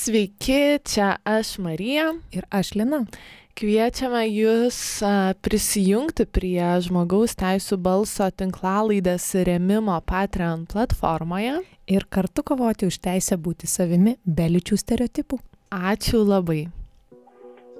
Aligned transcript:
Sveiki, 0.00 0.78
čia 0.80 1.16
aš 1.24 1.58
Marija. 1.58 2.14
Ir 2.32 2.46
aš 2.48 2.70
Lina. 2.72 3.02
Kviečiame 3.58 4.22
Jūs 4.32 4.78
prisijungti 5.44 6.24
prie 6.24 6.70
žmogaus 6.86 7.36
teisų 7.36 7.76
balso 7.84 8.30
tinklalaidės 8.32 9.26
remimo 9.44 9.98
Patreon 10.00 10.62
platformoje. 10.72 11.58
Ir 11.84 12.06
kartu 12.08 12.40
kovoti 12.48 12.88
už 12.88 12.96
teisę 13.04 13.36
būti 13.36 13.68
savimi 13.68 14.16
be 14.24 14.46
lyčių 14.54 14.80
stereotipų. 14.80 15.36
Ačiū 15.68 16.22
labai. 16.24 16.62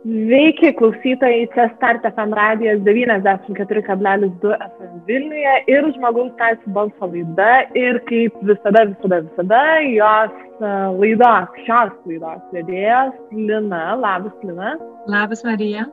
Sveiki, 0.05 0.75
klausytojai, 0.77 1.49
čia 1.57 1.71
Start 1.79 2.05
FM 2.05 2.37
radijas 2.37 2.85
94,2 2.85 4.61
FM 4.69 5.01
Vilniuje 5.09 5.57
ir 5.73 5.91
žmogaus 5.97 6.37
teisų 6.37 6.77
balso 6.77 7.11
laida. 7.17 7.51
Ir 7.73 8.05
kaip 8.13 8.37
visada, 8.45 8.85
visada, 8.93 9.25
visada, 9.25 9.65
jos 9.89 10.47
laidos, 10.61 11.57
šios 11.67 11.97
laidos 12.09 12.45
vedėjas 12.55 13.17
Lina. 13.33 13.83
Labas, 14.01 14.37
Lina. 14.45 14.77
Labas, 15.11 15.45
Marija. 15.47 15.89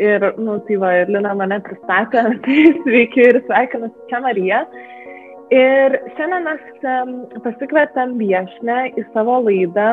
Ir, 0.00 0.22
nu, 0.38 0.58
tai 0.66 0.76
va, 0.82 0.92
ir 1.02 1.10
Lina 1.12 1.32
mane 1.38 1.60
pristatė, 1.64 2.26
tai 2.44 2.60
sveiki 2.82 3.26
ir 3.30 3.40
sveikinusi, 3.46 3.96
čia 4.10 4.22
Marija. 4.24 4.62
Ir 5.54 6.00
šiandien 6.16 6.46
mes 6.48 7.42
pasikvietėm 7.44 8.16
viešnę 8.18 8.78
į 8.98 9.04
savo 9.14 9.38
laidą 9.46 9.90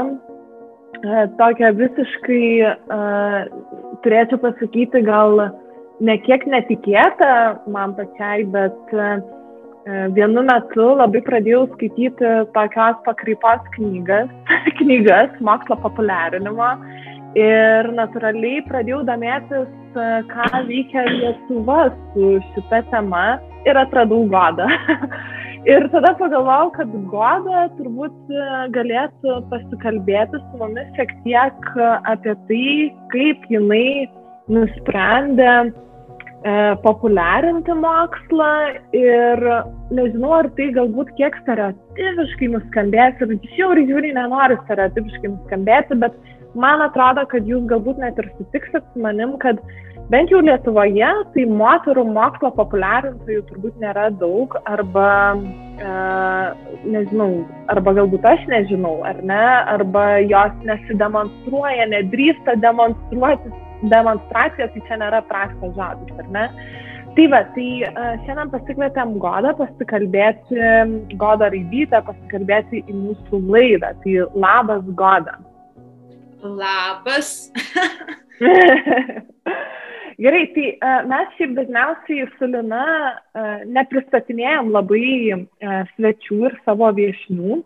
E, 1.03 1.27
tokią 1.39 1.73
visiškai, 1.75 2.47
uh, 2.95 3.39
turėčiau 4.05 4.39
pasakyti, 4.39 5.01
gal 5.03 5.41
ne 5.99 6.15
kiek 6.23 6.45
netikėtą 6.47 7.31
man 7.73 7.95
pačiai, 7.97 8.45
bet 8.53 8.93
uh, 8.95 9.17
vienu 10.15 10.43
metu 10.47 10.93
labai 10.99 11.21
pradėjau 11.25 11.65
skaityti 11.73 12.33
tokios 12.55 12.99
pakrypos 13.07 13.65
knygas, 13.75 14.29
knygas 14.79 15.33
mokslo 15.43 15.75
populiarinimo 15.83 16.69
ir 17.39 17.89
natūraliai 17.97 18.63
pradėjau 18.69 19.01
domėtis, 19.09 19.67
uh, 19.97 20.21
ką 20.31 20.49
veikia 20.69 21.05
Lietuva 21.09 21.87
su 22.13 22.35
šita 22.53 22.83
tema 22.91 23.23
ir 23.65 23.77
atradau 23.77 24.25
godą. 24.31 24.67
Ir 25.63 25.85
tada 25.93 26.09
pagalvojau, 26.19 26.73
kad 26.75 26.95
Goda 27.07 27.61
turbūt 27.77 28.15
e, 28.35 28.47
galėtų 28.75 29.35
pasikalbėti 29.47 30.41
su 30.41 30.59
mumis 30.59 30.89
šiek 30.97 31.13
tiek 31.23 31.69
apie 32.11 32.33
tai, 32.49 32.65
kaip 33.13 33.45
jinai 33.47 34.09
nusprendė 34.51 35.47
e, 35.47 35.69
populiarinti 36.83 37.71
mokslą 37.79 38.51
ir 38.91 39.43
nežinau, 39.95 40.33
ar 40.41 40.49
tai 40.57 40.73
galbūt 40.75 41.13
kiek 41.15 41.37
stereotipiškai 41.39 42.49
nuskambės 42.51 43.23
ir 43.23 43.37
žiauriai, 43.55 43.87
žiauriai 43.87 44.17
nenoriu 44.17 44.59
stereotipiškai 44.65 45.31
nuskambėti, 45.37 45.99
bet 46.03 46.17
man 46.59 46.83
atrodo, 46.83 47.23
kad 47.31 47.47
jūs 47.47 47.63
galbūt 47.71 48.03
net 48.03 48.19
ir 48.19 48.27
sutiksit 48.35 48.83
su 48.83 49.05
manim, 49.05 49.37
kad 49.39 49.61
bent 50.11 50.35
jau 50.35 50.43
Lietuvoje, 50.43 51.11
tai 51.33 51.47
moterų 51.47 52.03
mokslo 52.11 52.51
populiarintojų 52.59 53.47
turbūt 53.47 53.79
nėra 53.79 54.09
daug, 54.19 54.59
arba, 54.67 55.09
e, 55.79 55.93
nežinau, 56.83 57.31
arba 57.71 57.95
galbūt 58.01 58.27
aš 58.35 58.43
nežinau, 58.51 58.97
ar 59.07 59.23
ne, 59.23 59.43
arba 59.77 60.07
jos 60.27 60.59
nesidemonstruoja, 60.67 61.87
nedrįsta 61.95 62.59
demonstruoti 62.59 63.61
demonstracija, 63.91 64.69
tai 64.73 64.81
čia 64.87 64.99
nėra 65.01 65.21
prastas 65.29 65.75
žodis, 65.77 66.17
ar 66.21 66.29
ne? 66.35 66.45
Tai 67.13 67.25
va, 67.29 67.43
tai 67.53 67.67
uh, 67.85 68.13
šiandien 68.25 68.49
pasikvietėm 68.49 69.17
Godą 69.21 69.51
pasikalbėti, 69.59 70.57
Godą 71.21 71.51
Raibytę 71.53 71.99
pasikalbėti 72.07 72.81
į 72.89 72.95
mūsų 72.97 73.41
laidą. 73.53 73.91
Tai 74.01 74.15
labas 74.33 74.87
Goda. 74.97 75.35
Labas. 76.41 77.29
Gerai, 80.23 80.43
tai 80.55 80.65
uh, 80.73 81.03
mes 81.09 81.37
šiaip 81.37 81.53
dažniausiai 81.59 82.25
su 82.39 82.49
Lina 82.49 82.87
uh, 82.87 83.61
nepristatinėjom 83.77 84.73
labai 84.73 85.05
svečių 85.93 86.41
ir 86.49 86.57
savo 86.65 86.89
viešnių. 86.97 87.61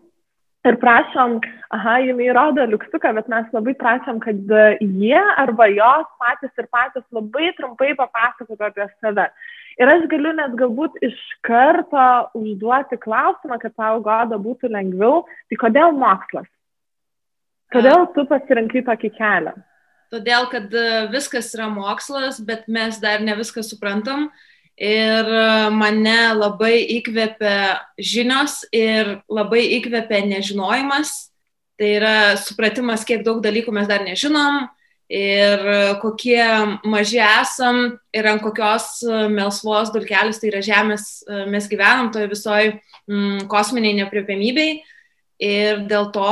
Ir 0.66 0.74
prašom, 0.82 1.36
aha, 1.70 1.94
jinai 2.02 2.32
rodo 2.34 2.64
liuksuką, 2.66 3.12
bet 3.14 3.28
mes 3.30 3.46
labai 3.54 3.76
prašom, 3.78 4.18
kad 4.24 4.50
jie 4.82 5.20
arba 5.38 5.68
jos 5.70 6.08
patys 6.18 6.50
ir 6.58 6.66
patys 6.74 7.04
labai 7.14 7.52
trumpai 7.56 7.92
papasakotų 8.00 8.66
apie 8.66 8.88
save. 8.98 9.28
Ir 9.78 9.92
aš 9.92 10.08
galiu 10.10 10.34
net 10.34 10.58
galbūt 10.58 10.98
iš 11.06 11.14
karto 11.46 12.08
užduoti 12.34 12.98
klausimą, 12.98 13.60
kad 13.62 13.76
tau 13.78 14.02
goda 14.02 14.40
būtų 14.42 14.72
lengviau. 14.74 15.22
Tai 15.48 15.60
kodėl 15.62 15.94
mokslas? 15.94 16.50
Kodėl 17.70 18.08
tu 18.16 18.26
pasirinkai 18.26 18.82
tokį 18.82 19.14
kelią? 19.14 19.54
todėl 20.12 20.48
kad 20.52 20.72
e, 20.72 20.84
viskas 21.12 21.50
yra 21.56 21.68
mokslas, 21.72 22.40
bet 22.44 22.68
mes 22.70 22.98
dar 23.02 23.22
ne 23.24 23.36
viską 23.38 23.64
suprantam. 23.66 24.28
Ir 24.78 25.26
e, 25.26 25.70
mane 25.74 26.18
labai 26.38 26.76
įkvepia 26.98 27.80
žinios 27.98 28.60
ir 28.70 29.16
labai 29.26 29.64
įkvepia 29.80 30.22
nežinojimas. 30.30 31.32
Tai 31.78 31.88
yra 31.96 32.18
supratimas, 32.38 33.02
kiek 33.06 33.24
daug 33.26 33.40
dalykų 33.42 33.74
mes 33.74 33.88
dar 33.90 34.04
nežinom 34.06 34.68
ir 35.10 35.64
e, 35.72 35.80
kokie 36.02 36.44
maži 36.86 37.18
esam 37.24 37.98
ir 38.14 38.30
ant 38.30 38.44
kokios 38.44 39.02
melsvos 39.34 39.90
dulkelės, 39.94 40.38
tai 40.38 40.52
yra 40.52 40.62
žemės, 40.62 41.08
mes 41.50 41.66
gyvenam 41.70 42.12
toje 42.14 42.30
visoje 42.30 42.72
mm, 43.10 43.48
kosminiai 43.50 43.98
nepriepėmybei. 44.04 44.78
Ir 45.42 45.84
dėl 45.90 46.10
to 46.14 46.30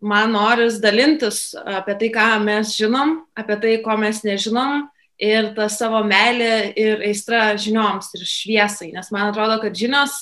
man 0.00 0.32
noris 0.32 0.78
dalintis 0.80 1.50
apie 1.60 1.96
tai, 2.00 2.08
ką 2.12 2.28
mes 2.44 2.72
žinom, 2.76 3.22
apie 3.36 3.56
tai, 3.60 3.76
ko 3.84 3.96
mes 4.00 4.20
nežinom 4.24 4.88
ir 5.20 5.50
tą 5.56 5.68
savo 5.72 6.02
meilę 6.06 6.72
ir 6.80 7.04
aistrą 7.08 7.42
žinioms 7.60 8.12
ir 8.16 8.26
šviesai. 8.28 8.92
Nes 8.96 9.10
man 9.14 9.30
atrodo, 9.30 9.58
kad 9.62 9.76
žinios 9.76 10.16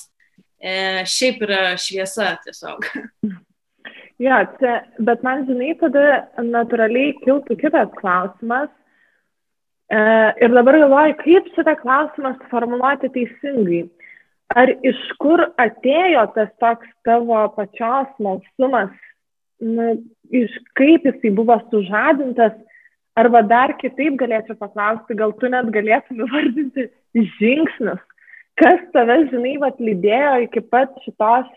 e, 0.59 1.05
šiaip 1.07 1.45
yra 1.47 1.77
šviesa 1.81 2.35
tiesiog. 2.47 2.89
Ja, 4.19 4.41
čia, 4.59 4.81
bet 4.99 5.21
man 5.23 5.45
žinai, 5.47 5.77
tada 5.79 6.25
natūraliai 6.43 7.13
kiltų 7.21 7.55
kitas 7.61 7.93
klausimas. 8.01 8.67
E, 9.87 10.01
ir 10.43 10.51
dabar 10.51 10.75
galvoju, 10.83 11.15
kaip 11.21 11.53
šitą 11.55 11.77
klausimą 11.79 12.33
suformuoluoti 12.41 13.13
teisingai 13.15 13.85
ar 14.57 14.71
iš 14.87 15.01
kur 15.21 15.43
atėjo 15.61 16.25
tas 16.37 16.51
toks 16.63 16.89
tavo 17.07 17.41
pačios 17.57 18.09
smalsumas, 18.17 18.93
na, 19.61 19.93
iš 20.33 20.55
kaip 20.79 21.05
jisai 21.09 21.33
buvo 21.35 21.59
sužadintas, 21.69 22.57
arba 23.19 23.43
dar 23.43 23.75
kitaip 23.81 24.19
galėčiau 24.21 24.59
paklausti, 24.61 25.17
gal 25.19 25.35
tu 25.41 25.51
net 25.53 25.71
galėtum 25.75 26.23
įvardinti 26.27 26.89
žingsnius, 27.39 28.03
kas 28.61 28.85
tave, 28.95 29.21
žinai, 29.33 29.57
vat 29.63 29.81
lydėjo 29.83 30.35
iki 30.47 30.63
pat 30.71 30.95
šitos 31.05 31.51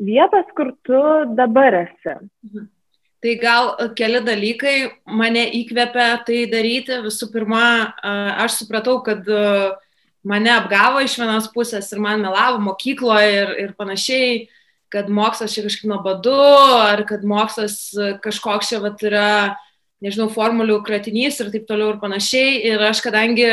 vietos, 0.00 0.50
kur 0.56 0.74
tu 0.86 1.00
dabar 1.38 1.82
esi. 1.84 2.16
Mhm. 2.50 2.68
Tai 3.20 3.32
gal 3.36 3.66
keli 3.92 4.22
dalykai 4.24 4.76
mane 5.04 5.42
įkvepia 5.58 6.22
tai 6.24 6.46
daryti. 6.48 7.02
Visų 7.04 7.26
pirma, 7.34 7.92
aš 8.40 8.62
supratau, 8.62 8.94
kad 9.04 9.28
uh, 9.28 9.74
mane 10.22 10.52
apgavo 10.52 11.02
iš 11.04 11.16
vienos 11.20 11.48
pusės 11.52 11.90
ir 11.92 12.00
man 12.02 12.22
melavo 12.24 12.60
mokykloje 12.64 13.30
ir, 13.42 13.52
ir 13.64 13.74
panašiai, 13.78 14.48
kad 14.92 15.08
mokslas 15.12 15.54
čia 15.54 15.64
kažkaip 15.66 15.90
nuobodu, 15.90 16.36
ar 16.82 17.04
kad 17.08 17.24
mokslas 17.24 17.92
kažkoks 18.24 18.72
čia 18.72 18.80
vat, 18.82 19.04
yra, 19.06 19.28
nežinau, 20.04 20.28
formulių 20.32 20.80
kratinys 20.86 21.38
ir 21.42 21.50
taip 21.52 21.66
toliau 21.68 21.94
ir 21.94 22.00
panašiai. 22.02 22.58
Ir 22.70 22.82
aš, 22.88 23.02
kadangi 23.04 23.46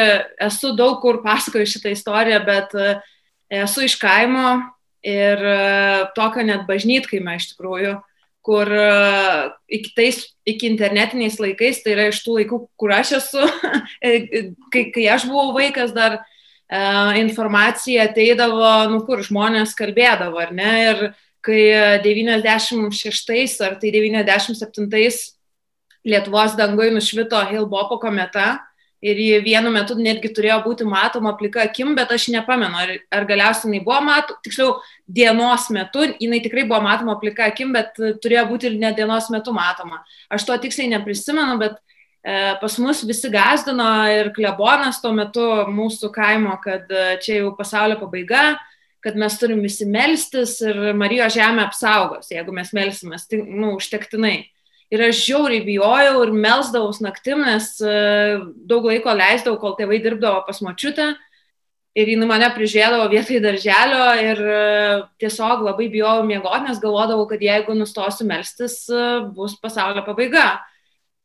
esu 0.47 0.73
daug 0.77 0.99
kur 1.03 1.21
pasakoju 1.25 1.67
šitą 1.69 1.93
istoriją, 1.95 2.41
bet 2.47 2.75
e, 2.77 2.93
esu 3.63 3.85
iš 3.87 3.97
kaimo 4.01 4.59
ir 5.05 5.43
e, 5.43 5.57
tokio 6.15 6.45
net 6.47 6.67
bažnytkaime 6.69 7.37
iš 7.39 7.51
tikrųjų 7.53 7.97
kur 8.47 8.71
e, 8.71 8.87
iki, 9.75 9.91
tais, 9.97 10.21
iki 10.47 10.69
internetiniais 10.71 11.35
laikais, 11.43 11.81
tai 11.83 11.97
yra 11.97 12.07
iš 12.13 12.21
tų 12.23 12.39
laikų, 12.39 12.61
kur 12.79 12.95
aš 12.95 13.17
esu, 13.19 13.43
kai, 14.73 14.87
kai 14.95 15.07
aš 15.11 15.27
buvau 15.27 15.51
vaikas 15.57 15.95
dar, 15.95 16.21
informacija 17.15 18.09
ateidavo, 18.09 18.67
nu 18.91 18.97
kur 19.07 19.21
žmonės 19.23 19.71
kalbėdavo, 19.79 20.35
ar 20.43 20.49
ne? 20.51 20.71
Ir 20.83 20.97
kai 21.39 21.61
96 22.03 23.61
ar 23.63 23.77
tai 23.79 23.93
97 23.95 25.36
Lietuvos 26.07 26.55
dangui 26.57 26.89
nušvito 26.95 27.39
Hilbopo 27.49 27.99
kometa 27.99 28.57
ir 29.03 29.19
ji 29.21 29.41
vienu 29.45 29.69
metu 29.69 29.97
netgi 29.99 30.31
turėjo 30.33 30.61
būti 30.65 30.87
matoma 30.87 31.35
plika 31.37 31.65
akim, 31.67 31.91
bet 31.97 32.11
aš 32.15 32.29
nepamenu, 32.33 32.79
ar, 32.79 32.93
ar 33.13 33.27
galiausiai 33.29 33.69
jinai 33.69 33.83
buvo 33.85 33.99
matoma, 34.07 34.39
tiksliau, 34.45 34.77
dienos 35.05 35.67
metu, 35.75 36.07
jinai 36.17 36.39
tikrai 36.41 36.63
buvo 36.69 36.79
matoma 36.85 37.17
plika 37.21 37.45
akim, 37.51 37.75
bet 37.75 37.99
turėjo 38.23 38.47
būti 38.49 38.71
ir 38.71 38.79
ne 38.81 38.93
dienos 38.97 39.29
metu 39.33 39.53
matoma. 39.53 40.01
Aš 40.33 40.47
to 40.47 40.57
tiksliai 40.63 40.89
neprisimenu, 40.95 41.59
bet 41.61 41.77
E, 42.27 42.57
pas 42.59 42.73
mus 42.83 43.05
visi 43.07 43.29
gazdino 43.31 43.87
ir 44.11 44.33
klebonas 44.35 44.97
tuo 44.99 45.13
metu 45.15 45.45
mūsų 45.71 46.09
kaimo, 46.11 46.57
kad 46.59 46.89
e, 46.91 47.05
čia 47.23 47.37
jau 47.37 47.53
pasaulio 47.55 47.95
pabaiga, 48.01 48.57
kad 49.05 49.15
mes 49.15 49.37
turim 49.39 49.61
visi 49.63 49.87
melstis 49.87 50.57
ir 50.65 50.91
Marijos 50.97 51.37
žemė 51.37 51.63
apsaugos, 51.63 52.27
jeigu 52.33 52.51
mes 52.51 52.73
melsimės, 52.75 53.29
tai, 53.31 53.39
nu, 53.45 53.77
užtektinai. 53.77 54.41
Ir 54.87 55.01
aš 55.09 55.19
žiauriai 55.25 55.65
bijojau 55.67 56.21
ir 56.23 56.29
melsdavaus 56.31 57.01
naktim, 57.03 57.41
nes 57.43 57.73
daug 58.69 58.85
laiko 58.87 59.11
leisdavau, 59.11 59.57
kol 59.59 59.73
tėvai 59.75 59.99
dirbdavo 59.99 60.45
pas 60.47 60.61
močiutę 60.63 61.09
ir 61.97 62.11
jinai 62.13 62.29
mane 62.29 62.47
prižiūrėdavo 62.53 63.09
vietoj 63.11 63.41
darželio 63.41 64.07
ir 64.21 64.41
e, 64.41 64.63
tiesiog 65.21 65.63
labai 65.65 65.89
bijojau 65.93 66.25
miegoti, 66.27 66.67
nes 66.67 66.81
galvodavau, 66.81 67.25
kad 67.29 67.41
jeigu 67.41 67.75
nustosiu 67.77 68.27
melstis, 68.29 68.83
e, 68.91 69.05
bus 69.35 69.57
pasaulio 69.61 70.05
pabaiga. 70.05 70.49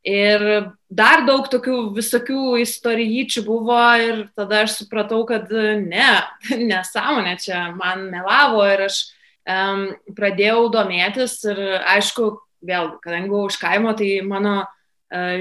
Ir 0.08 0.42
dar 0.90 1.22
daug 1.28 1.46
tokių 1.52 1.92
visokių 1.94 2.56
istorijyčių 2.64 3.44
buvo 3.46 3.82
ir 4.02 4.24
tada 4.34 4.64
aš 4.64 4.80
supratau, 4.80 5.22
kad 5.28 5.52
e, 5.52 5.76
ne, 5.82 6.08
nesąmonė 6.72 7.36
čia 7.42 7.66
man 7.76 8.08
melavo 8.14 8.64
ir 8.72 8.86
aš 8.88 9.04
um, 9.44 9.90
pradėjau 10.16 10.70
domėtis 10.72 11.36
ir 11.52 11.60
aišku, 11.98 12.32
vėl, 12.62 12.94
kadangi 13.02 13.30
buvau 13.32 13.50
iš 13.50 13.58
kaimo, 13.60 13.92
tai 13.98 14.14
mano 14.26 14.60
uh, 14.62 14.72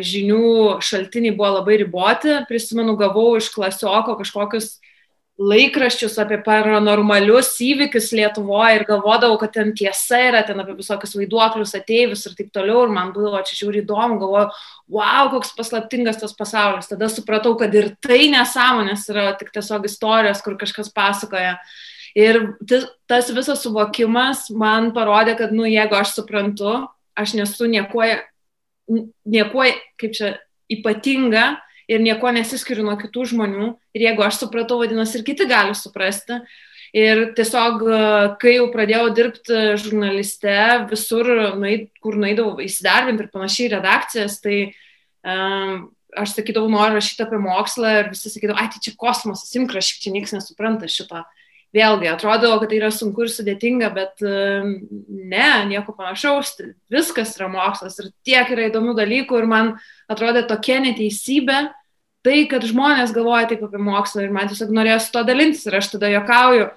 žinių 0.04 0.82
šaltiniai 0.84 1.36
buvo 1.36 1.58
labai 1.60 1.80
riboti. 1.82 2.42
Prisimenu, 2.50 2.98
gavau 3.00 3.36
iš 3.40 3.52
klasioko 3.54 4.18
kažkokius 4.20 4.76
laikraščius 5.42 6.20
apie 6.22 6.38
paranormalius 6.46 7.56
įvykius 7.64 8.12
Lietuvoje 8.14 8.76
ir 8.78 8.84
galvodavau, 8.86 9.40
kad 9.42 9.54
ten 9.56 9.72
tiesa 9.78 10.20
yra, 10.28 10.44
ten 10.46 10.60
apie 10.62 10.76
visokius 10.78 11.16
vaiduoklius, 11.18 11.74
ateivius 11.78 12.28
ir 12.28 12.36
taip 12.38 12.52
toliau. 12.54 12.84
Ir 12.86 12.94
man 12.94 13.14
buvo 13.16 13.40
čia 13.48 13.58
žiūri 13.64 13.82
įdomu, 13.82 14.20
galvoju, 14.22 14.52
wow, 14.92 15.32
koks 15.34 15.56
paslaptingas 15.58 16.20
tas 16.22 16.36
pasaulis. 16.38 16.92
Tada 16.92 17.10
supratau, 17.10 17.56
kad 17.60 17.74
ir 17.78 17.94
tai 18.04 18.28
nesąmonės 18.34 19.08
yra 19.14 19.32
tik 19.40 19.54
tiesiog 19.56 19.88
istorijos, 19.90 20.44
kur 20.46 20.60
kažkas 20.62 20.92
pasakoja. 20.94 21.58
Ir 22.18 22.44
tas 23.08 23.32
visas 23.32 23.64
suvokimas 23.64 24.50
man 24.52 24.92
parodė, 24.94 25.38
kad, 25.40 25.56
nu, 25.56 25.64
jeigu 25.64 25.96
aš 25.96 26.18
suprantu, 26.20 26.82
aš 27.18 27.36
nesu 27.40 27.68
niekuo, 27.72 28.06
niekuo 29.26 29.68
kaip 30.02 30.16
čia, 30.18 30.36
ypatinga, 30.72 31.62
ir 31.92 32.02
nieko 32.04 32.32
nesiskiriu 32.34 32.86
nuo 32.88 32.98
kitų 33.00 33.28
žmonių. 33.34 33.72
Ir 33.96 34.06
jeigu 34.08 34.26
aš 34.26 34.42
supratau, 34.44 34.80
vadinasi, 34.82 35.20
ir 35.20 35.26
kiti 35.28 35.48
gali 35.50 35.76
suprasti. 35.78 36.40
Ir 36.96 37.30
tiesiog, 37.38 37.84
e, 37.88 38.00
kai 38.42 38.58
jau 38.58 38.68
pradėjau 38.72 39.06
dirbti 39.16 39.60
žurnaliste, 39.80 40.56
visur, 40.90 41.30
kur 42.04 42.20
nueidavau 42.20 42.60
įsidarbinti 42.64 43.26
ir 43.26 43.32
panašiai 43.32 43.70
redakcijas, 43.78 44.42
tai 44.44 44.58
um, 45.24 45.86
aš 46.20 46.36
sakydavau, 46.36 46.68
noriu 46.72 47.00
rašyti 47.00 47.24
apie 47.24 47.40
mokslą 47.40 47.94
ir 48.00 48.10
visi 48.12 48.32
sakydavo, 48.34 48.60
ai, 48.60 48.68
tai 48.74 48.84
čia 48.84 48.96
kosmosas, 49.00 49.54
imk 49.56 49.72
rašyk, 49.78 50.02
čia 50.04 50.12
niekas 50.12 50.36
nesupranta 50.36 50.90
šito. 50.92 51.24
Vėlgi, 51.72 52.10
atrodo, 52.12 52.50
kad 52.60 52.68
tai 52.68 52.82
yra 52.82 52.90
sunku 52.92 53.24
ir 53.24 53.30
sudėtinga, 53.32 53.90
bet 53.96 54.20
ne, 54.24 55.46
nieko 55.70 55.94
panašaus, 55.96 56.58
viskas 56.92 57.32
yra 57.38 57.48
mokslas 57.52 57.96
ir 58.02 58.10
tiek 58.28 58.52
yra 58.52 58.66
įdomių 58.68 58.98
dalykų 58.98 59.40
ir 59.40 59.48
man 59.48 59.70
atrodė 60.12 60.44
tokia 60.50 60.82
neteisybė, 60.84 61.62
tai, 62.28 62.44
kad 62.52 62.68
žmonės 62.68 63.14
galvoja 63.16 63.48
taip 63.54 63.64
apie 63.66 63.80
mokslą 63.82 64.26
ir 64.26 64.36
man 64.36 64.52
tiesiog 64.52 64.74
norėjo 64.76 65.00
su 65.06 65.14
to 65.16 65.24
dalintis 65.28 65.64
ir 65.70 65.80
aš 65.80 65.94
tada 65.94 66.12
jokauju, 66.12 66.68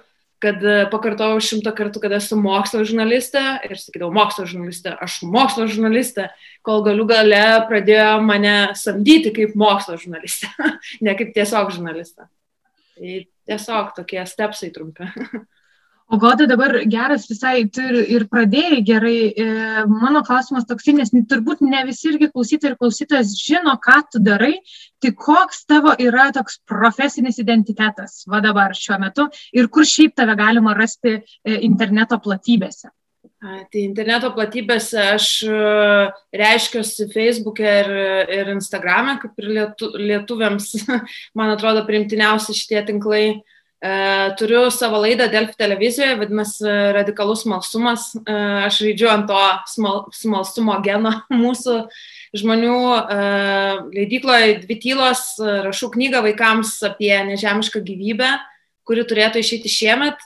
kad 0.43 0.63
e, 0.63 0.77
pakartojau 0.91 1.41
šimtą 1.43 1.73
kartų, 1.75 2.01
kad 2.03 2.15
esu 2.17 2.37
mokslo 2.39 2.83
žurnalistė 2.87 3.43
ir 3.65 3.75
sakydavau 3.79 4.13
mokslo 4.15 4.45
žurnalistė, 4.49 4.95
aš 5.01 5.19
mokslo 5.27 5.67
žurnalistė, 5.71 6.29
kol 6.65 6.83
galių 6.85 7.07
gale 7.09 7.43
pradėjo 7.69 8.15
mane 8.25 8.55
samdyti 8.79 9.33
kaip 9.35 9.55
mokslo 9.59 9.99
žurnalistė, 10.01 10.51
ne 11.05 11.15
kaip 11.19 11.35
tiesiog 11.35 11.71
žurnalistė. 11.75 12.27
Tai 12.95 13.19
tiesiog 13.49 13.93
tokie 13.97 14.23
stepsai 14.25 14.71
trumpi. 14.75 15.09
O 16.07 16.17
Goda 16.21 16.45
dabar 16.45 16.83
geras 16.85 17.23
visai 17.25 17.63
turi 17.73 18.03
ir 18.13 18.27
pradėjai 18.29 18.81
gerai. 18.85 19.15
E, 19.33 19.45
mano 19.89 20.21
klausimas 20.27 20.67
toks, 20.69 20.85
nes 20.93 21.09
turbūt 21.31 21.63
ne 21.65 21.81
visi 21.87 22.11
irgi 22.11 22.29
klausytojai 22.29 22.73
ir 22.73 22.77
klausytojas 22.77 23.31
žino, 23.39 23.73
ką 23.81 23.95
tu 24.13 24.21
darai, 24.27 24.53
tai 25.01 25.15
koks 25.25 25.65
tavo 25.65 25.95
yra 25.97 26.27
toks 26.35 26.59
profesinis 26.69 27.41
identitetas 27.41 28.21
va 28.29 28.43
dabar 28.45 28.77
šiuo 28.77 28.99
metu 29.01 29.25
ir 29.57 29.71
kur 29.73 29.89
šiaip 29.95 30.13
tave 30.21 30.37
galima 30.37 30.77
rasti 30.77 31.15
e, 31.17 31.57
interneto 31.65 32.21
platybėse. 32.21 32.93
Tai 33.45 33.81
interneto 33.81 34.31
platybėse 34.33 35.01
aš 35.15 35.25
e, 35.45 35.57
reiškiuosi 36.39 37.05
Facebook'e 37.11 37.73
ir, 37.81 37.89
ir 38.39 38.53
Instagram'e, 38.55 39.19
kaip 39.21 39.43
ir 39.43 39.51
lietu, 39.59 39.91
lietuviams, 39.99 40.71
man 41.37 41.53
atrodo, 41.53 41.83
primtiniausi 41.85 42.55
šitie 42.57 42.81
tinklai. 42.87 43.25
E, 43.85 43.91
turiu 44.39 44.71
savo 44.73 44.97
laidą 45.03 45.27
Delfi 45.29 45.57
televizijoje, 45.59 46.17
vadinasi 46.17 46.75
Radikalus 46.95 47.43
smalsumas. 47.45 48.07
E, 48.23 48.37
aš 48.65 48.79
žaidžiu 48.81 49.11
ant 49.13 49.27
to 49.29 49.41
smal, 49.69 49.99
smalsumo 50.15 50.79
geno 50.85 51.11
mūsų 51.43 51.81
žmonių. 52.41 52.77
E, 52.97 53.17
leidykloje 53.99 54.61
Dvi 54.63 54.79
tylos 54.87 55.27
rašau 55.67 55.91
knygą 55.93 56.23
vaikams 56.25 56.79
apie 56.89 57.13
nežemišką 57.29 57.83
gyvybę, 57.85 58.31
kuri 58.87 59.05
turėtų 59.05 59.45
išeiti 59.45 59.69
šiemet. 59.69 60.17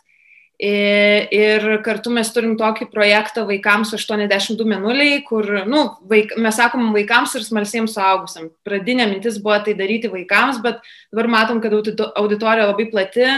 Ir 0.60 1.64
kartu 1.86 2.12
mes 2.12 2.28
turim 2.36 2.58
tokį 2.60 2.90
projektą 2.92 3.46
vaikams 3.48 3.94
82 3.96 4.66
minuliai, 4.68 5.22
kur, 5.24 5.46
nu, 5.64 5.86
vaik, 6.12 6.34
mes 6.36 6.58
sakom 6.60 6.90
vaikams 6.92 7.38
ir 7.40 7.46
smalsiems 7.48 7.96
suaugusiam. 7.96 8.50
Pradinė 8.68 9.06
mintis 9.08 9.38
buvo 9.40 9.56
tai 9.64 9.78
daryti 9.80 10.12
vaikams, 10.12 10.60
bet 10.66 10.82
dabar 11.14 11.32
matom, 11.32 11.62
kad 11.64 11.72
auditorija 11.72 12.68
labai 12.68 12.90
plati, 12.92 13.30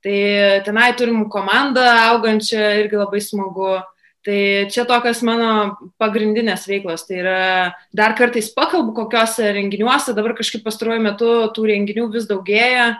tai 0.00 0.16
tenai 0.64 0.94
turim 0.96 1.26
komandą 1.28 1.84
augančią 2.14 2.72
irgi 2.80 3.02
labai 3.02 3.20
smagu. 3.28 3.76
Tai 4.24 4.40
čia 4.72 4.86
tokios 4.88 5.22
mano 5.24 5.76
pagrindinės 6.00 6.66
veiklos. 6.68 7.06
Tai 7.08 7.20
yra 7.22 7.44
dar 7.96 8.12
kartais 8.16 8.50
pakalbu 8.52 8.92
kokiuose 8.96 9.52
renginiuose, 9.56 10.16
dabar 10.16 10.32
kažkaip 10.36 10.64
pastaruoju 10.64 11.04
metu 11.04 11.30
tų 11.56 11.68
renginių 11.70 12.08
vis 12.12 12.28
daugėja 12.28 12.90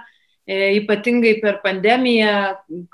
ypatingai 0.48 1.36
per 1.42 1.60
pandemiją, 1.64 2.34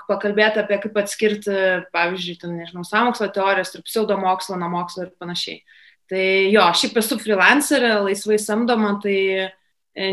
pakalbėti 0.07 0.61
apie 0.61 0.79
kaip 0.83 0.97
atskirti, 1.01 1.53
pavyzdžiui, 1.95 2.37
ten, 2.41 2.55
nežinau, 2.59 2.83
samokslo 2.85 3.29
teorijos 3.33 3.73
ir 3.75 3.85
pseudomokslo 3.87 4.57
nuo 4.59 4.69
mokslo 4.73 5.07
ir 5.07 5.13
panašiai. 5.19 5.61
Tai 6.07 6.23
jo, 6.53 6.63
šiaip 6.79 6.99
esu 7.01 7.17
freelancerė, 7.19 7.97
laisvai 8.05 8.37
samdoma, 8.39 8.93
tai 9.03 9.17
e, 9.43 9.47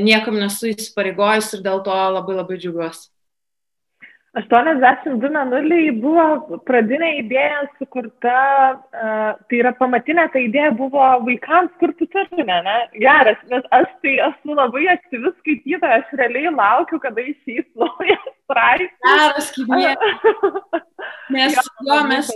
niekam 0.02 0.38
nesu 0.40 0.72
įsipareigojus 0.72 1.52
ir 1.54 1.66
dėl 1.66 1.84
to 1.86 1.94
labai 2.16 2.38
labai 2.40 2.58
džiugiuosi. 2.58 3.13
82 4.34 5.30
menuliai 5.30 5.92
buvo 6.02 6.58
pradinė 6.66 7.10
idėja 7.20 7.60
sukurta, 7.78 8.38
uh, 8.74 9.28
tai 9.46 9.60
yra 9.60 9.70
pamatinė 9.78 10.24
ta 10.32 10.42
idėja 10.42 10.72
buvo 10.74 11.04
vaikams 11.28 11.70
kurti 11.78 12.08
turinę, 12.10 12.56
ne? 12.66 12.74
Geras, 12.98 13.38
nes 13.52 13.68
aš 13.78 13.86
tai 14.02 14.16
esu 14.26 14.56
labai 14.58 14.88
aktyvis 14.96 15.36
skaitytoja, 15.38 16.00
aš 16.00 16.16
realiai 16.18 16.50
laukiu, 16.50 16.98
kada 17.04 17.22
išeis 17.22 17.68
naujas 17.78 18.26
straipsnis. 18.42 19.06
Geras, 19.06 19.52
kaip 19.54 19.70
Nes 21.34 21.54
jo, 21.86 22.00
mes 22.08 22.28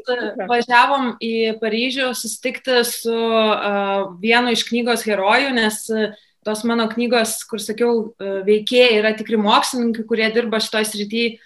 važiavom 0.48 1.10
į 1.24 1.34
Paryžių 1.58 2.12
susitikti 2.14 2.78
su 2.86 3.12
uh, 3.12 4.14
vienu 4.22 4.54
iš 4.54 4.64
knygos 4.70 5.02
herojų, 5.08 5.50
nes 5.58 5.82
uh, 5.90 6.14
tos 6.46 6.62
mano 6.64 6.86
knygos, 6.88 7.42
kur 7.50 7.60
sakiau, 7.60 8.14
veikėjai 8.46 8.98
yra 9.02 9.12
tikri 9.18 9.36
mokslininkai, 9.40 10.06
kurie 10.08 10.30
dirba 10.32 10.62
šitoj 10.62 10.86
srityje 10.88 11.36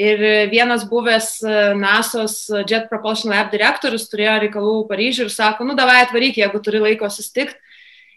Ir 0.00 0.20
vienas 0.48 0.86
buvęs 0.88 1.42
e, 1.44 1.56
NASO's 1.76 2.46
Jet 2.64 2.86
Propulsion 2.88 3.32
Lab 3.34 3.50
direktorius 3.52 4.06
turėjo 4.08 4.38
reikalų 4.46 4.76
Paryžiui 4.88 5.26
ir 5.26 5.32
sako, 5.34 5.66
nu 5.68 5.74
davai 5.76 5.98
atvaryk, 6.06 6.38
jeigu 6.40 6.60
turi 6.64 6.80
laiko 6.80 7.10
sustikti. 7.12 7.58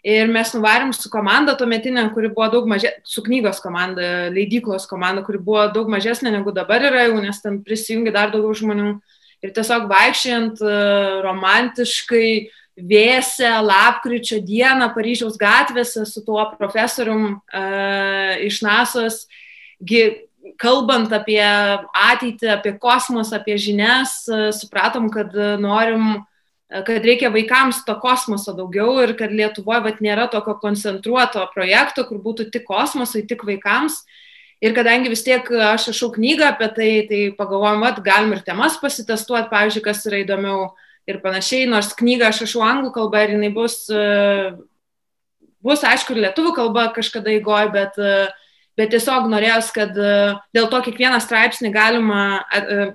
Ir 0.04 0.28
mes 0.28 0.50
nuvarėm 0.52 0.90
su 0.92 1.08
komanda 1.08 1.54
tuometinė, 1.56 2.02
kuri 2.12 2.28
buvo 2.32 2.50
daug 2.52 2.66
mažesnė, 2.68 3.00
su 3.08 3.22
knygos 3.24 3.60
komanda, 3.64 4.28
leidyklos 4.32 4.84
komanda, 4.88 5.22
kuri 5.24 5.40
buvo 5.40 5.62
daug 5.72 5.88
mažesnė 5.92 6.32
negu 6.34 6.52
dabar 6.56 6.84
yra 6.84 7.06
jau, 7.06 7.20
nes 7.24 7.40
ten 7.40 7.62
prisijungi 7.64 8.12
dar 8.12 8.32
daugiau 8.32 8.52
žmonių. 8.60 8.90
Ir 9.44 9.52
tiesiog 9.56 9.88
vaikščiant 9.88 10.60
e, 10.60 10.74
romantiškai, 11.24 12.28
vėsę 12.74 13.50
lapkričio 13.62 14.40
dieną 14.44 14.90
Paryžiaus 14.94 15.36
gatvėse 15.38 16.04
su 16.08 16.24
tuo 16.26 16.42
profesorium 16.58 17.36
uh, 17.36 18.32
iš 18.42 18.60
NASO's, 18.66 19.20
kalbant 20.60 21.12
apie 21.14 21.42
ateitį, 21.42 22.50
apie 22.54 22.74
kosmosą, 22.80 23.38
apie 23.40 23.56
žinias, 23.60 24.24
supratom, 24.56 25.08
kad 25.12 25.32
norim, 25.60 26.24
kad 26.68 27.06
reikia 27.06 27.30
vaikams 27.32 27.82
to 27.86 27.94
kosmoso 28.02 28.54
daugiau 28.56 28.98
ir 29.04 29.14
kad 29.18 29.32
Lietuvoje 29.32 29.84
vat, 29.86 30.02
nėra 30.04 30.26
tokio 30.32 30.56
koncentruoto 30.60 31.46
projekto, 31.54 32.06
kur 32.08 32.20
būtų 32.24 32.50
tik 32.52 32.66
kosmosui, 32.68 33.24
tik 33.28 33.46
vaikams. 33.46 34.02
Ir 34.64 34.72
kadangi 34.76 35.10
vis 35.12 35.24
tiek 35.26 35.44
aš 35.44 35.90
rašau 35.90 36.12
knygą 36.14 36.52
apie 36.54 36.68
tai, 36.76 36.90
tai 37.08 37.20
pagalvojom, 37.36 37.82
kad 37.84 38.04
galim 38.06 38.32
ir 38.32 38.44
temas 38.46 38.78
pasitestuoti, 38.80 39.50
pavyzdžiui, 39.50 39.84
kas 39.84 40.04
yra 40.08 40.22
įdomiau 40.22 40.70
ir 41.10 41.18
panašiai, 41.24 41.66
nors 41.68 41.92
knygą 41.98 42.30
aš 42.30 42.44
rašau 42.46 42.62
anglų 42.64 42.94
kalbą 42.94 43.26
ir 43.26 43.34
jinai 43.34 43.50
bus, 43.52 43.82
bus 45.64 45.84
aišku, 45.84 46.14
ir 46.14 46.24
lietuvių 46.28 46.54
kalba 46.56 46.86
kažkada 46.96 47.34
įgoj, 47.34 47.68
bet 47.74 48.00
uh, 48.00 48.32
bet 48.78 48.92
tiesiog 48.94 49.28
norėjos, 49.32 49.70
kad 49.74 49.96
e, 49.98 50.34
dėl 50.56 50.68
to 50.72 50.80
kiekvieną 50.86 51.20
straipsnį 51.22 51.72
galima, 51.74 52.44
e, 52.54 52.90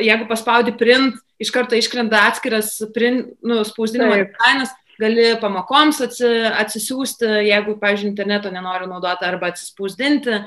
jeigu 0.00 0.28
paspaudi 0.30 0.74
print, 0.78 1.18
iš 1.40 1.52
karto 1.54 1.78
iškrenta 1.78 2.26
atskiras 2.28 2.76
print, 2.94 3.32
nu, 3.46 3.62
spausdinimo 3.66 4.18
dizainas, 4.20 4.74
gali 5.00 5.30
pamokoms 5.40 6.02
atsi, 6.04 6.28
atsisiųsti, 6.60 7.28
jeigu, 7.46 7.78
pavyzdžiui, 7.80 8.10
interneto 8.10 8.50
nenori 8.52 8.84
naudoti 8.84 9.24
arba 9.24 9.48
atsispausdinti. 9.48 10.42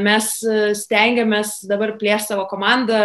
Mes 0.00 0.30
stengiamės 0.80 1.58
dabar 1.68 1.92
plėsti 2.00 2.32
savo 2.32 2.46
komandą, 2.48 3.02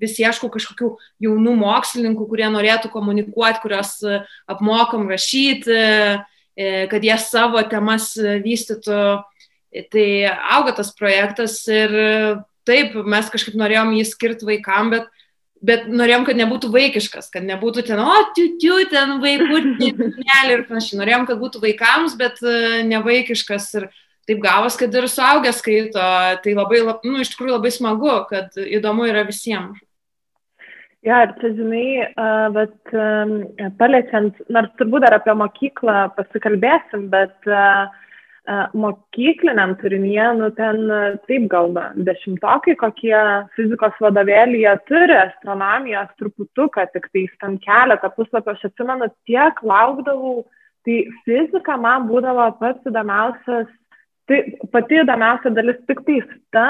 vis 0.00 0.16
ieškau 0.20 0.50
kažkokių 0.52 0.90
jaunų 1.24 1.54
mokslininkų, 1.60 2.26
kurie 2.28 2.48
norėtų 2.52 2.90
komunikuoti, 2.92 3.62
kurios 3.62 3.96
e, 4.04 4.20
apmokam 4.50 5.08
rašyti, 5.10 5.76
e, 5.76 6.68
kad 6.92 7.04
jie 7.04 7.16
savo 7.22 7.62
temas 7.70 8.12
vystytų. 8.16 9.22
Tai 9.92 10.06
auga 10.56 10.76
tas 10.78 10.92
projektas 10.96 11.58
ir 11.68 11.92
taip, 12.66 12.96
mes 13.06 13.30
kažkaip 13.32 13.56
norėjom 13.58 13.94
jį 13.96 14.06
skirti 14.08 14.48
vaikam, 14.48 14.90
bet, 14.94 15.06
bet 15.64 15.86
norėjom, 15.90 16.26
kad 16.28 16.40
nebūtų 16.40 16.70
vaikiškas, 16.74 17.30
kad 17.34 17.46
nebūtų 17.46 17.86
ten, 17.88 18.02
o, 18.02 18.16
tiu, 18.36 18.48
tiu, 18.62 18.80
ten 18.90 19.18
vaikų, 19.22 19.62
ir 20.52 20.66
panašiai. 20.68 21.00
Norėjom, 21.02 21.28
kad 21.30 21.40
būtų 21.42 21.62
vaikams, 21.64 22.18
bet 22.20 22.42
e, 22.42 22.82
ne 22.88 23.02
vaikiškas. 23.04 23.70
Ir 23.80 23.88
taip 24.26 24.40
gavos, 24.42 24.74
kad 24.78 24.94
ir 24.94 25.06
suaugę 25.10 25.52
skaito. 25.54 26.02
Tai 26.42 26.54
labai, 26.56 26.82
nu, 27.06 27.20
iš 27.22 27.34
tikrųjų 27.34 27.58
labai 27.58 27.70
smagu, 27.74 28.14
kad 28.30 28.56
įdomu 28.58 29.06
yra 29.06 29.22
visiems. 29.28 29.78
Ja, 31.06 31.20
ir 31.22 31.36
čia, 31.38 31.52
žinai, 31.54 31.84
bet 32.50 32.94
um, 32.96 33.36
paliečiant, 33.78 34.40
nors 34.50 34.72
turbūt 34.80 35.04
dar 35.04 35.14
apie 35.20 35.36
mokyklą 35.38 36.08
pasikalbėsim, 36.16 37.04
bet 37.12 37.46
uh, 37.46 37.86
mokykliniam 38.74 39.74
turinyje, 39.80 40.26
nu 40.38 40.50
ten 40.54 40.90
taip 41.26 41.48
galba, 41.50 41.88
dešimtokai 42.08 42.76
kokie 42.78 43.16
fizikos 43.56 43.96
vadovėlyje 44.02 44.74
turi 44.86 45.16
astronomijos 45.18 46.12
truputuką, 46.20 46.86
tik 46.92 47.08
tai 47.12 47.24
ten 47.42 47.56
keletą 47.64 48.10
puslapio, 48.14 48.54
aš 48.54 48.68
atsimenu, 48.70 49.08
tiek 49.26 49.62
laukdavau, 49.62 50.44
tai 50.86 51.00
fizika 51.26 51.78
man 51.80 52.06
būdavo 52.10 52.52
pats 52.60 52.86
įdomiausias, 52.86 53.66
tai 54.30 54.42
pati 54.74 55.02
įdomiausia 55.02 55.50
dalis 55.56 55.82
tik 55.90 56.04
tais 56.06 56.30
ta, 56.54 56.68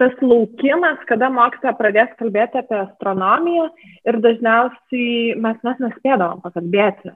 tas 0.00 0.12
laukimas, 0.24 1.00
kada 1.08 1.28
mokytoja 1.32 1.74
pradės 1.76 2.12
kalbėti 2.20 2.60
apie 2.60 2.76
astronomiją 2.82 3.66
ir 4.08 4.20
dažniausiai 4.24 5.34
mes 5.40 5.58
mes 5.64 5.82
nespėdavom 5.86 6.40
pakalbėti. 6.44 7.12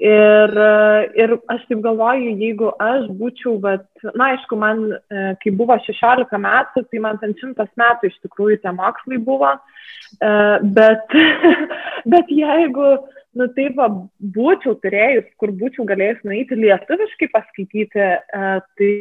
Ir, 0.00 0.54
ir 1.20 1.32
aš 1.52 1.64
taip 1.68 1.82
galvoju, 1.84 2.30
jeigu 2.40 2.70
aš 2.80 3.02
būčiau, 3.18 3.58
bet, 3.60 3.84
na, 4.14 4.30
aišku, 4.30 4.56
man, 4.56 4.86
e, 4.96 5.24
kai 5.42 5.52
buvo 5.52 5.76
16 5.84 6.40
metų, 6.40 6.86
tai 6.88 7.02
man 7.04 7.18
ten 7.20 7.34
šimtas 7.36 7.68
metų 7.76 8.08
iš 8.08 8.16
tikrųjų 8.22 8.62
tie 8.62 8.72
mokslai 8.72 9.18
buvo, 9.26 9.50
e, 10.24 10.30
bet, 10.78 11.16
bet 12.14 12.32
jeigu, 12.32 12.94
nu 13.38 13.46
taip 13.54 13.76
va, 13.78 13.86
būčiau 14.34 14.74
turėjus, 14.82 15.28
kur 15.40 15.52
būčiau 15.54 15.84
galėjus 15.86 16.18
nueiti 16.26 16.56
lietuviškai 16.58 17.28
paskaityti, 17.30 18.02
e, 18.02 18.48
tai 18.80 18.94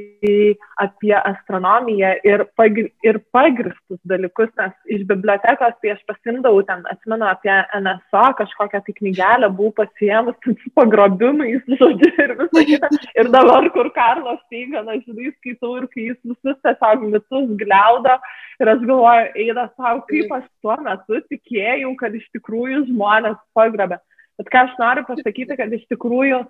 apie 0.83 1.15
astronomiją 1.17 2.11
ir, 2.27 2.43
pagri, 2.59 2.87
ir 3.05 3.19
pagristus 3.33 3.99
dalykus, 4.11 4.51
nes 4.59 4.75
iš 4.97 5.05
bibliotekos 5.09 5.77
tai 5.81 5.93
aš 5.95 6.03
pasimdavau 6.09 6.61
ten, 6.67 6.85
atsimenu, 6.93 7.25
apie 7.29 7.55
NSO 7.79 8.25
kažkokią 8.41 8.83
tai 8.85 8.97
knygelę, 8.99 9.49
buvau 9.57 9.73
pasiemus 9.81 10.37
su 10.45 10.73
pagrobimais, 10.77 11.65
žodžiu, 11.81 12.13
ir 12.13 12.35
visą 12.43 12.65
kitą. 12.69 12.91
Ir 13.17 13.33
dabar, 13.33 13.71
kur 13.73 13.89
Karlos 13.97 14.41
Teiganas, 14.53 15.01
žinai, 15.07 15.33
skaitau 15.39 15.79
ir 15.81 15.89
kai 15.95 16.11
jis 16.11 16.21
visus 16.21 16.61
tiesiog 16.61 17.09
mitus 17.09 17.49
gliaudo. 17.63 18.19
Ir 18.59 18.71
aš 18.73 18.81
galvoju, 18.83 19.27
eina 19.39 19.69
savo, 19.77 20.01
kaip 20.09 20.33
aš 20.35 20.47
tuo 20.63 20.75
metu 20.83 21.21
tikėjau, 21.31 21.93
kad 21.99 22.15
iš 22.17 22.25
tikrųjų 22.35 22.85
žmonės 22.89 23.37
pagrobė. 23.55 24.01
Bet 24.39 24.51
ką 24.51 24.65
aš 24.65 24.73
noriu 24.79 25.05
pasakyti, 25.07 25.55
kad 25.59 25.71
iš 25.75 25.85
tikrųjų 25.91 26.41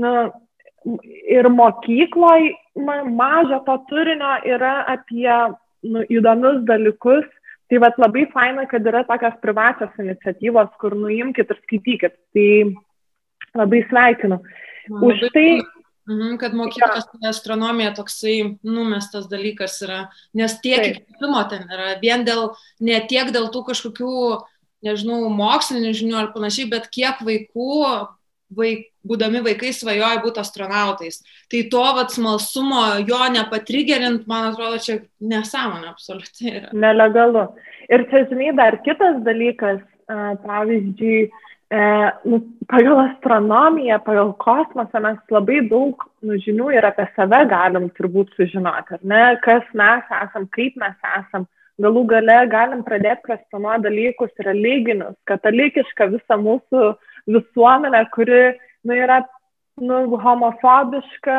nu, 0.00 0.12
ir 1.36 1.48
mokykloje 1.52 2.54
mažo 3.12 3.60
to 3.66 3.76
turinio 3.90 4.32
yra 4.48 4.82
apie 4.94 5.28
nu, 5.82 6.04
įdomius 6.08 6.62
dalykus. 6.68 7.28
Tai 7.70 7.80
vad 7.80 7.96
labai 8.00 8.26
faina, 8.32 8.66
kad 8.68 8.84
yra 8.84 9.00
tokios 9.08 9.36
privačios 9.44 9.92
iniciatyvos, 10.00 10.72
kur 10.80 10.96
nuimkit 10.96 11.52
ir 11.52 11.60
skaitykit. 11.62 12.18
Tai 12.36 12.48
labai 13.60 13.84
sveikinu. 13.88 14.40
Už 15.00 15.28
tai. 15.32 15.46
Mhm, 16.08 16.36
kad 16.40 16.54
mokyklos 16.58 17.04
ja. 17.20 17.30
astronomija 17.30 17.92
toksai 17.94 18.56
numestas 18.66 19.28
dalykas 19.30 19.76
yra, 19.86 20.00
nes 20.34 20.56
tiek 20.64 20.88
įkvėpimo 20.88 21.42
ten 21.52 21.68
yra, 21.70 21.92
vien 22.02 22.24
dėl, 22.26 22.48
ne 22.82 22.98
tiek 23.06 23.30
dėl 23.30 23.46
tų 23.54 23.62
kažkokių 23.68 24.16
nežinau, 24.82 25.28
mokslinių 25.30 25.92
žinių 25.94 26.18
ar 26.18 26.32
panašiai, 26.34 26.66
bet 26.72 26.88
kiek 26.92 27.22
vaikų, 27.22 27.76
vaik, 28.52 28.88
būdami 29.06 29.42
vaikai, 29.46 29.70
svajoja 29.74 30.20
būti 30.24 30.42
astronautais. 30.42 31.22
Tai 31.50 31.62
to 31.72 31.84
vat 31.98 32.14
smalsumo, 32.14 32.82
jo 33.06 33.20
nepatrigerint, 33.34 34.26
man 34.30 34.50
atrodo, 34.50 34.82
čia 34.82 34.98
nesąmonė 35.22 35.90
absoliučiai 35.92 36.56
yra. 36.58 36.74
Nelegalu. 36.74 37.46
Ir 37.92 38.06
čia, 38.10 38.26
žinai, 38.30 38.52
dar 38.58 38.78
kitas 38.86 39.22
dalykas, 39.26 39.80
pavyzdžiui, 40.42 41.30
e, 41.72 41.80
nu, 42.28 42.38
pagal 42.68 43.00
astronomiją, 43.06 43.98
pagal 44.06 44.32
kosmosą 44.44 45.00
mes 45.06 45.18
labai 45.32 45.62
daug 45.70 46.04
nu, 46.26 46.36
žinių 46.44 46.70
ir 46.76 46.86
apie 46.88 47.06
save 47.16 47.42
galim 47.50 47.88
turbūt 47.96 48.32
sužinoti, 48.36 48.98
ar 48.98 49.04
ne, 49.14 49.22
kas 49.46 49.66
mes 49.78 50.14
esam, 50.22 50.48
kaip 50.56 50.78
mes 50.82 50.96
esam. 51.16 51.48
Galų 51.82 52.02
gale 52.10 52.36
galim 52.52 52.82
pradėti 52.84 53.24
kvestionuoti 53.26 53.86
dalykus 53.86 54.44
religinius, 54.46 55.16
katalikišką 55.26 56.10
visą 56.12 56.36
mūsų 56.38 56.90
visuomenę, 57.32 58.02
kuri 58.12 58.42
nu, 58.84 58.92
yra 58.92 59.22
nu, 59.80 60.04
homofobiška 60.20 61.38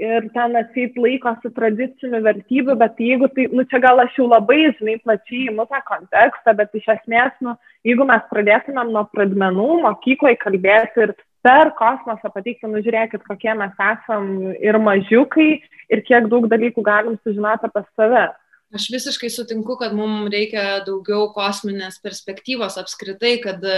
ir 0.00 0.26
ten 0.34 0.56
atseit 0.60 0.96
laikosi 1.00 1.50
tradicinių 1.56 2.20
vertybių, 2.24 2.76
bet 2.80 3.00
jeigu 3.00 3.28
tai, 3.32 3.46
nu 3.52 3.64
čia 3.70 3.80
gal 3.82 4.00
aš 4.02 4.18
jau 4.18 4.28
labai, 4.28 4.72
žinai, 4.78 4.98
plačiai 5.04 5.46
įimu 5.46 5.66
tą 5.70 5.80
kontekstą, 5.88 6.54
bet 6.58 6.74
iš 6.76 6.88
esmės, 6.98 7.32
nu, 7.44 7.56
jeigu 7.86 8.06
mes 8.08 8.24
pradėtumėm 8.32 8.92
nuo 8.92 9.06
pradmenų 9.12 9.68
mokykloje 9.86 10.38
kalbėti 10.42 11.06
ir 11.06 11.14
per 11.46 11.72
kosmosą 11.78 12.32
pateikti, 12.34 12.68
nu 12.68 12.82
žiūrėkit, 12.84 13.24
kokie 13.28 13.52
mes 13.54 13.74
esam 13.92 14.32
ir 14.56 14.78
mažiukai 14.82 15.50
ir 15.92 16.02
kiek 16.08 16.28
daug 16.32 16.48
dalykų 16.50 16.84
galim 16.84 17.16
sužinoti 17.22 17.70
apie 17.70 17.84
save. 17.94 18.26
Aš 18.74 18.88
visiškai 18.90 19.28
sutinku, 19.30 19.76
kad 19.78 19.92
mums 19.94 20.26
reikia 20.32 20.80
daugiau 20.86 21.28
kosminės 21.34 22.00
perspektyvos 22.02 22.74
apskritai, 22.80 23.36
kad 23.44 23.62
e, 23.62 23.76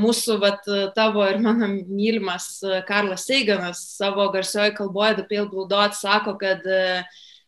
mūsų, 0.00 0.38
vat, 0.42 0.66
tavo 0.96 1.22
ir 1.30 1.38
mano 1.44 1.68
mylimas 1.70 2.48
e, 2.66 2.80
Karlas 2.88 3.28
Seiganas 3.28 3.84
savo 3.94 4.26
garsioje 4.34 4.74
kalboje 4.74 5.20
The 5.20 5.28
Pale 5.30 5.46
Blue 5.52 5.68
Dot 5.70 5.94
sako, 5.94 6.34
kad 6.42 6.66
e, 6.66 7.04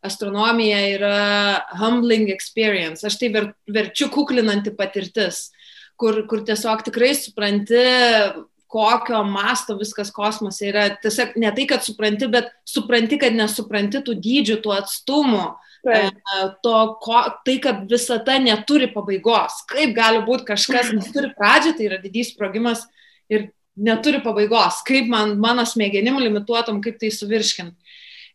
astronomija 0.07 0.85
yra 0.93 1.19
humbling 1.81 2.31
experience. 2.31 3.03
Aš 3.03 3.19
tai 3.19 3.33
ver, 3.35 3.51
verčiu 3.67 4.07
kuklinanti 4.15 4.71
patirtis, 4.79 5.49
kur, 5.99 6.23
kur 6.31 6.47
tiesiog 6.47 6.87
tikrai 6.87 7.11
supranti, 7.19 7.83
kokio 8.71 9.25
masto 9.27 9.75
viskas 9.81 10.15
kosmose 10.15 10.71
yra. 10.71 10.93
Tiesiog 11.03 11.35
ne 11.43 11.51
tai, 11.59 11.67
kad 11.75 11.83
supranti, 11.83 12.31
bet 12.31 12.55
supranti, 12.63 13.19
kad 13.19 13.35
nesupranti 13.35 14.07
tų 14.07 14.23
dydžių, 14.23 14.63
tų 14.63 14.79
atstumų 14.79 15.49
Taip. 15.49 15.68
E, 15.87 16.11
to, 16.65 16.75
ko, 17.03 17.21
tai, 17.47 17.59
kad 17.63 17.85
visata 17.91 18.39
neturi 18.43 18.91
pabaigos. 18.93 19.63
Kaip 19.71 19.95
gali 19.97 20.23
būti 20.27 20.49
kažkas, 20.49 20.93
neturi 20.99 21.33
pradžią, 21.37 21.77
tai 21.79 21.89
yra 21.91 22.01
didys 22.03 22.33
sprogimas 22.35 22.85
ir 23.31 23.51
neturi 23.79 24.23
pabaigos. 24.25 24.83
Kaip 24.89 25.11
man, 25.11 25.37
mano 25.41 25.67
smegenim 25.69 26.19
limituotam, 26.23 26.83
kaip 26.85 26.99
tai 27.01 27.13
suvirškint. 27.15 27.77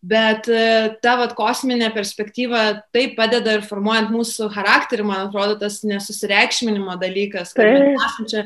Bet 0.04 0.50
e, 0.52 0.64
ta 1.04 1.16
vat, 1.16 1.32
kosminė 1.38 1.88
perspektyva 1.96 2.64
taip 2.96 3.16
padeda 3.16 3.54
ir 3.56 3.62
formuojant 3.64 4.12
mūsų 4.12 4.50
charakterį, 4.52 5.06
man 5.08 5.30
atrodo, 5.30 5.56
tas 5.62 5.80
nesusireikšminimo 5.88 6.98
dalykas, 7.00 7.54
kad 7.56 7.70
mes 7.72 7.96
esame 7.96 8.32
čia 8.32 8.44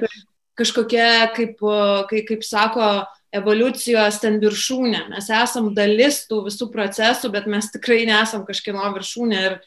kažkokie, 0.58 1.08
kaip, 1.34 1.64
kaip, 2.10 2.28
kaip 2.30 2.46
sako, 2.46 2.92
evoliucijos 3.36 4.20
ten 4.24 4.38
viršūnė. 4.42 5.08
Mes 5.12 5.32
esam 5.34 5.72
dalis 5.76 6.24
tų 6.30 6.46
visų 6.48 6.70
procesų, 6.74 7.32
bet 7.34 7.48
mes 7.50 7.70
tikrai 7.74 8.06
nesam 8.08 8.46
kažkieno 8.48 8.88
viršūnė 8.96 9.42
ir 9.50 9.58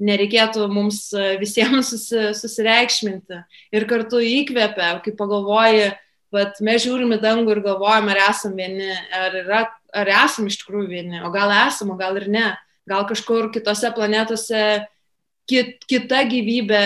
nereikėtų 0.00 0.68
mums 0.72 1.10
e, 1.12 1.34
visiems 1.40 1.92
susi, 1.92 2.30
susireikšminti. 2.36 3.42
Ir 3.76 3.86
kartu 3.90 4.22
įkvėpia, 4.24 4.94
kai 5.04 5.12
pagalvoji, 5.16 5.90
bet 6.34 6.62
mes 6.64 6.80
žiūrim 6.86 7.12
į 7.16 7.20
dangų 7.20 7.56
ir 7.56 7.62
galvojam, 7.66 8.08
ar 8.12 8.22
esam 8.30 8.56
vieni, 8.56 8.88
ar, 9.16 9.36
yra, 9.42 9.60
ar 9.92 10.12
esam 10.22 10.48
iš 10.48 10.62
tikrųjų 10.62 10.88
vieni, 10.88 11.20
o 11.26 11.32
gal 11.34 11.52
esam, 11.66 11.92
o 11.92 11.98
gal 12.00 12.16
ir 12.20 12.30
ne. 12.32 12.48
Gal 12.88 13.04
kažkur 13.06 13.50
kitose 13.54 13.90
planetose 13.94 14.62
kit, 15.50 15.82
kita 15.90 16.22
gyvybė, 16.30 16.84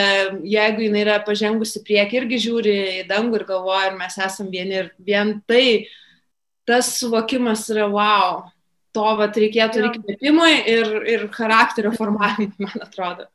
jeigu 0.49 0.89
jinai 0.89 1.05
yra 1.05 1.19
pažengusi 1.25 1.85
prieki, 1.87 2.19
irgi 2.19 2.41
žiūri 2.49 2.75
į 3.03 3.05
dangų 3.09 3.41
ir 3.41 3.47
galvoja, 3.49 3.93
ar 3.93 3.99
mes 4.01 4.19
esam 4.19 4.51
vieni. 4.53 4.83
Ir 4.83 4.91
vien 4.99 5.37
tai 5.49 5.87
tas 6.69 6.91
suvokimas 6.99 7.67
yra 7.73 7.89
wow. 7.93 8.43
To 8.95 9.15
vat 9.19 9.35
reikėtų 9.35 9.81
ir 9.81 9.87
įkvėpimui 9.89 10.53
ir, 10.71 10.91
ir 11.11 11.25
charakterio 11.35 11.91
formavimui, 11.97 12.55
man 12.67 12.85
atrodo. 12.85 13.27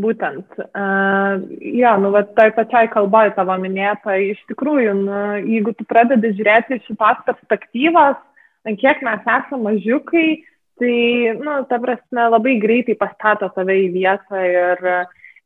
Būtent, 0.00 0.46
uh, 0.62 1.40
ja, 1.58 1.96
nu, 1.98 2.12
va, 2.14 2.22
tai 2.38 2.52
pačiai 2.54 2.86
kalbai 2.92 3.24
tavo 3.34 3.56
minėta, 3.58 4.14
iš 4.22 4.38
tikrųjų, 4.46 4.92
nu, 5.00 5.16
jeigu 5.42 5.74
tu 5.74 5.86
pradedi 5.90 6.30
žiūrėti 6.38 6.78
iš 6.78 6.84
šitos 6.86 7.24
perspektyvos, 7.26 8.20
kiek 8.78 9.02
mes 9.02 9.26
esame 9.26 9.58
mažiukai, 9.64 10.28
tai, 10.78 10.94
nu, 11.42 11.56
ta 11.66 11.80
prasme, 11.82 12.28
labai 12.36 12.54
greitai 12.62 12.94
pastato 13.00 13.50
save 13.56 13.80
į 13.82 13.90
vietą 13.96 14.44
ir, 14.46 14.86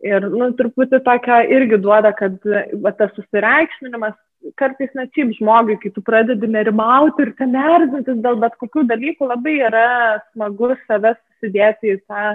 ir 0.04 0.28
nu, 0.32 0.50
truputį 0.58 1.00
tokia 1.06 1.40
irgi 1.56 1.78
duoda, 1.80 2.12
kad 2.16 2.36
va, 2.84 2.92
tas 2.96 3.12
susireikšminimas 3.16 4.16
kartais 4.60 4.92
net 4.96 5.14
šiaip 5.16 5.32
žmogui, 5.38 5.78
kai 5.80 5.92
tu 5.94 6.02
pradedi 6.04 6.50
nerimauti 6.50 7.24
ir 7.24 7.32
ten 7.38 7.56
erzintis 7.56 8.20
dėl 8.24 8.36
bet 8.42 8.58
kokių 8.60 8.84
dalykų, 8.90 9.30
labai 9.30 9.54
yra 9.70 9.86
smagu 10.32 10.74
save 10.84 11.14
susidėti 11.16 11.94
į 11.94 12.02
tą 12.04 12.34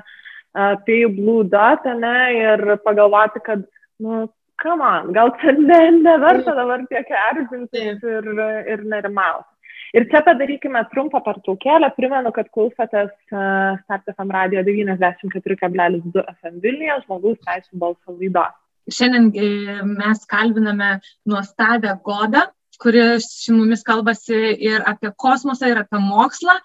apie 0.58 1.04
Blue 1.14 1.46
Dot, 1.46 1.86
ne, 2.02 2.18
ir 2.34 2.66
pagalvoti, 2.86 3.44
kad, 3.46 3.62
nu, 4.02 4.26
come 4.62 4.86
on, 4.86 5.14
gal 5.14 5.32
čia 5.42 5.54
ne, 5.60 5.80
neverta 6.02 6.56
dabar 6.58 6.82
tiek 6.90 7.14
erzintis 7.30 8.02
ir, 8.02 8.34
ir 8.74 8.84
nerimauti. 8.90 9.48
Ir 9.96 10.06
čia 10.12 10.22
padarykime 10.26 10.84
trumpą 10.92 11.22
pertraukėlę. 11.26 11.90
Primenu, 11.98 12.32
kad 12.36 12.50
klausotės 12.54 13.10
uh, 13.34 13.80
Start 13.84 14.12
FM 14.14 14.34
radio 14.36 14.62
94,2 14.68 16.26
FM 16.36 16.60
Vilniuje 16.64 17.00
žmogaus 17.06 17.40
teisų 17.48 17.82
balso 17.82 18.14
laidos. 18.14 18.54
Šiandien 18.90 19.28
e, 19.34 19.50
mes 19.86 20.24
kalbiname 20.30 20.96
nuostabę 21.30 21.92
Godą, 22.06 22.48
kuri 22.82 23.04
su 23.22 23.54
mumis 23.54 23.84
kalbasi 23.86 24.38
ir 24.66 24.86
apie 24.88 25.12
kosmosą, 25.20 25.70
ir 25.70 25.82
apie 25.82 26.00
mokslą, 26.02 26.56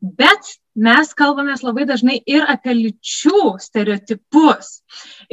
bet 0.00 0.54
mes 0.78 1.10
kalbamės 1.18 1.62
labai 1.66 1.84
dažnai 1.88 2.16
ir 2.26 2.46
apie 2.48 2.74
lyčių 2.78 3.58
stereotipus. 3.62 4.78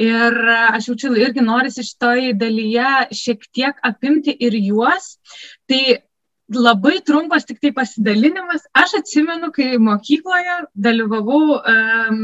Ir 0.02 0.38
aš 0.66 0.90
jaučiu, 0.92 1.14
irgi 1.22 1.46
norisi 1.46 1.86
šitoj 1.88 2.34
dalyje 2.42 2.92
šiek 3.16 3.48
tiek 3.54 3.80
apimti 3.86 4.36
ir 4.36 4.58
juos. 4.60 5.16
Tai 5.70 5.82
labai 6.54 7.00
trumpas 7.06 7.46
tik 7.46 7.62
tai 7.62 7.72
pasidalinimas. 7.72 8.68
Aš 8.74 9.00
atsimenu, 9.02 9.52
kai 9.56 9.78
mokykloje 9.82 10.58
dalyvavau 10.75 11.58
um, 11.58 12.22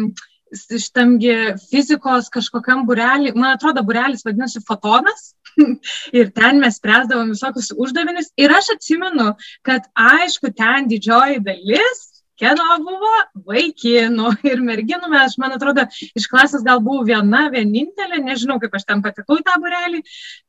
šitamgi 0.51 1.35
fizikos 1.69 2.29
kažkokiam 2.33 2.85
burelį, 2.87 3.33
man 3.35 3.55
atrodo, 3.55 3.83
burelis 3.87 4.25
vadinasi 4.27 4.63
fotonas. 4.67 5.33
ir 6.19 6.31
ten 6.35 6.61
mes 6.61 6.77
spręsdavom 6.79 7.33
visokius 7.33 7.71
uždavinius. 7.75 8.31
Ir 8.39 8.53
aš 8.55 8.75
atsimenu, 8.75 9.33
kad 9.67 9.87
aišku, 9.95 10.53
ten 10.55 10.87
didžioji 10.91 11.41
dalis 11.43 12.10
kieno 12.41 12.65
buvo 12.81 13.11
vaikinų 13.51 14.31
ir 14.49 14.63
merginų, 14.65 15.11
aš 15.21 15.37
man 15.41 15.55
atrodo, 15.55 15.85
iš 16.17 16.27
klasės 16.31 16.65
gal 16.65 16.81
buvau 16.83 17.05
viena, 17.07 17.45
vienintelė, 17.53 18.21
nežinau, 18.25 18.57
kaip 18.61 18.75
aš 18.77 18.87
ten 18.89 19.03
patekau 19.05 19.39
į 19.39 19.45
tą 19.47 19.57
burelį, 19.61 20.01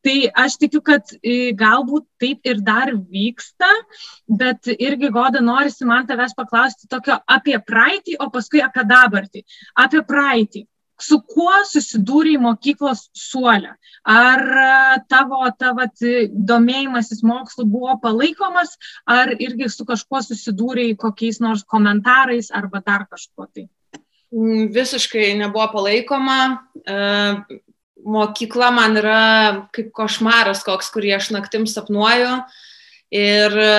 tai 0.05 0.17
aš 0.45 0.59
tikiu, 0.63 0.83
kad 0.85 1.15
e, 1.21 1.53
galbūt 1.59 2.09
taip 2.23 2.49
ir 2.49 2.65
dar 2.65 2.95
vyksta, 2.97 3.71
bet 4.43 4.73
irgi 4.79 5.13
goda 5.13 5.45
norisi 5.45 5.89
man 5.89 6.09
tavęs 6.09 6.37
paklausti 6.39 6.91
tokio 6.91 7.21
apie 7.29 7.59
praeitį, 7.61 8.19
o 8.25 8.31
paskui 8.33 8.65
apie 8.65 8.87
dabartį. 8.89 9.47
Apie 9.83 10.05
praeitį 10.07 10.67
su 11.03 11.19
kuo 11.27 11.53
susidūrė 11.69 12.37
mokyklos 12.43 13.09
suolė? 13.17 13.75
Ar 14.09 14.43
e, 14.43 14.69
tavo 15.11 15.43
ta, 15.59 15.73
vat, 15.79 16.03
domėjimasis 16.53 17.23
mokslu 17.27 17.67
buvo 17.71 17.99
palaikomas, 18.03 18.75
ar 19.07 19.35
irgi 19.39 19.71
su 19.71 19.87
kažkuo 19.89 20.23
susidūrė 20.27 20.89
kokiais 20.99 21.43
nors 21.45 21.63
komentarais 21.65 22.51
arba 22.55 22.83
dar 22.85 23.07
kažkuo 23.11 23.47
tai? 23.51 23.69
Mm, 24.33 24.73
visiškai 24.75 25.35
nebuvo 25.39 25.69
palaikoma. 25.77 26.41
E, 26.83 27.61
mokykla 28.03 28.73
man 28.75 28.99
yra 28.99 29.23
kaip 29.75 29.93
košmaras 29.95 30.65
koks, 30.67 30.91
kurį 30.95 31.17
aš 31.19 31.31
naktim 31.35 31.69
sapnuoju. 31.71 32.43
Ir 33.13 33.53
e, 33.61 33.73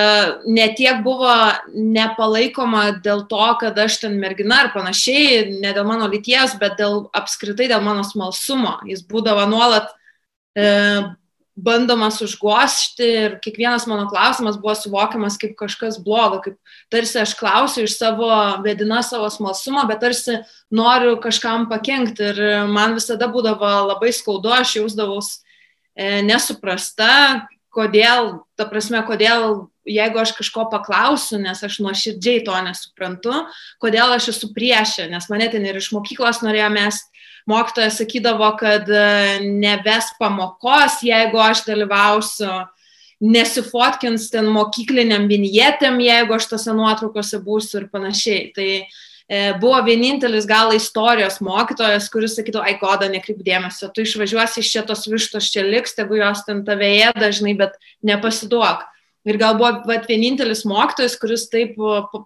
netiek 0.46 1.00
buvo 1.02 1.32
nepalaikoma 1.74 2.84
dėl 3.02 3.24
to, 3.26 3.46
kad 3.58 3.78
aš 3.82 3.96
ten 4.04 4.14
mergina 4.22 4.60
ar 4.62 4.70
panašiai, 4.70 5.56
ne 5.58 5.72
dėl 5.74 5.88
mano 5.88 6.06
lyties, 6.12 6.54
bet 6.60 6.76
dėl 6.78 7.08
apskritai 7.18 7.66
dėl 7.72 7.82
mano 7.82 8.04
smalsumo. 8.06 8.76
Jis 8.86 9.02
būdavo 9.10 9.48
nuolat 9.50 9.90
e, 10.54 10.68
bandomas 11.54 12.20
užgošti 12.22 13.08
ir 13.24 13.34
kiekvienas 13.42 13.88
mano 13.90 14.08
klausimas 14.10 14.54
buvo 14.58 14.74
suvokiamas 14.78 15.38
kaip 15.42 15.56
kažkas 15.58 15.98
blogo, 16.02 16.38
kaip 16.44 16.56
tarsi 16.94 17.18
aš 17.22 17.34
klausiu 17.38 17.88
iš 17.88 17.96
savo 17.98 18.30
vedina 18.62 19.00
savo 19.02 19.26
smalsumo, 19.30 19.82
bet 19.90 20.02
tarsi 20.02 20.40
noriu 20.70 21.16
kažkam 21.22 21.66
pakengti 21.70 22.30
ir 22.30 22.40
man 22.70 22.94
visada 22.98 23.26
būdavo 23.30 23.72
labai 23.90 24.14
skaudu, 24.14 24.54
aš 24.54 24.76
jausdavaus 24.80 25.30
e, 25.94 26.22
nesuprasta, 26.26 27.10
kodėl, 27.74 28.44
ta 28.58 28.66
prasme, 28.70 29.00
kodėl, 29.06 29.66
jeigu 29.88 30.20
aš 30.22 30.34
kažko 30.38 30.66
paklausiu, 30.72 31.38
nes 31.42 31.60
aš 31.66 31.80
nuoširdžiai 31.84 32.44
to 32.46 32.56
nesuprantu, 32.66 33.44
kodėl 33.82 34.14
aš 34.16 34.30
esu 34.34 34.52
priešė, 34.56 35.08
nes 35.12 35.28
mane 35.32 35.50
ten 35.52 35.66
ir 35.66 35.80
iš 35.80 35.90
mokyklos 35.94 36.42
norėjo 36.44 36.70
mes, 36.74 37.00
mokytoja 37.50 37.90
sakydavo, 37.92 38.54
kad 38.60 38.88
e, 38.88 39.40
neves 39.44 40.12
pamokos, 40.20 41.02
jeigu 41.04 41.42
aš 41.44 41.66
dalyvausiu, 41.66 42.62
nesifotkins 43.24 44.30
ten 44.32 44.48
mokykliniam 44.52 45.28
vinjetėm, 45.30 46.00
jeigu 46.02 46.36
aš 46.36 46.48
tose 46.54 46.72
nuotraukose 46.76 47.40
būsiu 47.44 47.82
ir 47.82 47.90
panašiai. 47.92 48.48
Tai 48.56 48.68
E, 48.68 49.03
buvo 49.60 49.78
vienintelis 49.86 50.44
gal 50.46 50.74
istorijos 50.76 51.38
mokytojas, 51.44 52.10
kuris 52.12 52.34
sakytų, 52.36 52.60
ai 52.60 52.74
goda, 52.80 53.08
nekreip 53.08 53.40
dėmesio, 53.44 53.88
tu 53.94 54.04
išvažiuosi 54.04 54.60
iš 54.60 54.72
čia 54.74 54.82
tos 54.84 55.06
vištos 55.08 55.48
čia 55.52 55.64
liks, 55.64 55.96
tegu 55.96 56.18
jos 56.20 56.44
ten 56.44 56.60
tave 56.66 56.90
ėda 56.98 57.28
dažnai, 57.28 57.54
bet 57.56 57.78
nepasiduok. 58.04 58.84
Ir 59.24 59.38
gal 59.40 59.56
buvo 59.56 59.70
vat, 59.88 60.04
vienintelis 60.10 60.66
mokytojas, 60.68 61.16
kuris 61.16 61.48
taip 61.48 61.78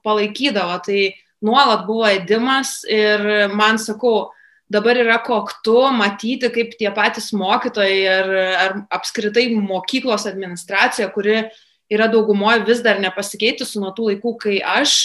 palaikydavo, 0.02 0.80
tai 0.82 1.12
nuolat 1.44 1.87
buvo 1.87 2.08
įdimas 2.11 2.80
ir 2.90 3.48
man 3.54 3.78
sakau, 3.78 4.32
dabar 4.68 4.98
yra 5.00 5.20
koktu 5.22 5.92
matyti, 5.94 6.50
kaip 6.52 6.74
tie 6.80 6.90
patys 6.94 7.30
mokytojai 7.37 8.00
ar, 8.11 8.34
ar 8.64 8.76
apskritai 8.98 9.46
mokyklos 9.54 10.26
administracija, 10.28 11.08
kuri 11.14 11.44
yra 11.92 12.09
daugumoje 12.12 12.64
vis 12.68 12.83
dar 12.85 13.01
nepasikeitusi 13.01 13.81
nuo 13.81 13.92
tų 13.96 14.12
laikų, 14.12 14.35
kai 14.42 14.57
aš, 14.61 14.96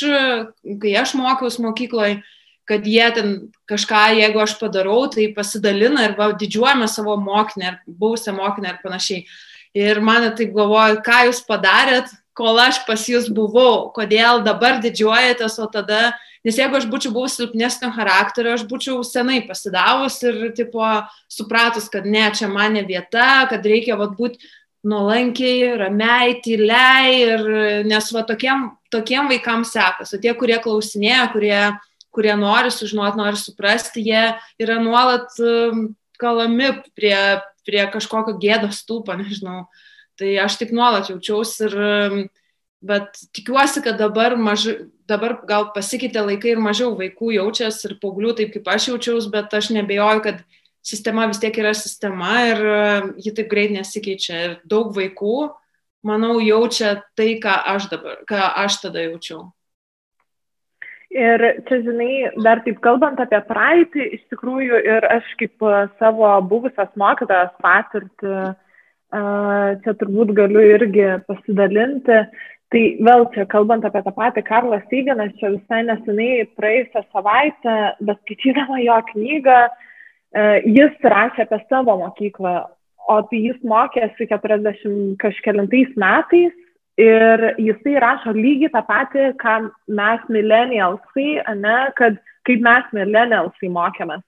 kai 0.82 0.96
aš 1.00 1.16
mokiausi 1.20 1.64
mokykloje, 1.64 2.18
kad 2.68 2.86
jie 2.88 3.06
ten 3.16 3.32
kažką, 3.68 4.04
jeigu 4.20 4.40
aš 4.44 4.56
padarau, 4.60 5.08
tai 5.12 5.30
pasidalina 5.36 6.08
ir 6.08 6.18
va, 6.20 6.32
didžiuojame 6.40 6.88
savo 6.88 7.16
mokinę, 7.20 7.78
buvusią 7.88 8.36
mokinę 8.38 8.76
ir 8.76 8.84
panašiai. 8.84 9.26
Ir 9.74 10.00
man 10.06 10.30
taip 10.38 10.54
galvoju, 10.56 11.02
ką 11.04 11.24
jūs 11.28 11.42
padarėt, 11.48 12.12
kol 12.38 12.60
aš 12.62 12.84
pas 12.88 13.08
jūs 13.10 13.30
buvau, 13.34 13.90
kodėl 13.96 14.44
dabar 14.46 14.80
didžiuojatės, 14.84 15.58
o 15.62 15.68
tada, 15.72 16.14
nes 16.46 16.58
jeigu 16.58 16.78
aš 16.78 16.88
būčiau 16.90 17.14
buvus 17.16 17.38
silpnesnio 17.38 17.92
charakterio, 17.96 18.56
aš 18.56 18.66
būčiau 18.70 19.02
senai 19.06 19.42
pasidavus 19.48 20.20
ir, 20.26 20.40
tipo, 20.58 20.84
supratus, 21.32 21.90
kad 21.94 22.08
ne, 22.10 22.26
čia 22.38 22.50
mane 22.52 22.86
vieta, 22.88 23.46
kad 23.50 23.66
reikia, 23.66 23.98
vad, 24.00 24.16
būti 24.18 24.42
nuolankiai, 24.84 25.74
ramiai, 25.80 26.38
tyliai 26.44 27.16
ir 27.24 27.44
nes 27.88 28.10
va 28.16 28.24
tokiem, 28.28 28.68
tokiem 28.92 29.30
vaikams 29.32 29.74
sekasi. 29.76 30.20
Tie, 30.22 30.34
kurie 30.38 30.60
klausinėja, 30.64 31.26
kurie, 31.34 31.58
kurie 32.14 32.36
nori 32.40 32.72
sužinoti, 32.74 33.20
nori 33.20 33.40
suprasti, 33.40 34.04
jie 34.04 34.26
yra 34.62 34.80
nuolat 34.84 35.32
um, 35.42 35.88
kalami 36.20 36.74
prie, 36.98 37.18
prie 37.68 37.84
kažkokio 37.94 38.38
gėdos 38.42 38.84
stūpo, 38.84 39.16
nežinau. 39.20 39.66
Tai 40.20 40.34
aš 40.44 40.60
tik 40.62 40.74
nuolat 40.76 41.10
jaučiausi 41.10 41.70
ir, 41.70 41.78
um, 41.80 42.26
bet 42.84 43.24
tikiuosi, 43.34 43.82
kad 43.86 43.98
dabar, 44.02 44.36
mažai, 44.36 44.90
dabar 45.10 45.40
gal 45.48 45.70
pasikeitė 45.76 46.26
laikai 46.28 46.54
ir 46.54 46.62
mažiau 46.64 46.92
vaikų 47.00 47.32
jaučiasi 47.38 47.88
ir 47.88 47.96
paauglių 48.04 48.36
taip 48.38 48.52
kaip 48.58 48.68
aš 48.76 48.92
jaučiausi, 48.92 49.32
bet 49.32 49.56
aš 49.56 49.72
nebejoju, 49.78 50.26
kad 50.28 50.44
sistema 50.84 51.26
vis 51.32 51.40
tiek 51.42 51.58
yra 51.58 51.74
sistema 51.78 52.36
ir 52.50 52.62
e, 52.68 52.78
ji 53.24 53.34
taip 53.38 53.50
greit 53.52 53.74
nesikeičia. 53.74 54.40
Ir 54.48 54.56
daug 54.70 54.94
vaikų, 54.96 55.50
manau, 56.06 56.38
jaučia 56.44 56.98
tai, 57.18 57.34
ką 57.44 57.58
aš 57.76 57.90
dabar, 57.94 58.24
ką 58.30 58.42
aš 58.66 58.82
tada 58.84 59.08
jaučiau. 59.08 59.48
Ir 61.14 61.44
čia, 61.70 61.78
žinai, 61.86 62.14
dar 62.42 62.64
taip 62.66 62.80
kalbant 62.84 63.20
apie 63.22 63.38
praeitį, 63.46 64.08
iš 64.18 64.24
tikrųjų 64.34 64.82
ir 64.82 65.08
aš 65.14 65.30
kaip 65.40 65.62
e, 65.62 65.86
savo 66.02 66.34
buvusios 66.50 66.92
mokytojas 67.00 67.54
patirtį, 67.64 68.34
e, 68.34 69.22
čia 69.86 69.96
turbūt 70.02 70.34
galiu 70.36 70.66
irgi 70.74 71.14
pasidalinti. 71.30 72.26
Tai 72.74 72.80
vėl 73.06 73.28
čia 73.36 73.44
kalbant 73.46 73.84
apie 73.86 74.02
tą 74.02 74.10
patį 74.16 74.42
Karlą 74.48 74.80
Seigeną, 74.90 75.28
čia 75.38 75.52
visai 75.54 75.84
nesenai 75.86 76.48
praėjusią 76.58 77.04
savaitę, 77.14 77.76
bet 78.02 78.18
skaitydama 78.24 78.80
jo 78.82 78.96
knygą, 79.12 79.58
uh, 79.68 79.92
jis 80.34 80.98
rašė 81.04 81.46
apie 81.46 81.60
savo 81.70 81.98
mokyklą, 82.02 82.56
o 83.10 83.22
tai 83.30 83.40
jis 83.50 83.58
mokėsi 83.68 84.28
40 84.32 85.16
kažkėlintais 85.22 85.96
metais 86.00 86.54
ir 86.98 87.44
jisai 87.62 87.96
rašo 88.02 88.34
lygiai 88.36 88.72
tą 88.74 88.84
patį, 88.88 89.32
ką 89.42 89.56
mes 89.88 90.30
millennialsai, 90.30 91.42
ne, 91.58 91.78
kad 91.98 92.20
kaip 92.48 92.64
mes 92.64 92.94
millennialsai 92.94 93.72
mokėmės. 93.74 94.24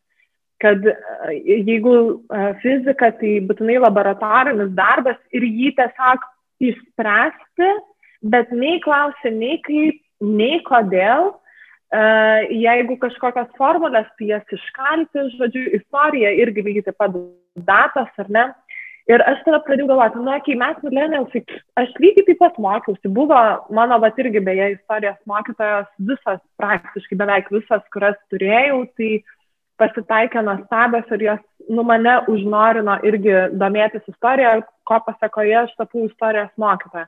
Kad 0.63 0.86
jeigu 1.46 1.96
fizika, 2.62 3.12
tai 3.20 3.39
būtinai 3.48 3.76
laboratorinis 3.84 4.72
darbas 4.78 5.18
ir 5.36 5.44
jį 5.44 5.74
tiesiog 5.78 6.24
išspręsti, 6.63 7.72
bet 8.24 8.54
nei 8.56 8.80
klausia, 8.84 9.34
nei 9.36 9.60
kaip, 9.65 10.00
nei 10.24 10.62
kodėl, 10.65 11.34
jeigu 11.93 12.98
kažkokias 12.98 13.52
formulės, 13.58 14.08
tai 14.17 14.32
jas 14.34 14.43
iškalti, 14.52 15.30
žodžiu, 15.38 15.65
istorija 15.78 16.32
irgi 16.34 16.63
lygiai 16.65 16.86
taip 16.89 16.98
pat 16.98 17.12
datos, 17.56 18.10
ar 18.17 18.30
ne. 18.30 18.45
Ir 19.06 19.21
aš 19.21 19.43
tada 19.45 19.60
pradėjau 19.62 19.91
galvoti, 19.91 20.17
nu, 20.17 20.34
kai 20.41 20.56
mes 20.58 20.78
millennialsai, 20.82 21.43
aš 21.78 21.91
lygiai 22.02 22.26
taip 22.26 22.39
pat 22.41 22.58
mokiausi, 22.58 23.12
buvo 23.13 23.38
mano, 23.69 24.00
va, 24.02 24.10
irgi 24.17 24.41
beje, 24.41 24.71
istorijos 24.80 25.19
mokytojos, 25.30 25.86
visas, 26.10 26.41
praktiškai 26.58 27.17
beveik 27.19 27.52
visas, 27.54 27.84
kurias 27.93 28.17
turėjau, 28.34 28.82
tai 28.98 29.21
pasitaikė 29.78 30.41
nuostabios 30.41 31.13
ir 31.13 31.28
jos, 31.28 31.43
nu, 31.69 31.86
mane 31.86 32.17
užnorino 32.34 32.98
irgi 33.06 33.36
domėtis 33.54 34.10
istoriją, 34.10 34.63
ko 34.89 34.98
pasakoje 35.06 35.54
aš 35.62 35.78
tapau 35.78 36.08
istorijos 36.10 36.50
mokytoja. 36.58 37.06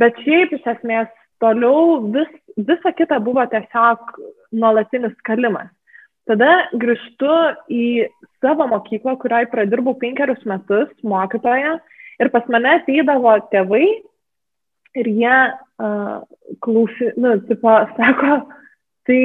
Bet 0.00 0.16
šiaip 0.24 0.54
iš 0.56 0.64
esmės 0.78 1.12
toliau 1.42 2.00
vis, 2.14 2.30
visa 2.56 2.92
kita 2.96 3.20
buvo 3.24 3.44
tiesiog 3.50 4.16
nuolatinis 4.52 5.14
kalimas. 5.28 5.70
Tada 6.28 6.68
grįžtu 6.76 7.34
į 7.72 7.84
savo 8.42 8.66
mokyklą, 8.68 9.16
kurioje 9.20 9.48
pradirbau 9.52 9.96
penkerius 9.96 10.42
metus 10.48 10.90
mokytoje 11.02 11.78
ir 12.20 12.30
pas 12.34 12.44
mane 12.52 12.74
ateidavo 12.80 13.32
tėvai 13.52 13.86
ir 14.98 15.08
jie 15.08 15.38
uh, 15.38 16.20
klausy, 16.64 17.12
nu, 17.16 17.38
tipo, 17.48 17.72
sako, 17.96 18.38
tai, 19.08 19.22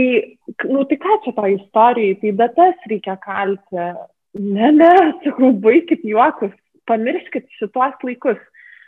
nu, 0.69 0.83
tai 0.87 0.99
ką 1.03 1.19
čia 1.25 1.35
to 1.35 1.45
istorijai, 1.57 2.17
tai 2.21 2.33
datas 2.39 2.89
reikia 2.91 3.17
kalti. 3.23 3.87
Ne, 4.39 4.71
ne, 4.73 4.91
sakau, 5.25 5.51
baikit 5.65 6.03
juokus, 6.07 6.53
pamirškit 6.89 7.49
šitos 7.59 8.05
laikus. 8.05 8.39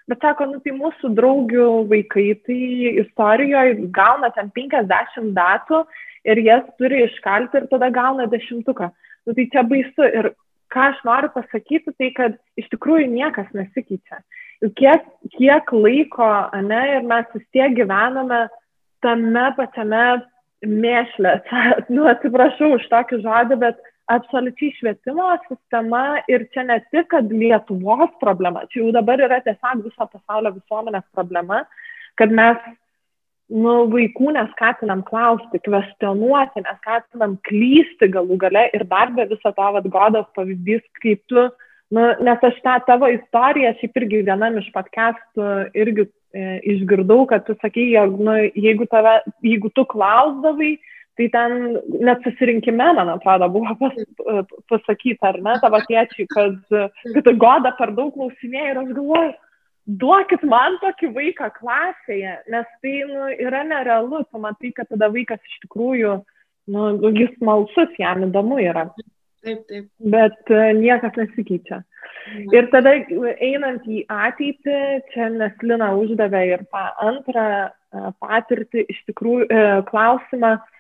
Bet 0.06 0.22
sako, 0.22 0.46
nu 0.52 0.60
tai 0.62 0.76
mūsų 0.78 1.10
draugių 1.18 1.68
vaikai, 1.90 2.28
tai 2.46 2.60
istorijoje 3.02 3.88
gauna 3.94 4.30
ten 4.36 4.52
50 4.54 5.32
datų 5.34 5.82
ir 6.30 6.42
jas 6.46 6.66
turi 6.78 7.04
iškalti 7.08 7.62
ir 7.62 7.70
tada 7.72 7.90
gauna 7.94 8.28
dešimtuką. 8.30 8.92
Nu 9.26 9.34
tai 9.34 9.48
čia 9.54 9.64
baisu. 9.66 10.06
Ir 10.06 10.30
ką 10.74 10.90
aš 10.92 11.02
noriu 11.08 11.32
pasakyti, 11.34 11.94
tai 11.98 12.12
kad 12.18 12.38
iš 12.60 12.70
tikrųjų 12.74 13.10
niekas 13.16 13.50
nesikeičia. 13.58 14.22
Kiek, 14.78 15.10
kiek 15.38 15.74
laiko, 15.74 16.30
ne, 16.70 16.82
ir 16.98 17.10
mes 17.10 17.26
vis 17.34 17.46
tiek 17.54 17.76
gyvename 17.78 18.46
tame 19.06 19.46
pačiame 19.58 20.06
mėšlė. 20.66 21.36
Nu, 21.94 22.06
atsiprašau 22.14 22.76
už 22.78 22.88
tokį 22.94 23.22
žodį, 23.26 23.60
bet 23.62 23.82
absoliučiai 24.12 24.76
švietimo 24.78 25.28
sistema 25.48 26.22
ir 26.30 26.46
čia 26.54 26.64
ne 26.68 26.80
tik, 26.92 27.10
kad 27.14 27.32
Lietuvos 27.32 28.14
problema, 28.22 28.66
čia 28.72 28.84
jau 28.84 28.94
dabar 28.96 29.22
yra 29.22 29.42
tiesiog 29.46 29.86
viso 29.86 30.08
pasaulio 30.12 30.54
visuomenės 30.56 31.06
problema, 31.16 31.64
kad 32.20 32.34
mes 32.34 32.60
nu, 33.50 33.74
vaikų 33.92 34.34
neskatinam 34.36 35.04
klausti, 35.06 35.62
kvestionuoti, 35.66 36.64
neskatinam 36.66 37.38
klysti 37.46 38.10
galų 38.14 38.40
gale 38.42 38.66
ir 38.74 38.86
dar 38.90 39.14
be 39.14 39.28
viso 39.30 39.52
to, 39.52 39.70
vad, 39.78 39.90
godas 39.94 40.28
pavyzdys, 40.38 40.86
kaip 41.04 41.22
tu, 41.30 41.48
nu, 41.94 42.08
nes 42.26 42.50
aš 42.50 42.58
tą 42.66 42.80
tavo 42.88 43.10
istoriją, 43.14 43.76
šiaip 43.80 44.02
irgi 44.02 44.24
vienam 44.30 44.58
iš 44.62 44.72
podcastų 44.74 45.52
irgi 45.78 46.08
e, 46.08 46.58
išgirdau, 46.74 47.24
kad 47.30 47.46
tu 47.46 47.58
sakai, 47.62 47.92
jog, 47.94 48.18
nu, 48.22 48.38
jeigu, 48.54 48.90
tave, 48.90 49.20
jeigu 49.46 49.74
tu 49.78 49.86
klausdavai, 49.94 50.76
Tai 51.16 51.30
ten 51.32 51.54
net 52.04 52.26
susirinkime, 52.28 52.90
man 52.98 53.10
atrodo, 53.14 53.48
buvo 53.54 53.76
pas, 53.80 53.96
pasakyta, 54.68 55.30
ar 55.32 55.38
ne, 55.46 55.54
tavo 55.64 55.80
tėčiai, 55.88 56.28
kad, 56.34 56.58
kad 57.16 57.30
goda 57.40 57.72
per 57.78 57.94
daug 57.96 58.12
klausinėjai 58.18 58.74
ir 58.74 58.80
aš 58.82 58.90
galvoju, 58.98 59.32
duokit 60.02 60.44
man 60.50 60.76
tokį 60.82 61.14
vaiką 61.16 61.50
klasėje, 61.56 62.36
nes 62.52 62.68
tai 62.84 62.96
nu, 63.08 63.30
yra 63.48 63.64
nerealu, 63.64 64.26
tu 64.28 64.44
matai, 64.44 64.74
kad 64.76 64.92
tada 64.92 65.08
vaikas 65.14 65.40
iš 65.40 65.64
tikrųjų, 65.64 66.20
nu, 66.76 66.86
jis 67.16 67.32
malsus, 67.40 67.96
jam 68.02 68.28
įdomu 68.28 68.60
yra. 68.66 68.90
Taip, 69.46 69.64
taip. 69.70 69.88
Bet 70.02 70.52
uh, 70.52 70.72
niekas 70.76 71.16
nesikeičia. 71.22 71.80
Na. 71.80 72.46
Ir 72.58 72.72
tada 72.74 72.96
einant 73.46 73.84
į 73.86 74.02
ateitį, 74.10 74.78
čia 75.14 75.28
Neslina 75.30 75.92
uždavė 75.96 76.42
ir 76.50 76.64
tą 76.74 76.88
antrą 77.06 77.50
uh, 77.70 78.08
patirtį, 78.20 78.88
iš 78.90 79.04
tikrųjų 79.12 79.46
uh, 79.46 79.84
klausimą, 79.86 80.58
E, 80.58 80.75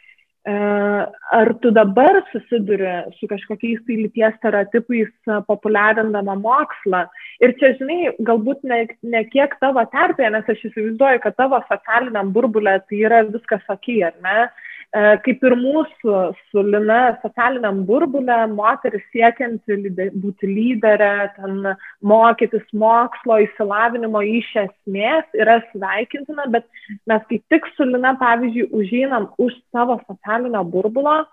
ar 0.46 1.54
tu 1.62 1.72
dabar 1.74 2.20
susiduri 2.32 2.92
su 3.20 3.28
kažkokiais 3.28 3.80
tai 3.88 3.96
lyties 3.98 4.36
stereotipais 4.38 5.10
e, 5.10 5.40
populiarindama 5.48 6.36
mokslą? 6.38 7.06
Ir 7.42 7.56
čia, 7.60 7.74
žinai, 7.80 8.14
galbūt 8.28 8.62
ne, 8.70 8.84
ne 9.02 9.24
kiek 9.32 9.58
tavo 9.64 9.82
terpėje, 9.96 10.30
nes 10.36 10.54
aš 10.54 10.62
įsivaizduoju, 10.70 11.24
kad 11.24 11.38
tavo 11.42 11.62
socialiniam 11.72 12.30
burbulė 12.36 12.78
tai 12.86 13.02
yra 13.10 13.24
viskas 13.26 13.66
ok, 13.74 13.90
ar 14.12 14.16
ne? 14.22 14.38
E, 14.46 14.75
kaip 14.94 15.44
ir 15.44 15.56
mūsų 15.60 16.20
su 16.52 16.64
Lina 16.64 17.18
socialiniam 17.24 17.82
burbulė, 17.88 18.38
moteris 18.52 19.04
siekianti 19.12 19.92
būti 20.14 20.48
lyderė, 20.48 21.32
ten 21.36 21.74
mokytis 22.02 22.64
mokslo, 22.74 23.42
įsilavinimo 23.44 24.22
iš 24.24 24.48
esmės 24.64 25.28
yra 25.36 25.60
sveikintina, 25.74 26.48
bet 26.54 26.68
mes 27.10 27.28
kaip 27.30 27.44
tik 27.52 27.68
su 27.76 27.88
Lina, 27.90 28.16
pavyzdžiui, 28.22 28.72
užinam 28.72 29.30
už 29.38 29.58
savo 29.76 30.00
socialinio 30.08 30.64
burbulo, 30.64 31.24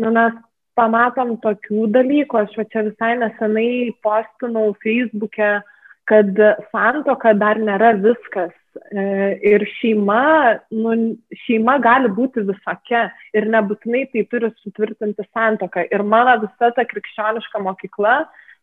nu, 0.00 0.12
mes 0.12 0.36
pamatom 0.78 1.36
tokių 1.44 1.88
dalykų, 1.94 2.44
aš 2.44 2.56
va 2.58 2.64
čia 2.72 2.86
visai 2.88 3.14
nesenai 3.20 3.92
postinau 4.04 4.70
Facebook'e, 4.84 5.60
kad 6.10 6.40
santoka 6.70 7.34
dar 7.38 7.60
nėra 7.60 7.94
viskas. 8.00 8.52
E, 8.52 8.59
ir 8.94 9.64
šeima, 9.78 10.58
nu, 10.70 10.94
šeima 11.46 11.78
gali 11.82 12.10
būti 12.14 12.44
visokia 12.48 13.08
ir 13.36 13.48
nebūtinai 13.50 14.04
tai 14.12 14.26
turi 14.30 14.50
sutvirtinti 14.62 15.26
santoką. 15.30 15.86
Ir 15.90 16.02
mano 16.02 16.36
visa 16.44 16.70
ta 16.76 16.84
krikščioniška 16.86 17.62
mokykla, 17.64 18.20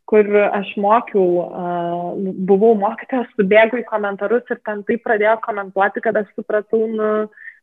kur 0.08 0.30
aš 0.46 0.72
mokiau, 0.80 1.48
buvau 2.48 2.76
mokytojas, 2.80 3.28
subėgau 3.36 3.82
į 3.82 3.88
komentarus 3.90 4.48
ir 4.54 4.62
ten 4.64 4.86
tai 4.88 5.00
pradėjo 5.04 5.36
komentuoti, 5.44 6.04
kad 6.06 6.22
aš 6.22 6.32
supratau, 6.38 6.86
nu, 6.88 7.10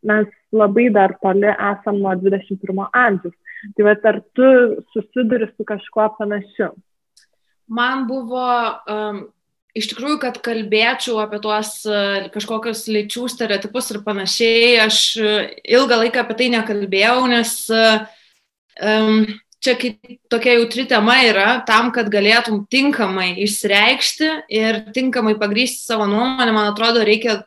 mes 0.04 0.28
labai 0.52 0.90
dar 0.92 1.16
toli 1.22 1.48
esam 1.48 2.02
nuo 2.02 2.12
21 2.20 2.88
amžiaus. 2.92 3.37
Tai 3.76 3.87
va, 3.87 3.94
ar 4.11 4.20
tu 4.37 4.48
susiduri 4.92 5.48
su 5.54 5.64
kažkuo 5.64 6.11
panašiu? 6.18 6.74
Man 7.72 8.04
buvo 8.07 8.44
um, 8.92 9.22
iš 9.74 9.88
tikrųjų, 9.90 10.18
kad 10.22 10.38
kalbėčiau 10.44 11.18
apie 11.22 11.40
tuos 11.42 11.80
e, 11.87 12.26
kažkokius 12.34 12.87
lyčių 12.94 13.26
stereotipus 13.30 13.90
ir 13.92 14.02
panašiai, 14.06 14.74
aš 14.87 14.98
e, 15.18 15.32
ilgą 15.76 15.98
laiką 16.04 16.22
apie 16.22 16.37
tai 16.38 16.50
nekalbėjau, 16.54 17.24
nes 17.32 17.54
um, 17.74 19.24
čia 19.64 19.74
tokia 20.30 20.58
jautri 20.58 20.84
tema 20.90 21.18
yra 21.26 21.48
tam, 21.66 21.90
kad 21.94 22.10
galėtum 22.12 22.62
tinkamai 22.70 23.32
išreikšti 23.44 24.30
ir 24.52 24.84
tinkamai 24.94 25.34
pagrysti 25.40 25.88
savo 25.88 26.06
nuomonę, 26.10 26.54
man 26.54 26.70
atrodo, 26.70 27.02
reikia 27.06 27.42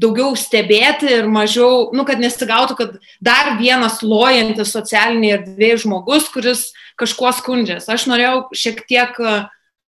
daugiau 0.00 0.34
stebėti 0.38 1.08
ir 1.12 1.28
mažiau, 1.32 1.88
nu, 1.96 2.04
kad 2.08 2.20
nesigautų, 2.20 2.76
kad 2.78 2.92
dar 3.24 3.54
vienas 3.60 4.00
lojantis 4.04 4.72
socialiniai 4.72 5.38
erdvėje 5.38 5.80
žmogus, 5.84 6.28
kuris 6.32 6.68
kažkuo 7.00 7.32
skundžiasi. 7.36 7.88
Aš 7.92 8.06
norėjau 8.08 8.36
šiek 8.56 8.84
tiek 8.88 9.18
uh, 9.20 9.48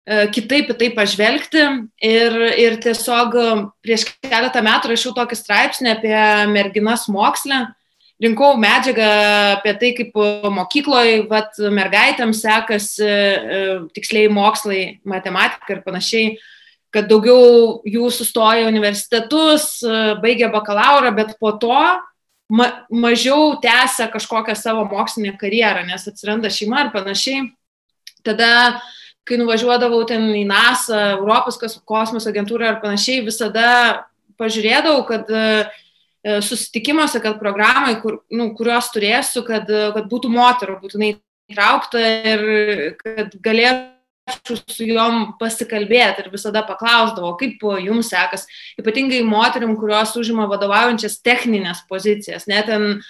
kitaip 0.04 0.68
į 0.68 0.76
tai 0.76 0.90
pažvelgti 0.92 1.62
ir, 2.04 2.36
ir 2.60 2.76
tiesiog 2.84 3.36
e, 3.40 3.46
prieš 3.84 4.10
keletą 4.20 4.60
metų 4.64 4.92
rašiau 4.92 5.14
tokį 5.16 5.38
straipsnį 5.38 5.94
apie 5.94 6.16
merginas 6.52 7.06
mokslę, 7.08 7.62
rinkau 8.20 8.52
medžiagą 8.60 9.06
apie 9.56 9.72
tai, 9.80 9.92
kaip 9.96 10.18
mokykloje 10.52 11.22
vat, 11.30 11.56
mergaitėms 11.56 12.42
sekasi 12.44 13.06
e, 13.08 13.62
tiksliai 13.96 14.28
mokslai, 14.28 14.82
matematika 15.08 15.78
ir 15.78 15.80
panašiai, 15.86 16.34
kad 16.92 17.08
daugiau 17.08 17.80
jų 17.88 18.10
sustoja 18.12 18.68
universitetus, 18.68 19.80
baigia 20.22 20.46
bakalauro, 20.52 21.08
bet 21.16 21.32
po 21.40 21.50
to 21.58 21.80
ma 22.54 22.68
mažiau 22.92 23.56
tęsia 23.58 24.06
kažkokią 24.12 24.54
savo 24.54 24.84
mokslinę 24.92 25.32
karjerą, 25.40 25.82
nes 25.88 26.04
atsiranda 26.06 26.52
šeima 26.52 26.84
ir 26.84 26.92
panašiai. 26.94 27.48
Tada 28.24 28.52
uh, 28.76 28.84
kai 29.28 29.38
nuvažiuodavau 29.40 30.02
ten 30.08 30.26
į 30.36 30.44
NASA, 30.48 31.14
Europos 31.18 31.58
kosmoso 31.86 32.30
agentūrą 32.30 32.74
ar 32.74 32.82
panašiai, 32.82 33.24
visada 33.26 33.68
pažiūrėdavau, 34.40 35.04
kad 35.08 35.30
e, 35.30 35.44
susitikimuose, 36.44 37.20
kad 37.24 37.40
programai, 37.40 37.96
kur, 38.02 38.22
nu, 38.34 38.50
kuriuos 38.58 38.90
turėsiu, 38.94 39.44
kad, 39.46 39.68
kad 39.68 40.08
būtų 40.10 40.32
moterų 40.32 40.78
būtinai 40.82 41.14
įtraukta 41.52 42.00
ir 42.32 42.46
kad 43.00 43.34
galėčiau 43.44 44.56
su 44.64 44.86
juom 44.88 45.34
pasikalbėti 45.40 46.24
ir 46.24 46.30
visada 46.32 46.64
paklausdavau, 46.66 47.34
kaip 47.40 47.60
jums 47.84 48.08
sekas, 48.12 48.46
ypatingai 48.80 49.20
moterim, 49.26 49.76
kurios 49.80 50.14
užima 50.20 50.48
vadovaujančias 50.50 51.20
techninės 51.24 51.84
pozicijas, 51.90 52.48
net 52.50 52.70
ten 52.72 53.02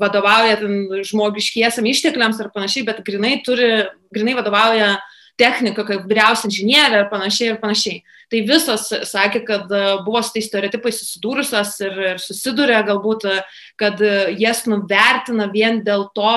vadovauja 0.00 0.58
žmogiškiesiam 1.06 1.86
ištekliams 1.86 2.40
ar 2.42 2.50
panašiai, 2.54 2.86
bet 2.88 3.02
grinai, 3.06 3.36
turi, 3.46 3.84
grinai 4.14 4.36
vadovauja 4.38 4.96
technika, 5.40 5.84
kaip 5.88 6.04
vyriausia 6.08 6.48
inžinierė 6.48 7.04
ir 7.04 7.12
panašiai 7.12 7.54
ir 7.54 7.60
panašiai. 7.62 8.02
Tai 8.32 8.40
visos 8.48 8.88
sakė, 9.08 9.42
kad 9.48 9.72
buvo 10.06 10.22
su 10.24 10.34
tais 10.34 10.48
stereotipais 10.48 10.98
susidūrusios 11.02 11.74
ir, 11.84 11.98
ir 12.12 12.20
susiduria 12.22 12.80
galbūt, 12.86 13.26
kad 13.80 14.00
jas 14.40 14.64
nuvertina 14.68 15.50
vien 15.52 15.82
dėl 15.84 16.06
to, 16.16 16.34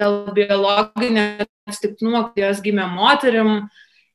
dėl 0.00 0.18
biologinio 0.36 1.46
atsitiktinumo, 1.68 2.28
kad 2.28 2.42
jos 2.44 2.62
gimė 2.64 2.88
moterim. 2.92 3.66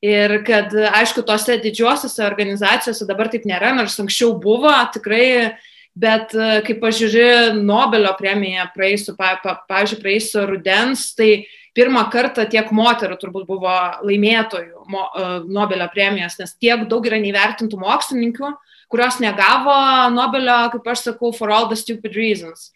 Ir 0.02 0.40
kad, 0.42 0.72
aišku, 0.74 1.22
tose 1.22 1.60
didžiosiuose 1.62 2.24
organizacijose 2.26 3.06
dabar 3.06 3.28
taip 3.30 3.44
nėra, 3.46 3.70
nors 3.76 3.94
anksčiau 4.02 4.32
buvo 4.42 4.72
tikrai, 4.94 5.52
bet 5.98 6.32
kai 6.66 6.76
pažiūri 6.80 7.58
Nobelio 7.60 8.12
premiją 8.18 8.68
praeisų, 8.74 9.16
pa, 9.18 9.34
pa, 9.42 9.58
pavyzdžiui, 9.68 10.00
praeisų 10.02 10.44
rudens, 10.48 11.10
tai 11.18 11.44
pirmą 11.76 12.06
kartą 12.12 12.46
tiek 12.48 12.68
moterų 12.72 13.18
turbūt 13.20 13.48
buvo 13.48 13.74
laimėtojų 14.04 14.86
mo, 14.92 15.08
Nobelio 15.48 15.88
premijos, 15.92 16.38
nes 16.40 16.54
tiek 16.56 16.86
daug 16.88 17.06
yra 17.08 17.20
neįvertintų 17.22 17.80
mokslininkų, 17.80 18.54
kurios 18.92 19.20
negavo 19.24 19.74
Nobelio, 20.12 20.66
kaip 20.74 20.88
aš 20.92 21.08
sakau, 21.10 21.32
for 21.36 21.52
all 21.52 21.68
the 21.68 21.76
stupid 21.76 22.16
reasons. 22.16 22.70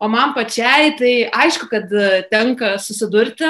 O 0.00 0.08
man 0.10 0.34
pačiai, 0.36 0.92
tai 0.98 1.12
aišku, 1.32 1.68
kad 1.70 1.92
tenka 2.32 2.74
susidurti 2.82 3.48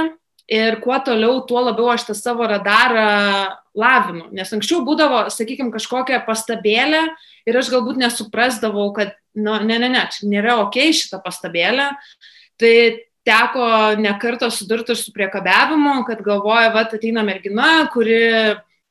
ir 0.50 0.77
kuo 0.85 0.98
toliau, 1.03 1.40
tuo 1.48 1.62
labiau 1.64 1.88
aš 1.94 2.05
tą 2.11 2.14
savo 2.14 2.46
radarą 2.46 3.55
lavinu. 3.74 4.29
Nes 4.37 4.53
anksčiau 4.55 4.85
būdavo, 4.87 5.24
sakykime, 5.33 5.72
kažkokia 5.74 6.20
pastabėlė 6.27 7.07
ir 7.48 7.59
aš 7.61 7.70
galbūt 7.72 7.98
nesuprasdavau, 8.00 8.90
kad, 8.96 9.16
nu, 9.37 9.57
ne, 9.66 9.78
ne, 9.83 9.90
ne, 9.92 10.04
nėra 10.30 10.59
ok 10.64 10.78
šitą 10.96 11.20
pastabėlę. 11.24 11.90
Tai 12.61 12.74
teko 13.24 13.66
nekarto 14.00 14.50
sudurti 14.52 14.96
su 14.96 15.12
priekabiavimu, 15.14 16.02
kad 16.09 16.22
galvoja, 16.24 16.70
va, 16.74 16.85
ateina 16.85 17.24
mergina, 17.26 17.88
kuri, 17.92 18.20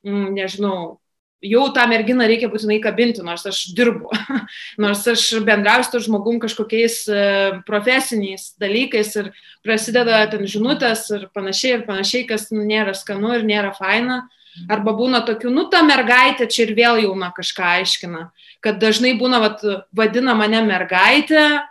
mm, 0.06 0.28
nežinau, 0.36 0.98
jau 1.44 1.64
tą 1.76 1.86
merginą 1.92 2.26
reikia 2.30 2.50
būtinai 2.52 2.80
kabinti, 2.84 3.24
nors 3.26 3.44
aš 3.50 3.66
dirbu, 3.78 4.12
nors 4.84 5.04
aš 5.12 5.26
bendrauju 5.46 5.90
su 5.90 6.04
žmogum 6.08 6.40
kažkokiais 6.44 6.98
e, 7.12 7.26
profesiniais 7.68 8.54
dalykais 8.62 9.12
ir 9.20 9.34
prasideda 9.66 10.24
ten 10.32 10.48
žinutės 10.50 11.06
ir 11.14 11.28
panašiai 11.36 11.80
ir 11.80 11.86
panašiai, 11.90 12.28
kas 12.30 12.50
nu, 12.56 12.64
nėra 12.68 12.96
skanu 12.98 13.36
ir 13.38 13.46
nėra 13.48 13.74
faina. 13.78 14.24
Arba 14.70 14.94
būna 14.94 15.24
tokių, 15.26 15.50
nu, 15.54 15.66
ta 15.70 15.82
mergaitė 15.86 16.48
čia 16.52 16.68
ir 16.68 16.76
vėl 16.78 17.02
jauna 17.08 17.32
kažką 17.36 17.70
aiškina, 17.80 18.28
kad 18.64 18.80
dažnai 18.82 19.16
būna, 19.20 19.42
vat, 19.44 19.64
vadina 19.96 20.36
mane 20.38 20.62
mergaitė 20.68 21.64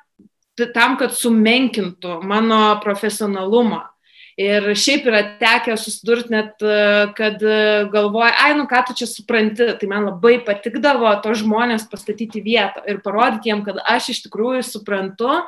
tam, 0.75 0.99
kad 1.01 1.15
sumenkintų 1.17 2.21
mano 2.29 2.79
profesionalumą. 2.83 3.92
Ir 4.41 4.71
šiaip 4.79 5.05
yra 5.11 5.21
tekę 5.37 5.75
susidurti 5.77 6.33
net, 6.33 6.55
e, 6.65 6.77
kad 7.17 7.43
e, 7.45 7.57
galvoja, 7.93 8.31
ai, 8.41 8.55
nu 8.57 8.65
ką 8.71 8.81
tu 8.89 8.95
čia 8.97 9.09
supranti, 9.11 9.67
tai 9.77 9.89
man 9.91 10.07
labai 10.09 10.39
patikdavo 10.47 11.11
to 11.25 11.35
žmonės 11.37 11.85
pastatyti 11.91 12.41
vietą 12.41 12.81
ir 12.89 13.03
parodyti 13.05 13.51
jiem, 13.51 13.61
kad 13.67 13.83
aš 13.85 14.09
iš 14.15 14.23
tikrųjų 14.25 14.63
suprantu 14.65 15.43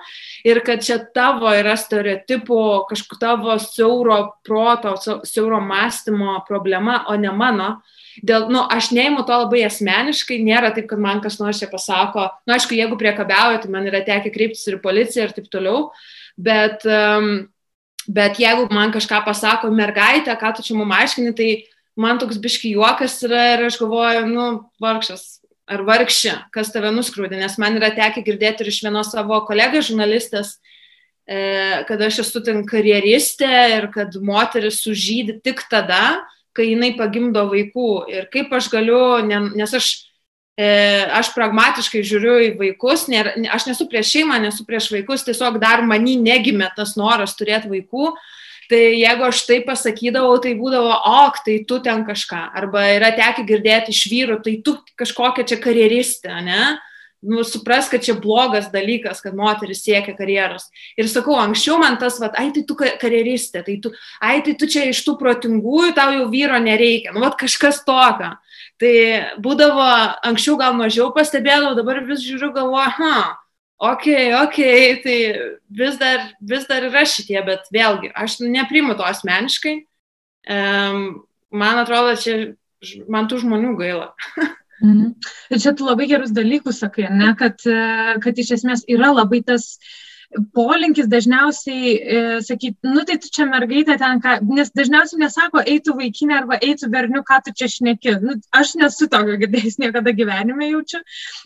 ir 0.45 0.61
kad 0.67 0.85
čia 0.85 0.99
tavo 1.17 1.49
yra 1.49 1.79
stereotipų, 1.81 2.61
kažkokia 2.91 3.23
tavo 3.25 3.57
siauro 3.63 4.19
proto, 4.45 4.99
siauro 5.25 5.63
mąstymo 5.65 6.43
problema, 6.49 7.07
o 7.09 7.17
ne 7.17 7.33
mano. 7.33 7.71
Dėl, 8.23 8.51
nu, 8.53 8.61
aš 8.71 8.93
neimu 8.95 9.25
to 9.27 9.41
labai 9.47 9.65
asmeniškai, 9.67 10.43
nėra 10.45 10.75
taip, 10.77 10.91
kad 10.93 11.01
man 11.03 11.25
kas 11.25 11.41
nors 11.41 11.59
čia 11.63 11.71
pasako, 11.73 12.29
na, 12.45 12.53
nu, 12.53 12.59
aišku, 12.59 12.77
jeigu 12.77 13.01
priekabiauju, 13.01 13.65
tai 13.65 13.73
man 13.73 13.89
yra 13.89 14.05
tekę 14.07 14.31
kreiptis 14.35 14.69
ir 14.69 14.77
į 14.77 14.85
policiją 14.85 15.27
ir 15.27 15.35
taip 15.35 15.49
toliau, 15.51 15.89
bet 16.37 16.85
um, 16.87 17.49
Bet 18.07 18.41
jeigu 18.41 18.67
man 18.75 18.93
kažką 18.93 19.23
pasako 19.25 19.71
mergaitė, 19.73 20.35
ką 20.37 20.53
tu 20.57 20.65
čia 20.67 20.77
mum 20.77 20.93
aiškini, 20.93 21.33
tai 21.37 21.49
man 21.97 22.21
toks 22.21 22.41
biški 22.43 22.75
juokas 22.75 23.17
yra 23.25 23.55
ir 23.55 23.65
aš 23.71 23.79
galvoju, 23.81 24.27
nu, 24.29 24.47
vargšas 24.83 25.41
ar 25.71 25.85
vargšė, 25.87 26.35
kas 26.53 26.73
tave 26.75 26.91
nuskrūdė, 26.93 27.39
nes 27.41 27.57
man 27.61 27.79
yra 27.79 27.89
tekę 27.97 28.21
girdėti 28.27 28.65
ir 28.65 28.71
iš 28.73 28.83
vienos 28.85 29.13
savo 29.15 29.39
kolegės 29.49 29.89
žurnalistės, 29.89 30.59
e, 31.25 31.85
kad 31.89 32.03
aš 32.05 32.21
esu 32.27 32.43
ten 32.45 32.67
karjeristė 32.69 33.53
ir 33.79 33.89
kad 33.95 34.17
moteris 34.21 34.83
sužydė 34.85 35.39
tik 35.45 35.65
tada, 35.73 36.21
kai 36.55 36.69
jinai 36.71 36.93
pagimdo 36.99 37.47
vaikų. 37.49 37.91
Ir 38.13 38.29
kaip 38.33 38.53
aš 38.55 38.69
galiu, 38.73 39.25
nes 39.25 39.73
aš 39.75 39.89
aš 40.55 41.33
pragmatiškai 41.35 42.05
žiūriu 42.07 42.37
į 42.45 42.51
vaikus, 42.61 43.09
nėra, 43.11 43.35
aš 43.57 43.67
nesu 43.73 43.89
prieš 43.91 44.13
šeimą, 44.15 44.39
nesu 44.45 44.63
prieš 44.69 44.93
vaikus, 44.95 45.27
tiesiog 45.27 45.59
dar 45.63 45.83
manį 45.83 46.15
negimė 46.23 46.71
tas 46.77 46.95
noras 47.01 47.35
turėti 47.35 47.73
vaikų. 47.73 48.15
Tai 48.71 48.81
jeigu 48.81 49.27
aš 49.27 49.43
tai 49.45 49.59
pasakydavau, 49.67 50.39
tai 50.41 50.55
būdavo, 50.57 50.95
ok, 51.27 51.43
tai 51.45 51.59
tu 51.69 51.83
ten 51.85 52.01
kažką. 52.07 52.47
Arba 52.57 52.87
yra 52.95 53.11
tekę 53.13 53.45
girdėti 53.45 53.93
iš 53.93 54.07
vyrų, 54.09 54.39
tai 54.47 54.55
tu 54.65 54.79
kažkokia 54.97 55.45
čia 55.51 55.59
karjeristė, 55.61 56.33
ne? 56.47 56.79
Nu, 57.25 57.41
supras, 57.45 57.89
kad 57.89 58.05
čia 58.05 58.15
blogas 58.21 58.71
dalykas, 58.73 59.23
kad 59.25 59.37
moteris 59.37 59.81
siekia 59.85 60.13
karjeros. 60.17 60.67
Ir 61.01 61.09
sakau, 61.09 61.39
anksčiau 61.41 61.79
man 61.81 61.97
tas, 62.01 62.19
va, 62.21 62.29
ai, 62.37 62.51
tai 62.53 62.65
tu 62.69 62.77
karjeristė, 62.77 63.63
tai 63.65 63.79
tu, 63.85 63.93
ai, 64.21 64.43
tai 64.45 64.53
tu 64.61 64.69
čia 64.69 64.87
iš 64.91 65.01
tų 65.07 65.17
protingųjų, 65.21 65.95
tau 65.97 66.13
jau 66.13 66.27
vyro 66.33 66.61
nereikia. 66.61 67.15
Nu, 67.17 67.25
va, 67.25 67.33
kažkas 67.41 67.81
tokio. 67.89 68.35
Tai 68.83 68.95
būdavo, 69.43 69.87
anksčiau 70.27 70.57
gal 70.59 70.75
mažiau 70.79 71.13
pastebėdavau, 71.15 71.77
dabar 71.79 72.01
vis 72.09 72.25
žiūriu, 72.27 72.51
galvoju, 72.57 72.95
ha, 72.99 73.19
ok, 73.91 74.09
ok, 74.41 74.59
tai 75.05 75.19
vis 75.83 76.01
dar, 76.01 76.27
vis 76.43 76.67
dar 76.71 76.89
yra 76.89 77.05
šitie, 77.07 77.39
bet 77.47 77.71
vėlgi, 77.75 78.11
aš 78.19 78.41
neprimu 78.43 78.97
to 78.99 79.07
asmeniškai. 79.07 79.77
Um, 80.51 81.23
man 81.55 81.81
atrodo, 81.85 82.17
čia 82.21 82.37
man 83.09 83.31
tų 83.31 83.45
žmonių 83.47 83.79
gaila. 83.81 84.13
Mhm. 84.85 85.13
Ir 85.55 85.61
čia 85.63 85.71
tu 85.73 85.87
labai 85.87 86.05
gerus 86.11 86.33
dalykus 86.35 86.81
sakai, 86.83 87.07
ne, 87.09 87.29
kad, 87.39 87.63
kad 88.21 88.41
iš 88.43 88.51
esmės 88.57 88.83
yra 88.91 89.13
labai 89.15 89.39
tas 89.47 89.69
uh, 89.79 89.93
polinkis 90.55 91.09
dažniausiai 91.11 91.93
e, 91.95 92.21
sakyti, 92.45 92.77
nu 92.89 93.05
tai 93.07 93.17
tu 93.23 93.31
čia 93.33 93.47
mergaitė 93.49 93.97
ten, 94.01 94.21
ką, 94.23 94.37
nes 94.55 94.73
dažniausiai 94.75 95.21
nesako, 95.23 95.63
eitų 95.63 95.97
vaikinė 95.99 96.37
arba 96.41 96.59
eitų 96.59 96.91
berniu, 96.93 97.23
ką 97.27 97.41
tu 97.47 97.55
čia 97.57 97.69
šneki. 97.71 98.17
Nu, 98.23 98.37
aš 98.55 98.75
nesu 98.81 99.09
tokio 99.11 99.37
girdėjęs 99.43 99.79
niekada 99.83 100.15
gyvenime 100.17 100.71
jaučiu. 100.73 101.01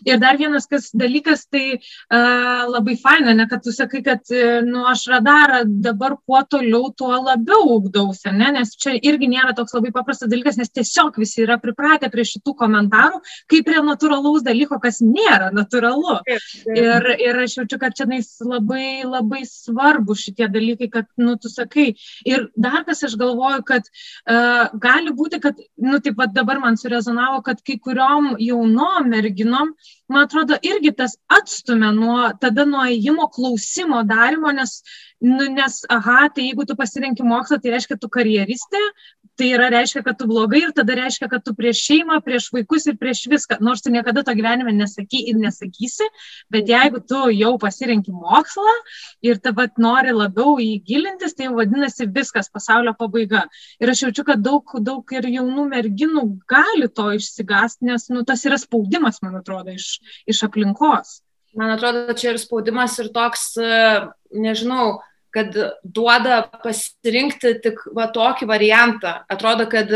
Ir 0.07 0.19
dar 0.21 0.39
vienas 0.39 0.67
kas 0.69 0.89
dalykas, 0.97 1.45
tai 1.51 1.63
uh, 1.77 2.65
labai 2.69 2.95
faina, 3.01 3.35
ne, 3.37 3.47
kad 3.49 3.63
tu 3.65 3.73
sakai, 3.75 4.01
kad, 4.05 4.23
e, 4.33 4.59
nu, 4.65 4.83
aš 4.89 5.05
radarą 5.13 5.61
dabar 5.67 6.17
kuo 6.25 6.41
toliau, 6.49 6.89
tuo 6.97 7.13
labiau 7.17 7.75
ugdausi, 7.77 8.31
ne, 8.35 8.51
nes 8.57 8.73
čia 8.79 8.95
irgi 8.97 9.29
nėra 9.31 9.55
toks 9.57 9.75
labai 9.77 9.93
paprastas 9.95 10.31
dalykas, 10.31 10.57
nes 10.59 10.71
tiesiog 10.73 11.19
visi 11.21 11.43
yra 11.45 11.59
pripratę 11.61 12.09
prie 12.13 12.25
šitų 12.27 12.55
komentarų, 12.63 13.21
kaip 13.51 13.67
prie 13.69 13.83
natūralaus 13.85 14.45
dalyko, 14.45 14.79
kas 14.81 15.01
nėra 15.05 15.51
natūralu. 15.55 16.19
Ir, 16.29 17.11
ir 17.19 17.43
aš 17.45 17.59
jaučiu, 17.59 17.79
kad 17.81 17.95
čia 17.97 18.07
labai 18.45 18.78
labai, 18.79 19.03
labai 19.05 19.43
svarbu 19.45 20.15
šitie 20.15 20.47
dalykai, 20.49 20.89
kad, 20.91 21.05
nu, 21.17 21.35
tu 21.37 21.49
sakai. 21.49 21.95
Ir 22.25 22.49
dar 22.55 22.83
kas 22.85 23.03
aš 23.03 23.15
galvoju, 23.19 23.63
kad 23.67 23.83
uh, 23.83 24.69
gali 24.79 25.13
būti, 25.13 25.39
kad, 25.41 25.59
nu, 25.77 25.99
taip 25.99 26.17
pat 26.17 26.33
dabar 26.33 26.59
man 26.59 26.77
surezonavo, 26.77 27.41
kad 27.43 27.61
kai 27.65 27.77
kuriuom 27.79 28.35
jaunom 28.39 29.09
merginom, 29.09 29.73
man 30.09 30.25
atrodo, 30.25 30.57
irgi 30.63 30.93
tas 30.95 31.17
atstumia 31.27 31.91
nuo, 31.91 32.31
tada 32.41 32.65
nuo 32.65 32.85
įjimo 32.85 33.29
klausimo 33.33 34.03
darimo, 34.03 34.51
nes, 34.51 34.81
nu, 35.21 35.49
nes, 35.53 35.83
aha, 35.89 36.29
tai 36.33 36.49
jeigu 36.49 36.65
tu 36.65 36.75
pasirenki 36.79 37.23
mokslą, 37.23 37.59
tai 37.61 37.75
reiškia, 37.75 37.99
tu 37.99 38.09
karjeristė, 38.09 38.81
tai 39.39 39.49
yra 39.55 39.69
reiškia, 39.71 40.03
kad 40.03 40.17
tu 40.19 40.27
blogai 40.27 40.61
ir 40.65 40.73
tada 40.75 40.95
reiškia, 40.99 41.29
kad 41.31 41.43
tu 41.45 41.53
prieš 41.55 41.81
šeimą, 41.87 42.19
prieš 42.25 42.49
vaikus 42.55 42.87
ir 42.91 42.97
prieš 42.99 43.23
viską. 43.31 43.59
Nors 43.63 43.83
tu 43.85 43.93
niekada 43.93 44.23
to 44.27 44.35
gyvenime 44.35 44.73
nesaky 44.75 45.21
ir 45.31 45.39
nesakysi, 45.39 46.07
bet 46.51 46.67
jeigu 46.69 46.99
tu 47.07 47.21
jau 47.31 47.53
pasirenki 47.61 48.11
mokslą 48.15 48.75
ir 49.25 49.39
tavat 49.43 49.79
nori 49.79 50.11
labiau 50.15 50.57
įgilintis, 50.63 51.37
tai 51.39 51.47
vadinasi 51.55 52.09
viskas 52.19 52.51
pasaulio 52.51 52.93
pabaiga. 52.99 53.45
Ir 53.79 53.93
aš 53.93 54.05
jaučiu, 54.07 54.27
kad 54.27 54.43
daug, 54.43 54.75
daug 54.83 55.15
ir 55.15 55.29
jaunų 55.31 55.69
merginų 55.71 56.25
gali 56.49 56.91
to 56.91 57.09
išsigasti, 57.15 57.87
nes 57.89 58.09
nu, 58.11 58.25
tas 58.27 58.43
yra 58.49 58.59
spaudimas, 58.59 59.23
man 59.23 59.39
atrodo, 59.39 59.71
iš, 59.75 59.99
iš 60.27 60.43
aplinkos. 60.49 61.21
Man 61.57 61.71
atrodo, 61.73 62.13
čia 62.13 62.35
ir 62.35 62.41
spaudimas 62.41 62.99
ir 63.01 63.09
toks, 63.13 63.55
nežinau, 64.35 64.99
kad 65.35 65.53
duoda 65.83 66.41
pasirinkti 66.63 67.55
tik 67.63 67.83
va 67.95 68.09
tokį 68.13 68.47
variantą. 68.49 69.19
Atrodo, 69.29 69.67
kad 69.69 69.91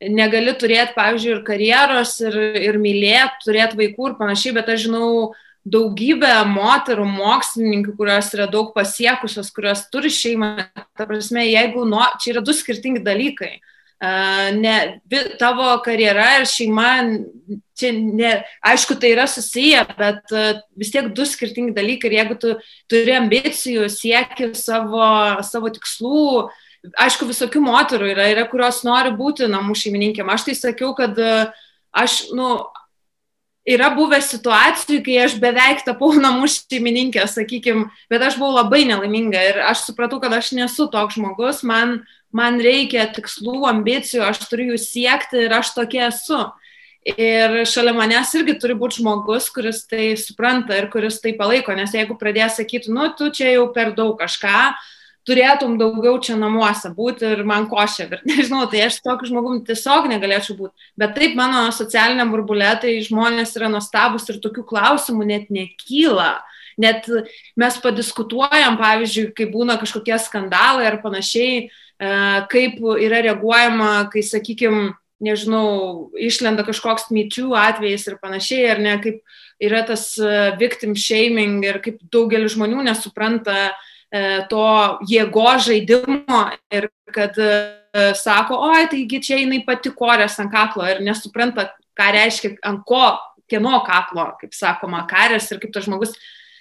negali 0.00 0.52
turėti, 0.58 0.94
pavyzdžiui, 0.96 1.32
ir 1.38 1.42
karjeros, 1.46 2.18
ir, 2.24 2.38
ir 2.68 2.78
mylėti, 2.80 3.44
turėti 3.46 3.80
vaikų 3.80 4.10
ir 4.10 4.16
panašiai, 4.20 4.54
bet 4.58 4.72
aš 4.72 4.86
žinau 4.88 5.10
daugybę 5.66 6.30
moterų, 6.50 7.06
mokslininkų, 7.10 7.96
kurios 7.98 8.28
yra 8.36 8.46
daug 8.50 8.70
pasiekusios, 8.76 9.50
kurios 9.54 9.86
turi 9.90 10.12
šeimą. 10.12 10.52
Ta 10.96 11.08
prasme, 11.08 11.42
jeigu, 11.48 11.86
nu, 11.88 12.02
čia 12.22 12.36
yra 12.36 12.44
du 12.44 12.54
skirtingi 12.54 13.02
dalykai. 13.02 13.56
Ne, 14.00 15.00
tavo 15.40 15.70
karjera 15.84 16.40
ir 16.40 16.46
šeima, 16.50 16.90
čia 17.76 17.92
ne, 17.96 18.32
aišku, 18.64 18.98
tai 19.00 19.14
yra 19.14 19.26
susiję, 19.30 19.86
bet 19.96 20.34
vis 20.76 20.92
tiek 20.92 21.08
du 21.16 21.24
skirtingi 21.28 21.74
dalykai 21.76 22.10
ir 22.10 22.18
jeigu 22.18 22.38
tu 22.40 22.54
turi 22.90 23.16
ambicijų, 23.16 23.88
sieki 23.92 24.52
savo, 24.58 25.08
savo 25.46 25.72
tikslų, 25.72 26.48
aišku, 27.00 27.28
visokių 27.28 27.62
moterų 27.64 28.12
yra, 28.12 28.28
yra, 28.34 28.46
kurios 28.50 28.82
nori 28.86 29.14
būti 29.16 29.48
namų 29.50 29.76
šeimininkėm. 29.78 30.28
Aš 30.30 30.50
tai 30.50 30.56
sakiau, 30.58 30.92
kad 30.98 31.16
aš, 31.96 32.26
nu, 32.36 32.58
yra 33.66 33.90
buvę 33.96 34.20
situacijų, 34.22 35.00
kai 35.06 35.16
aš 35.24 35.36
beveik 35.42 35.82
tapau 35.86 36.12
namų 36.14 36.48
šeimininkė, 36.52 37.24
sakykime, 37.30 37.88
bet 38.12 38.22
aš 38.22 38.38
buvau 38.40 38.60
labai 38.60 38.84
nelaiminga 38.88 39.42
ir 39.50 39.58
aš 39.66 39.88
supratau, 39.88 40.20
kad 40.22 40.34
aš 40.36 40.52
nesu 40.56 40.86
toks 40.92 41.18
žmogus, 41.18 41.64
man, 41.66 41.98
man 42.34 42.60
reikia 42.62 43.08
tikslų, 43.16 43.64
ambicijų, 43.72 44.22
aš 44.28 44.44
turiu 44.46 44.72
jų 44.72 44.80
siekti 44.84 45.46
ir 45.46 45.58
aš 45.58 45.74
tokia 45.76 46.08
esu. 46.12 46.44
Ir 47.06 47.60
šalia 47.70 47.92
manęs 47.94 48.32
irgi 48.34 48.56
turi 48.58 48.74
būti 48.78 48.98
žmogus, 48.98 49.46
kuris 49.54 49.84
tai 49.86 50.16
supranta 50.18 50.74
ir 50.74 50.88
kuris 50.90 51.20
tai 51.22 51.36
palaiko, 51.38 51.74
nes 51.78 51.94
jeigu 51.94 52.16
pradės 52.18 52.58
sakyti, 52.58 52.90
nu, 52.90 53.06
tu 53.14 53.30
čia 53.30 53.52
jau 53.52 53.68
per 53.74 53.92
daug 53.94 54.16
kažką, 54.18 54.72
turėtum 55.26 55.74
daugiau 55.80 56.18
čia 56.22 56.36
namuose 56.38 56.90
būti 56.94 57.26
ir 57.34 57.42
man 57.48 57.66
košė, 57.70 58.06
ir 58.06 58.20
nežinau, 58.30 58.64
tai 58.70 58.84
aš 58.86 59.00
tokiu 59.04 59.30
žmogum 59.32 59.62
tiesiog 59.66 60.08
negalėčiau 60.12 60.58
būti. 60.58 60.90
Bet 60.98 61.16
taip 61.18 61.36
mano 61.38 61.66
socialiniam 61.74 62.30
burbulė, 62.32 62.74
tai 62.82 62.98
žmonės 63.04 63.56
yra 63.58 63.70
nuostabus 63.72 64.28
ir 64.30 64.40
tokių 64.44 64.66
klausimų 64.68 65.26
net 65.32 65.50
nekyla. 65.54 66.36
Net 66.76 67.08
mes 67.56 67.78
padiskutuojam, 67.80 68.76
pavyzdžiui, 68.76 69.30
kai 69.36 69.46
būna 69.48 69.78
kažkokie 69.80 70.18
skandalai 70.20 70.84
ar 70.84 70.98
panašiai, 71.00 71.62
e, 71.64 72.10
kaip 72.52 72.82
yra 73.00 73.22
reaguojama, 73.24 74.10
kai, 74.12 74.20
sakykime, 74.20 74.90
nežinau, 75.24 76.10
išlenda 76.20 76.66
kažkoks 76.68 77.08
myčių 77.08 77.54
atvejais 77.56 78.04
ir 78.10 78.18
panašiai, 78.20 78.68
ar 78.74 78.82
ne, 78.84 78.92
kaip 79.00 79.22
yra 79.64 79.80
tas 79.88 80.10
e, 80.20 80.34
victim 80.60 80.92
shaming 80.92 81.64
ir 81.64 81.80
kaip 81.80 81.96
daugelis 82.12 82.52
žmonių 82.58 82.84
nesupranta 82.84 83.56
uh, 83.70 83.95
to 84.50 84.66
jėgo 85.08 85.48
žaidimo 85.62 86.42
ir 86.72 86.88
kad 87.12 87.36
e, 87.38 87.50
sako, 88.14 88.58
oi, 88.70 88.86
taigi 88.90 89.20
čia 89.22 89.40
jinai 89.40 89.62
pati 89.66 89.90
korės 89.94 90.38
ant 90.42 90.52
kaklo 90.52 90.86
ir 90.88 91.02
nesupranta, 91.04 91.70
ką 91.96 92.10
reiškia 92.14 92.56
ant 92.66 92.84
ko, 92.86 93.16
kieno 93.50 93.80
kaklo, 93.86 94.28
kaip 94.40 94.54
sakoma, 94.54 95.04
karės 95.10 95.48
ir 95.52 95.60
kaip 95.62 95.74
tas 95.74 95.86
žmogus 95.86 96.14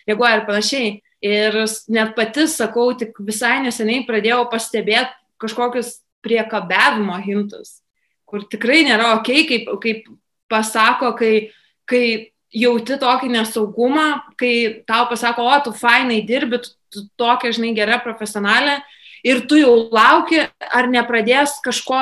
reaguoja 0.07 0.39
ir 0.39 0.45
panašiai. 0.49 0.93
Ir 1.25 1.57
net 1.89 2.13
pati 2.17 2.45
sakau, 2.51 2.91
tik 2.97 3.17
visai 3.25 3.57
neseniai 3.63 4.05
pradėjau 4.05 4.43
pastebėti 4.51 5.15
kažkokius 5.41 5.99
priekabiavimo 6.25 7.17
hintus, 7.23 7.79
kur 8.29 8.45
tikrai 8.49 8.83
nėra 8.85 9.15
ok, 9.19 9.31
kaip, 9.49 9.71
kaip 9.81 10.09
pasako, 10.51 11.13
kai, 11.17 11.33
kai 11.89 12.05
jauti 12.55 12.95
tokį 13.01 13.29
nesaugumą, 13.33 14.07
kai 14.39 14.83
tau 14.87 15.09
pasako, 15.11 15.45
o 15.51 15.59
tu 15.65 15.75
fainai 15.75 16.21
dirbi, 16.27 16.61
tu 16.63 16.73
tu 16.95 17.03
tokia, 17.19 17.51
žinai, 17.55 17.73
gera 17.75 17.99
profesionalė 18.03 18.79
ir 19.25 19.43
tu 19.49 19.59
jau 19.59 19.73
lauki, 19.93 20.45
ar 20.71 20.87
nepradės 20.91 21.57
kažko 21.65 21.99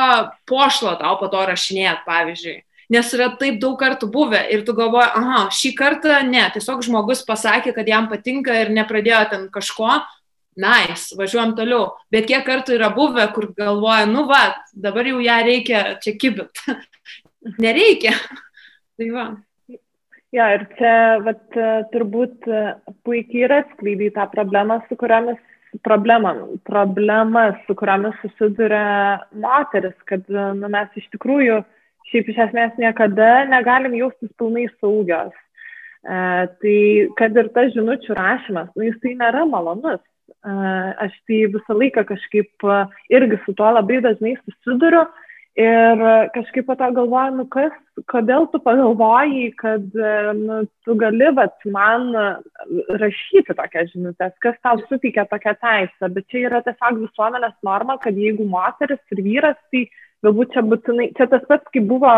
pošlo 0.49 0.93
tau 1.01 1.17
po 1.21 1.29
to 1.33 1.43
rašinėti, 1.49 2.05
pavyzdžiui. 2.07 2.57
Nes 2.93 3.13
yra 3.15 3.29
taip 3.39 3.61
daug 3.63 3.77
kartų 3.79 4.09
buvę 4.11 4.41
ir 4.53 4.65
tu 4.67 4.75
galvoji, 4.77 5.07
aha, 5.17 5.45
šį 5.55 5.71
kartą 5.79 6.19
ne, 6.27 6.43
tiesiog 6.53 6.83
žmogus 6.85 7.23
pasakė, 7.25 7.73
kad 7.73 7.87
jam 7.89 8.09
patinka 8.11 8.53
ir 8.59 8.73
nepradėjo 8.75 9.21
ten 9.31 9.47
kažko, 9.53 10.01
nice, 10.59 11.15
važiuojam 11.17 11.55
toliau. 11.57 11.87
Bet 12.13 12.27
kiek 12.29 12.43
kartų 12.45 12.75
yra 12.75 12.91
buvę, 12.93 13.25
kur 13.33 13.49
galvoja, 13.57 14.03
nu 14.11 14.27
va, 14.29 14.43
dabar 14.75 15.09
jau 15.09 15.23
ją 15.23 15.39
reikia 15.47 15.85
čia 16.03 16.13
kibit. 16.19 16.61
Nereikia. 17.63 18.13
tai 18.99 19.09
va. 19.15 19.31
Jo, 20.33 20.45
ir 20.49 20.63
čia 20.79 20.93
vat, 21.21 21.43
turbūt 21.93 22.47
puikiai 23.05 23.43
yra 23.45 23.59
atskleidai 23.61 24.09
tą 24.15 24.23
problemą, 24.31 24.79
su 24.87 24.97
kuriamis 24.97 25.37
problema, 25.85 26.33
problema, 26.65 27.43
su 27.67 27.75
kuriamis 27.77 28.17
susiduria 28.21 29.19
moteris, 29.31 29.95
kad 30.09 30.25
nu, 30.29 30.69
mes 30.73 30.97
iš 30.97 31.05
tikrųjų 31.13 31.59
šiaip 32.09 32.31
iš 32.33 32.39
esmės 32.47 32.79
niekada 32.81 33.45
negalim 33.49 33.93
jaustis 33.97 34.31
pilnai 34.41 34.65
saugios. 34.79 35.33
E, 36.03 36.15
tai 36.61 36.79
kad 37.19 37.37
ir 37.37 37.51
tas 37.53 37.69
žinučių 37.77 38.17
rašymas, 38.17 38.73
nu, 38.73 38.89
jis 38.89 38.97
tai 39.05 39.13
nėra 39.21 39.45
malonus. 39.49 40.01
E, 40.33 40.55
aš 41.05 41.13
tai 41.29 41.43
visą 41.53 41.77
laiką 41.77 42.07
kažkaip 42.09 42.67
irgi 43.13 43.39
su 43.45 43.53
tuo 43.53 43.69
labai 43.77 44.01
dažnai 44.01 44.33
susiduriu. 44.41 45.05
E, 45.05 45.23
Ir 45.53 45.99
kažkaip 46.33 46.65
po 46.65 46.73
to 46.73 46.87
galvoju, 46.95 47.33
nu 47.37 47.43
kas, 47.53 47.73
kodėl 48.09 48.47
tu 48.49 48.57
pagalvojai, 48.65 49.51
kad 49.59 49.83
nu, 50.39 50.63
tu 50.81 50.95
gali 50.97 51.29
vat, 51.37 51.53
man 51.69 52.07
rašyti 52.89 53.53
tokias 53.53 53.91
žinutės, 53.91 54.33
kas 54.41 54.57
tau 54.65 54.81
suteikia 54.87 55.27
tokią 55.29 55.53
teisę, 55.61 56.09
bet 56.15 56.25
čia 56.33 56.47
yra 56.47 56.63
tiesiog 56.65 57.03
visuomenės 57.03 57.53
norma, 57.69 57.99
kad 58.01 58.17
jeigu 58.17 58.49
moteris 58.49 59.01
ir 59.13 59.21
vyras, 59.27 59.61
tai 59.69 59.85
galbūt 60.25 60.57
čia 60.57 60.65
būtinai, 60.65 61.11
čia 61.19 61.29
tas 61.29 61.45
pats, 61.45 61.69
kaip 61.69 61.85
buvo 61.85 62.15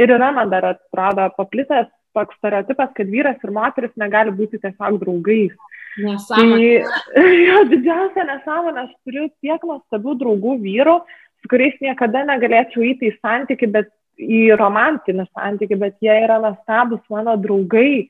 ir 0.00 0.16
yra 0.16 0.32
man 0.32 0.48
dar 0.48 0.70
atrodo 0.72 1.28
paplitęs 1.36 1.92
toks 2.16 2.40
stereotipas, 2.40 2.94
kad 2.96 3.12
vyras 3.12 3.44
ir 3.44 3.52
moteris 3.52 3.92
negali 4.00 4.32
būti 4.32 4.62
tiesiog 4.64 4.96
draugais. 5.04 5.52
Nesąmonė. 5.98 6.74
Tai 7.12 7.30
jo 7.50 7.62
didžiausia 7.72 8.26
nesąmonė, 8.32 8.84
aš 8.86 8.92
turiu 9.04 9.28
tiek 9.42 9.64
nuostabių 9.66 10.14
draugų 10.22 10.58
vyrų, 10.62 11.00
su 11.42 11.50
kuriais 11.50 11.76
niekada 11.84 12.24
negalėčiau 12.28 12.84
įti 12.92 13.10
į 13.10 13.16
santyki, 13.18 13.70
bet 13.70 13.90
į 14.18 14.56
romantinį 14.58 15.28
santyki, 15.30 15.78
bet 15.78 15.96
jie 16.02 16.14
yra 16.24 16.40
nuostabus 16.42 17.04
mano 17.12 17.36
draugai. 17.40 18.08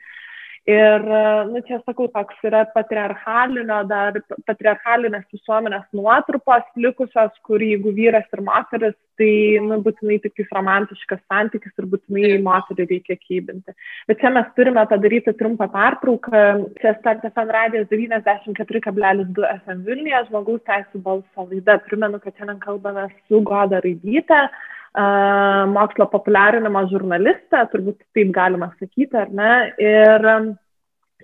Ir, 0.69 1.05
nu, 1.49 1.61
čia 1.65 1.79
sakau, 1.81 2.11
toks 2.13 2.43
yra 2.45 2.67
patriarchalinio, 2.75 3.79
dar 3.89 4.19
patriarchalinės 4.45 5.25
visuomenės 5.33 5.87
nuotrupos 5.97 6.67
likusios, 6.77 7.33
kur 7.49 7.65
jeigu 7.65 7.95
vyras 7.97 8.29
ir 8.37 8.43
moteris, 8.45 8.97
tai, 9.17 9.31
nu, 9.65 9.81
būtinai 9.87 10.19
tik 10.27 10.45
romantiškas 10.53 11.23
santykis 11.25 11.73
ir 11.73 11.89
būtinai 11.95 12.37
moterį 12.45 12.89
reikia 12.93 13.17
kybinti. 13.17 13.73
Bet 14.11 14.21
čia 14.21 14.35
mes 14.37 14.53
turime 14.61 14.85
padaryti 14.93 15.33
trumpą 15.41 15.71
pertrauką. 15.73 16.47
Čia 16.83 16.99
Start 17.01 17.25
FM 17.33 17.57
radijas 17.57 17.89
94,2 17.89 19.53
FM 19.63 19.85
Vilniuje, 19.89 20.27
žmogaus 20.29 20.67
teisų 20.69 21.01
balso 21.01 21.49
laida. 21.49 21.81
Primenu, 21.89 22.21
kad 22.21 22.37
šiandien 22.37 22.61
kalbame 22.61 23.09
su 23.25 23.41
Goda 23.41 23.81
Raidyte 23.81 24.51
mokslo 24.97 26.09
populiarinimo 26.11 26.87
žurnalistė, 26.91 27.67
turbūt 27.73 28.01
taip 28.17 28.33
galima 28.35 28.71
sakyti, 28.79 29.17
ar 29.17 29.29
ne. 29.31 29.53
Ir 29.79 30.29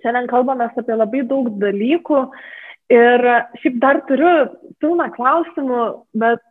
šiandien 0.03 0.29
kalbame 0.29 0.69
apie 0.69 0.95
labai 0.95 1.23
daug 1.27 1.49
dalykų. 1.59 2.21
Ir 2.93 3.25
šiaip 3.63 3.79
dar 3.81 4.03
turiu 4.05 4.33
pilną 4.79 5.09
klausimų, 5.15 5.81
bet 6.13 6.45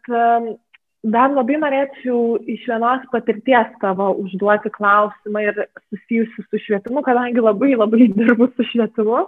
dar 1.05 1.31
labai 1.31 1.59
norėčiau 1.61 2.41
iš 2.49 2.65
vienos 2.67 3.05
patirties 3.13 3.71
tavo 3.83 4.11
užduoti 4.25 4.73
klausimą 4.75 5.45
ir 5.45 5.67
susijusiu 5.91 6.45
su 6.49 6.61
švietimu, 6.67 7.05
kadangi 7.07 7.45
labai 7.45 7.75
labai 7.77 8.09
dirbu 8.17 8.51
su 8.57 8.67
švietimu. 8.73 9.27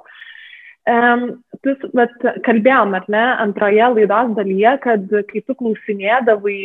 Um, 0.86 1.22
tu, 1.66 1.74
bet 1.98 2.12
kalbėjom, 2.46 2.94
ar 2.94 3.06
ne, 3.10 3.22
antroje 3.42 3.88
laidos 3.90 4.36
dalyje, 4.36 4.74
kad 4.84 5.14
kai 5.30 5.42
tu 5.42 5.56
klausinėdavai 5.58 6.58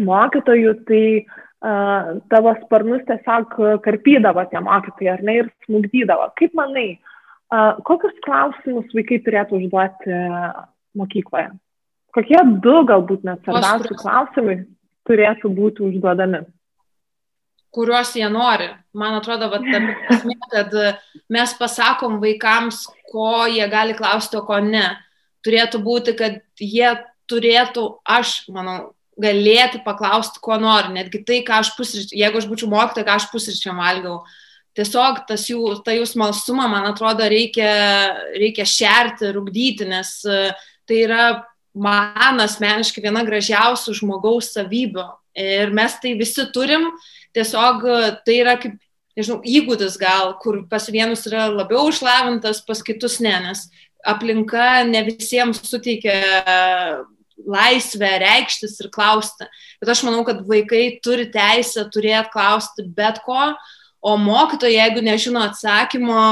mokytojų, 0.00 0.74
tai 0.88 1.04
uh, 1.22 2.20
tavo 2.32 2.54
sparnus 2.62 3.04
tiesiog 3.08 3.58
karpydavo 3.84 4.46
tie 4.50 4.62
mokytojai, 4.64 5.16
ar 5.16 5.26
ne, 5.26 5.38
ir 5.42 5.50
smugdydavo. 5.66 6.30
Kaip 6.40 6.56
manai, 6.58 6.88
uh, 7.52 7.82
kokius 7.88 8.16
klausimus 8.26 8.94
vaikai 8.96 9.20
turėtų 9.26 9.60
užduoti 9.60 10.22
mokykloje? 10.98 11.52
Kokie 12.12 12.40
du 12.64 12.80
galbūt 12.88 13.22
net 13.24 13.44
svarbiausi 13.44 13.96
klausimai 14.00 14.58
turėtų 15.08 15.48
būti 15.56 15.86
užduodami? 15.88 16.44
kuriuos 17.72 18.16
jie 18.16 18.28
nori. 18.28 18.68
Man 18.92 19.16
atrodo, 19.16 19.48
va, 19.52 19.60
ta, 19.64 19.80
kad 20.52 20.74
mes 21.32 21.54
pasakom 21.58 22.18
vaikams, 22.22 22.84
ko 23.12 23.46
jie 23.48 23.66
gali 23.72 23.96
klausti, 23.96 24.38
o 24.38 24.44
ko 24.46 24.60
ne. 24.64 24.84
Turėtų 25.42 25.80
būti, 25.82 26.14
kad 26.18 26.38
jie 26.60 26.92
turėtų, 27.30 27.86
aš 28.04 28.42
manau, 28.52 28.92
galėti 29.22 29.80
paklausti, 29.84 30.40
ko 30.42 30.58
nori, 30.60 30.92
netgi 30.96 31.22
tai, 31.26 31.40
ką 31.46 31.60
aš 31.62 31.72
pusryčiam, 31.78 32.18
jeigu 32.20 32.40
aš 32.40 32.48
būčiau 32.50 32.70
mokytoja, 32.72 33.06
ką 33.06 33.18
aš 33.18 33.28
pusryčiam 33.32 33.80
valgiau. 33.82 34.22
Tiesiog 34.76 35.24
tas 35.28 35.44
jų, 35.50 35.60
ta 35.84 35.92
jų 35.92 36.06
smalsumą, 36.08 36.66
man 36.72 36.88
atrodo, 36.88 37.26
reikia, 37.28 37.72
reikia 38.40 38.64
šerti, 38.68 39.28
rūkdyti, 39.36 39.88
nes 39.90 40.14
e, 40.24 40.46
tai 40.88 41.02
yra 41.04 41.24
man 41.76 42.40
asmeniškai 42.40 43.04
viena 43.04 43.24
gražiausių 43.26 43.98
žmogaus 44.00 44.52
savybių. 44.56 45.04
Ir 45.42 45.72
mes 45.76 45.98
tai 46.00 46.14
visi 46.16 46.46
turim, 46.56 46.88
tiesiog 47.36 47.84
e, 47.84 48.00
tai 48.24 48.38
yra 48.40 48.56
kaip, 48.60 48.80
nežinau, 49.16 49.42
įgūdis 49.44 49.98
gal, 50.00 50.34
kur 50.40 50.62
pas 50.72 50.88
vienus 50.88 51.26
yra 51.28 51.50
labiau 51.52 51.90
išlavintas, 51.92 52.64
pas 52.64 52.80
kitus 52.84 53.20
ne, 53.20 53.34
nes 53.44 53.66
aplinka 54.08 54.82
ne 54.88 55.04
visiems 55.06 55.60
suteikia 55.68 57.04
laisvę 57.38 58.10
reikštis 58.22 58.78
ir 58.82 58.90
klausti. 58.94 59.48
Bet 59.82 59.92
aš 59.94 60.04
manau, 60.06 60.24
kad 60.26 60.42
vaikai 60.46 60.98
turi 61.04 61.28
teisę 61.32 61.86
turėti 61.92 62.32
klausti 62.34 62.86
bet 62.86 63.22
ko, 63.26 63.52
o 64.02 64.18
mokytojai, 64.18 64.76
jeigu 64.76 65.02
nežino 65.06 65.42
atsakymo, 65.46 66.22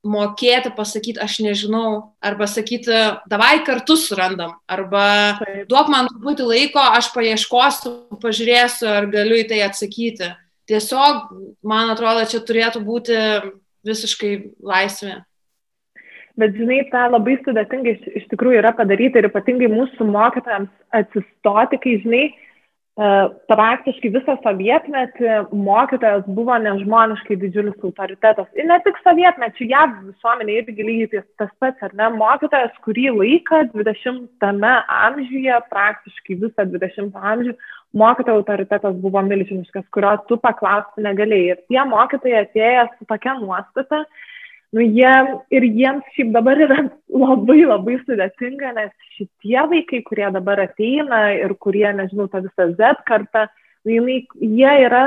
mokėti 0.00 0.70
pasakyti, 0.72 1.20
aš 1.20 1.40
nežinau, 1.44 2.14
arba 2.24 2.48
sakyti, 2.48 2.94
davai 3.28 3.60
kartu 3.66 3.98
surandam, 4.00 4.54
arba 4.70 5.36
duok 5.68 5.90
man 5.92 6.08
truputį 6.08 6.46
laiko, 6.48 6.80
aš 6.80 7.10
paieškosiu, 7.12 7.92
pažiūrėsiu, 8.22 8.88
ar 8.88 9.10
galiu 9.12 9.42
į 9.42 9.48
tai 9.50 9.60
atsakyti. 9.66 10.32
Tiesiog, 10.70 11.34
man 11.66 11.92
atrodo, 11.92 12.24
čia 12.30 12.40
turėtų 12.46 12.80
būti 12.86 13.18
visiškai 13.86 14.32
laisvė. 14.64 15.20
Bet 16.40 16.54
žinai, 16.58 16.82
tą 16.92 17.06
labai 17.12 17.38
sudėtingai 17.44 17.96
iš, 17.96 18.06
iš 18.22 18.28
tikrųjų 18.32 18.60
yra 18.62 18.74
padaryti 18.76 19.20
ir 19.20 19.28
ypatingai 19.30 19.70
mūsų 19.72 20.06
mokytojams 20.10 20.70
atsistoti, 21.00 21.80
kai 21.82 21.98
žinai, 22.04 22.24
praktiškai 23.48 24.10
visą 24.12 24.34
sovietmetį 24.44 25.36
mokytojas 25.56 26.26
buvo 26.28 26.56
nežmoniškai 26.60 27.38
didžiulis 27.40 27.86
autoritetas. 27.86 28.48
Ir 28.58 28.66
ne 28.68 28.76
tik 28.84 28.98
sovietmečių, 29.04 29.68
jav 29.70 29.94
visuomenė 30.08 30.56
irgi 30.58 30.84
lygiai 30.84 31.22
tas 31.40 31.52
pats, 31.62 31.80
ar 31.86 31.94
ne? 31.96 32.10
Mokytojas 32.18 32.74
kurį 32.84 33.06
laiką 33.16 33.62
20-ame 33.72 34.72
amžiuje, 34.98 35.60
praktiškai 35.72 36.40
visą 36.42 36.66
20 36.74 37.16
amžių, 37.32 37.54
mokytojo 37.96 38.42
autoritetas 38.42 38.98
buvo 39.00 39.22
milžiniškas, 39.30 39.86
kurio 39.94 40.18
tu 40.28 40.36
paklausti 40.42 41.06
negalėjai. 41.06 41.54
Ir 41.56 41.62
tie 41.70 41.86
mokytojai 41.94 42.44
atėjo 42.44 42.88
su 42.98 43.08
tokia 43.08 43.38
nuostata, 43.40 44.04
nu, 44.72 44.84
jie, 44.84 45.14
ir 45.50 45.66
jiems 45.66 46.06
šiaip 46.14 46.32
dabar 46.34 46.60
yra 46.62 46.84
labai 47.10 47.62
labai 47.64 47.98
sudėtinga, 48.04 48.74
nes 48.76 48.92
šitie 49.16 49.64
vaikai, 49.72 50.02
kurie 50.06 50.28
dabar 50.34 50.62
ateina 50.66 51.24
ir 51.34 51.56
kurie, 51.58 51.88
nežinau, 51.96 52.28
ta 52.30 52.42
visa 52.44 52.68
Z 52.78 53.02
karta, 53.08 53.48
nu, 53.84 53.96
jinai, 53.96 54.20
jie 54.38 54.74
yra, 54.86 55.04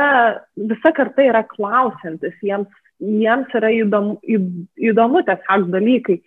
visa 0.57 0.93
karta 0.95 1.27
yra 1.29 1.45
klausantis, 1.47 2.35
jiems, 2.43 2.71
jiems 2.99 3.55
yra 3.59 3.71
įdomu, 3.79 4.17
įdomu 4.91 5.23
tiesiog 5.27 5.69
dalykai. 5.73 6.19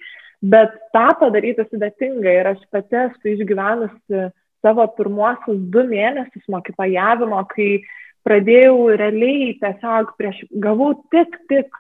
Bet 0.47 0.74
tą 0.95 1.07
padaryti 1.20 1.64
sudėtinga 1.68 2.32
ir 2.41 2.51
aš 2.53 2.64
pati 2.72 2.99
esu 3.07 3.32
išgyvenusi 3.32 4.26
savo 4.64 4.84
pirmuosius 4.97 5.61
du 5.72 5.84
mėnesius 5.89 6.45
mokytojavimo, 6.53 7.41
kai 7.53 7.80
pradėjau 8.26 8.97
realiai 9.01 9.55
tiesiog 9.61 10.12
prieš, 10.18 10.43
gavau 10.62 10.93
tik, 11.14 11.37
tik 11.51 11.72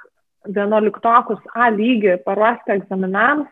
vienuoliktokus 0.54 1.42
A 1.54 1.70
lygį 1.74 2.18
paruošti 2.26 2.74
egzaminams. 2.76 3.48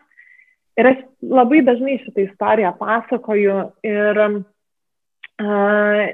Ir 0.75 0.89
aš 0.91 1.01
labai 1.23 1.61
dažnai 1.63 1.97
šitą 2.03 2.25
istoriją 2.25 2.73
pasakoju 2.79 3.57
ir, 3.87 4.21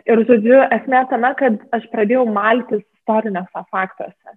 ir 0.06 0.24
žodžiu, 0.30 0.60
esmė 0.78 1.02
tame, 1.10 1.32
kad 1.40 1.58
aš 1.74 1.88
pradėjau 1.94 2.28
maltis 2.30 2.84
istorinėse 3.02 3.64
faktuose. 3.74 4.36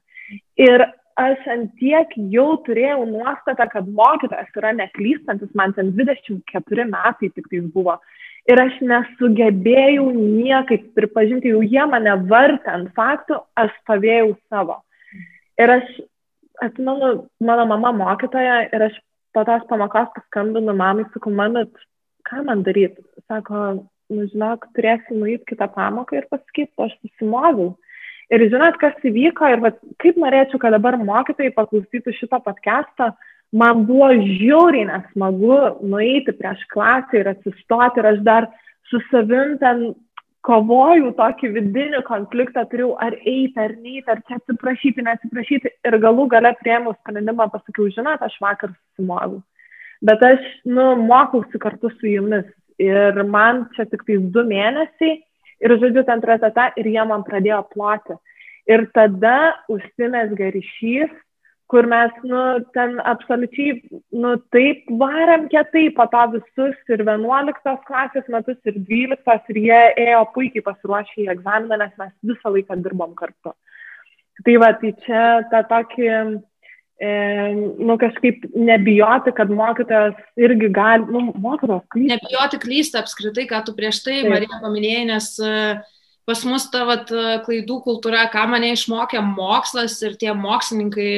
Ir 0.57 0.87
aš 1.21 1.45
antiek 1.53 2.17
jau 2.33 2.55
turėjau 2.67 3.05
nuostatą, 3.07 3.69
kad 3.71 3.89
mokytojas 4.01 4.57
yra 4.57 4.73
neklystantis, 4.81 5.53
man 5.55 5.77
ten 5.77 5.93
24 5.93 6.89
metai 6.89 7.31
tik 7.31 7.51
tais 7.51 7.69
buvo. 7.75 7.99
Ir 8.49 8.61
aš 8.61 8.81
nesugebėjau 8.85 10.09
niekaip 10.13 10.91
pripažinti, 10.97 11.53
jau 11.55 11.63
jie 11.65 11.85
mane 11.89 12.17
vartė 12.29 12.75
ant 12.75 12.91
faktų, 12.97 13.39
aš 13.57 13.71
stovėjau 13.83 14.35
savo. 14.53 14.83
Ir 15.61 15.71
aš 15.79 15.95
atsimenu, 16.63 17.27
mano 17.41 17.67
mama 17.67 17.93
mokytoja 17.93 18.69
ir 18.71 18.87
aš 18.91 19.01
po 19.35 19.45
tos 19.45 19.67
pamokos 19.69 20.13
paskambinu 20.15 20.75
mamai, 20.77 21.07
sakau, 21.15 21.33
mamit, 21.35 21.73
ką 22.29 22.45
man 22.47 22.63
daryti? 22.67 23.03
Sako, 23.29 23.87
nu 24.15 24.27
žinok, 24.31 24.69
turėsi 24.77 25.17
nueiti 25.17 25.51
kitą 25.53 25.69
pamoką 25.75 26.21
ir 26.21 26.29
pasakyti, 26.31 26.73
aš 26.79 26.95
susimoviau. 27.01 27.75
Ir 28.33 28.47
žinot, 28.49 28.79
kas 28.81 28.97
įvyko 29.05 29.51
ir 29.53 29.63
vat, 29.65 29.81
kaip 30.01 30.19
norėčiau, 30.21 30.61
kad 30.63 30.73
dabar 30.77 30.97
mokytojai 31.01 31.53
paklausytų 31.57 32.15
šito 32.17 32.41
podcast'o, 32.47 33.11
man 33.55 33.85
buvo 33.89 34.11
žiauriai 34.17 34.89
nesmagu 34.89 35.59
nueiti 35.85 36.33
prieš 36.39 36.63
klasę 36.73 37.21
ir 37.21 37.31
atsistoti 37.35 38.01
ir 38.01 38.11
aš 38.15 38.23
dar 38.27 38.49
su 38.91 39.01
savim 39.11 39.59
ten 39.61 39.93
kovojau 40.45 41.13
tokį 41.17 41.51
vidinį 41.57 42.03
konfliktą, 42.09 42.67
turėjau 42.69 42.95
ar 43.03 43.17
eiti, 43.23 43.57
ar 43.61 43.73
neiti, 43.81 44.05
ar 44.13 44.21
čia 44.29 44.39
atsiprašyti, 44.41 45.05
neatsiprašyti 45.07 45.73
ir 45.89 45.97
galų 46.03 46.29
gale 46.35 46.53
prieimu 46.61 46.93
sprendimą, 46.99 47.49
pasakiau, 47.53 47.89
žinot, 47.95 48.23
aš 48.25 48.37
vakar 48.45 48.75
susimoviau. 48.75 49.41
Bet 50.05 50.25
aš, 50.27 50.45
nu, 50.69 50.91
mokausi 51.01 51.61
kartu 51.61 51.89
su 51.97 52.11
jumis 52.11 52.45
ir 52.83 53.23
man 53.25 53.65
čia 53.77 53.87
tik 53.89 54.05
tais 54.05 54.21
du 54.35 54.45
mėnesiai 54.45 55.17
ir 55.65 55.77
žodžiu, 55.81 56.05
ten 56.05 56.21
tratata 56.21 56.71
ir 56.77 56.91
jie 56.93 57.05
man 57.09 57.25
pradėjo 57.25 57.63
ploti. 57.73 58.19
Ir 58.69 58.87
tada 58.97 59.55
užsimesga 59.73 60.51
ryšys 60.53 61.13
kur 61.73 61.87
mes, 61.89 62.13
nu, 62.29 62.41
ten 62.77 62.99
absoliučiai, 63.01 63.79
nu, 64.13 64.35
taip 64.53 64.89
varam 65.01 65.47
kietai 65.53 65.87
po 65.97 66.07
to 66.13 66.25
visus 66.37 66.93
ir 66.93 67.05
11 67.07 67.77
klasės 67.89 68.27
metus, 68.33 68.59
ir 68.69 68.81
12, 68.91 69.53
ir 69.55 69.61
jie 69.63 69.83
ėjo 70.07 70.25
puikiai 70.35 70.65
pasiruošę 70.67 71.23
į 71.25 71.31
egzaminą, 71.35 71.81
nes 71.81 71.95
mes 72.01 72.13
visą 72.33 72.53
laiką 72.53 72.81
dirbom 72.85 73.15
kartu. 73.19 73.55
Tai 74.45 74.59
va, 74.61 74.73
tai 74.77 74.93
čia 75.07 75.25
ta 75.51 75.63
tokį, 75.71 76.11
e, 77.01 77.11
nu, 77.57 77.97
kažkaip 78.03 78.45
nebijoti, 78.53 79.33
kad 79.39 79.53
mokytojas 79.55 80.19
irgi 80.37 80.69
gali, 80.75 81.09
nu, 81.09 81.31
mokytojas 81.33 81.87
klysta. 81.95 82.19
Nebijoti 82.19 82.61
klysta 82.67 83.01
apskritai, 83.01 83.49
ką 83.49 83.65
tu 83.65 83.77
prieš 83.79 84.03
tai, 84.05 84.21
Taip. 84.21 84.33
Marija, 84.35 84.61
paminėjai, 84.65 85.05
nes 85.15 85.31
uh, 85.41 85.94
pas 86.25 86.41
mus 86.49 86.67
ta 86.73 86.85
vat, 86.89 87.11
klaidų 87.45 87.79
kultūra, 87.85 88.25
ką 88.33 88.47
mane 88.49 88.73
išmokė 88.75 89.21
mokslas 89.25 89.99
ir 90.07 90.19
tie 90.21 90.33
mokslininkai, 90.37 91.09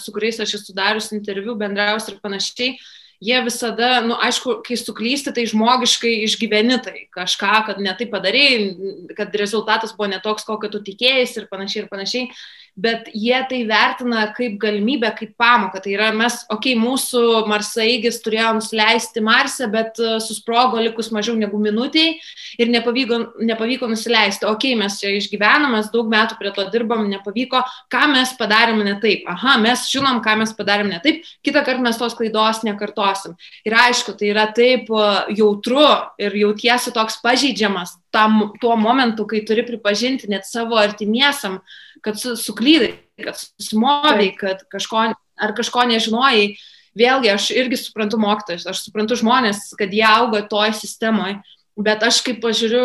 su 0.00 0.14
kuriais 0.14 0.40
aš 0.40 0.58
esu 0.60 0.76
darius 0.76 1.12
interviu, 1.12 1.56
bendraus 1.60 2.08
ir 2.08 2.20
panašiai, 2.24 2.78
jie 3.24 3.38
visada, 3.44 4.00
na, 4.00 4.08
nu, 4.08 4.16
aišku, 4.20 4.58
kai 4.66 4.76
suklysti, 4.80 5.32
tai 5.36 5.46
žmogiškai 5.48 6.12
išgyveni 6.26 6.80
tai 6.84 7.06
kažką, 7.14 7.54
kad 7.68 7.80
netai 7.82 8.08
padarėjai, 8.12 9.14
kad 9.16 9.36
rezultatas 9.40 9.94
buvo 9.96 10.10
netoks, 10.12 10.46
kokio 10.48 10.72
tu 10.72 10.82
tikėjai 10.84 11.24
ir 11.28 11.48
panašiai 11.52 11.84
ir 11.84 11.90
panašiai 11.92 12.28
bet 12.76 13.06
jie 13.14 13.36
tai 13.48 13.60
vertina 13.68 14.24
kaip 14.34 14.56
galimybę, 14.58 15.12
kaip 15.14 15.36
pamoką. 15.38 15.80
Tai 15.82 15.92
yra 15.94 16.10
mes, 16.16 16.40
okei, 16.50 16.74
okay, 16.74 16.80
mūsų 16.80 17.44
marsaigis 17.50 18.18
turėjo 18.24 18.50
nusileisti 18.58 19.22
Marse, 19.24 19.68
bet 19.70 20.00
e, 20.02 20.16
susprogo 20.22 20.82
likus 20.82 21.12
mažiau 21.14 21.36
negu 21.38 21.60
minutiai 21.62 22.16
ir 22.58 22.72
nepavyko, 22.74 23.20
nepavyko 23.46 23.88
nusileisti. 23.90 24.48
Okei, 24.50 24.74
okay, 24.74 24.80
mes 24.80 24.98
čia 24.98 25.14
išgyvenom, 25.14 25.76
mes 25.78 25.90
daug 25.94 26.10
metų 26.10 26.38
prie 26.40 26.50
to 26.56 26.66
dirbam, 26.74 27.06
nepavyko. 27.12 27.62
Ką 27.94 28.08
mes 28.10 28.34
padarėm 28.40 28.82
ne 28.86 28.96
taip? 29.02 29.22
Aha, 29.30 29.54
mes 29.62 29.86
žinom, 29.92 30.18
ką 30.24 30.38
mes 30.42 30.54
padarėm 30.58 30.90
ne 30.90 30.98
taip, 31.04 31.22
kitą 31.46 31.62
kartą 31.62 31.86
mes 31.86 32.00
tos 32.00 32.18
klaidos 32.18 32.64
nekartosim. 32.66 33.38
Ir 33.62 33.78
aišku, 33.86 34.16
tai 34.18 34.34
yra 34.34 34.48
taip 34.56 34.90
e, 34.90 35.10
jautru 35.38 35.86
ir 36.18 36.34
jautiesi 36.42 36.94
toks 36.94 37.22
pažeidžiamas 37.22 38.00
tam, 38.14 38.52
tuo 38.60 38.76
momentu, 38.78 39.26
kai 39.26 39.42
turi 39.46 39.64
pripažinti 39.66 40.30
net 40.30 40.46
savo 40.46 40.78
artimiesiam, 40.78 41.58
kad 42.04 42.20
su, 42.20 42.34
suklydai, 42.38 42.94
kad 43.24 43.38
susimovai, 43.38 44.30
kad 44.38 44.64
kažko, 44.72 45.10
ar 45.14 45.54
kažko 45.56 45.86
nežinojai. 45.90 46.54
Vėlgi, 46.94 47.32
aš 47.32 47.48
irgi 47.50 47.78
suprantu 47.80 48.20
mokytojus, 48.22 48.68
aš 48.70 48.84
suprantu 48.84 49.16
žmonės, 49.18 49.72
kad 49.78 49.90
jie 49.90 50.04
auga 50.06 50.44
toj 50.46 50.76
sistemoje, 50.78 51.40
bet 51.74 52.04
aš 52.06 52.20
kaip 52.22 52.38
pažiūriu, 52.44 52.84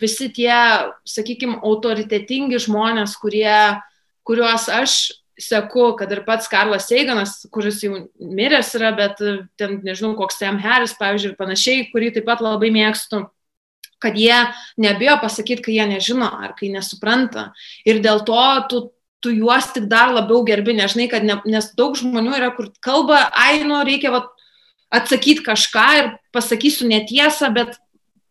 visi 0.00 0.30
tie, 0.32 0.54
sakykime, 1.04 1.58
autoritetingi 1.60 2.62
žmonės, 2.64 3.18
kurie, 3.20 3.76
kuriuos 4.24 4.70
aš 4.72 4.96
seku, 5.36 5.90
kad 5.98 6.12
ir 6.16 6.22
pats 6.24 6.48
Karlas 6.48 6.88
Seiganas, 6.88 7.42
kuris 7.52 7.82
jau 7.84 8.06
miręs 8.16 8.72
yra, 8.78 8.94
bet 8.96 9.20
ten, 9.60 9.78
nežinau, 9.84 10.14
koks 10.16 10.40
Sam 10.40 10.56
Harris, 10.62 10.96
pavyzdžiui, 10.96 11.34
ir 11.34 11.38
panašiai, 11.40 11.86
kurį 11.92 12.12
taip 12.16 12.28
pat 12.28 12.40
labai 12.44 12.72
mėgstu 12.72 13.26
kad 14.02 14.18
jie 14.18 14.40
nebijo 14.80 15.14
pasakyti, 15.22 15.62
kai 15.68 15.76
jie 15.78 15.86
nežino 15.94 16.28
ar 16.28 16.56
kai 16.58 16.72
nesupranta. 16.74 17.50
Ir 17.86 18.02
dėl 18.04 18.24
to 18.26 18.42
tu, 18.70 18.82
tu 19.22 19.30
juos 19.30 19.70
tik 19.72 19.86
dar 19.90 20.10
labiau 20.12 20.42
gerbi, 20.46 20.74
nežinai, 20.76 21.06
kad 21.10 21.24
ne, 21.26 21.38
nes 21.46 21.70
daug 21.78 21.94
žmonių 21.98 22.34
yra, 22.40 22.50
kur 22.56 22.72
kalba, 22.82 23.28
ai, 23.38 23.62
nu, 23.66 23.78
reikia 23.86 24.10
va, 24.14 24.24
atsakyti 24.92 25.46
kažką 25.46 25.86
ir 26.00 26.10
pasakysiu 26.34 26.90
netiesą, 26.90 27.52
bet 27.54 27.78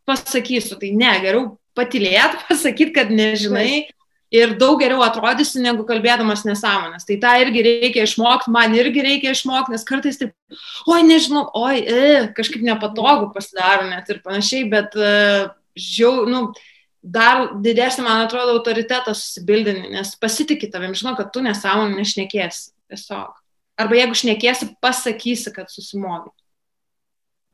pasakysiu, 0.09 0.77
tai 0.81 0.91
ne, 0.97 1.15
geriau 1.23 1.47
patilėt, 1.77 2.37
pasakyti, 2.49 2.93
kad 2.99 3.13
nežinai. 3.13 3.87
Ir 4.31 4.53
daug 4.55 4.77
geriau 4.79 5.01
atrodysi, 5.03 5.59
negu 5.59 5.83
kalbėdamas 5.83 6.45
nesąmonės. 6.47 7.03
Tai 7.03 7.17
tą 7.19 7.31
irgi 7.41 7.65
reikia 7.65 8.05
išmokti, 8.07 8.53
man 8.55 8.71
irgi 8.79 9.03
reikia 9.03 9.33
išmokti, 9.35 9.73
nes 9.75 9.83
kartais 9.83 10.21
taip, 10.21 10.31
oi, 10.87 11.01
nežinau, 11.03 11.49
oi, 11.59 11.81
e, 11.83 12.05
kažkaip 12.37 12.63
nepatogu 12.63 13.27
pasidaro 13.35 13.89
net 13.89 14.07
ir 14.07 14.21
panašiai, 14.23 14.69
bet 14.71 14.95
uh, 14.95 15.51
žiau, 15.77 16.25
nu, 16.29 16.43
dar 17.01 17.47
didesnį, 17.63 18.05
man 18.05 18.25
atrodo, 18.25 18.57
autoritetą 18.57 19.15
susibildini, 19.17 19.89
nes 19.95 20.13
pasitikė 20.21 20.69
tavim, 20.73 20.93
žinau, 20.97 21.15
kad 21.17 21.31
tu 21.33 21.43
nesąmonį 21.45 22.01
nešnekėsi 22.01 22.71
tiesiog. 22.91 23.33
Arba 23.81 23.97
jeigu 23.97 24.17
šnekėsi, 24.17 24.73
pasakysi, 24.83 25.53
kad 25.55 25.71
susimovi. 25.73 26.29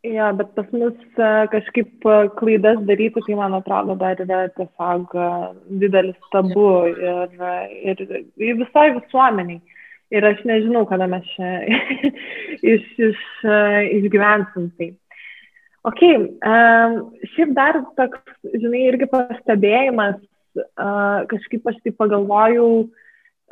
Ja, 0.06 0.30
bet 0.32 0.54
pas 0.56 0.68
mus 0.72 0.96
e, 1.18 1.30
kažkaip 1.52 2.06
e, 2.06 2.18
klaidas 2.38 2.80
daryti, 2.86 3.24
tai 3.26 3.36
man 3.36 3.56
atrodo 3.58 3.96
dar 4.00 4.20
yra 4.24 4.44
tiesiog 4.56 5.16
e, 5.18 5.30
didelis 5.82 6.30
tabu 6.32 6.68
ir, 6.92 7.34
ir, 7.92 8.04
ir 8.38 8.62
visai 8.62 8.92
visuomeniai. 9.00 9.60
Ir 10.14 10.24
aš 10.24 10.44
nežinau, 10.48 10.86
kada 10.88 11.10
mes 11.12 11.26
čia 11.34 11.50
iš, 12.76 12.86
iš, 13.10 13.26
išgyvensim 13.98 14.70
tai. 14.78 14.94
Ok, 15.88 16.02
um, 16.04 16.96
šiaip 17.32 17.54
dar 17.56 17.78
toks, 17.96 18.20
žinai, 18.60 18.88
irgi 18.90 19.08
pastebėjimas, 19.12 20.18
uh, 20.60 21.24
kažkaip 21.32 21.70
aš 21.70 21.78
tai 21.86 21.94
pagalvojau, 21.96 22.72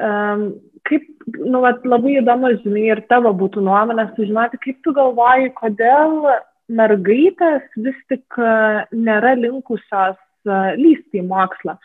um, 0.03 0.43
kaip, 0.89 1.05
nu, 1.37 1.61
vat, 1.63 1.85
labai 1.87 2.17
įdomu, 2.19 2.51
žinai, 2.65 2.89
ir 2.91 3.03
tavo 3.11 3.31
būtų 3.39 3.63
nuomonė 3.63 4.09
sužinoti, 4.17 4.59
kaip 4.65 4.81
tu 4.83 4.91
galvoji, 4.97 5.53
kodėl 5.61 6.27
mergaitės 6.75 7.65
vis 7.77 7.97
tik 8.09 8.39
e, 8.41 8.51
nėra 8.97 9.35
linkusios 9.37 10.17
e, 10.17 10.55
lysti 10.79 11.21
į 11.21 11.25
mokslą. 11.29 11.75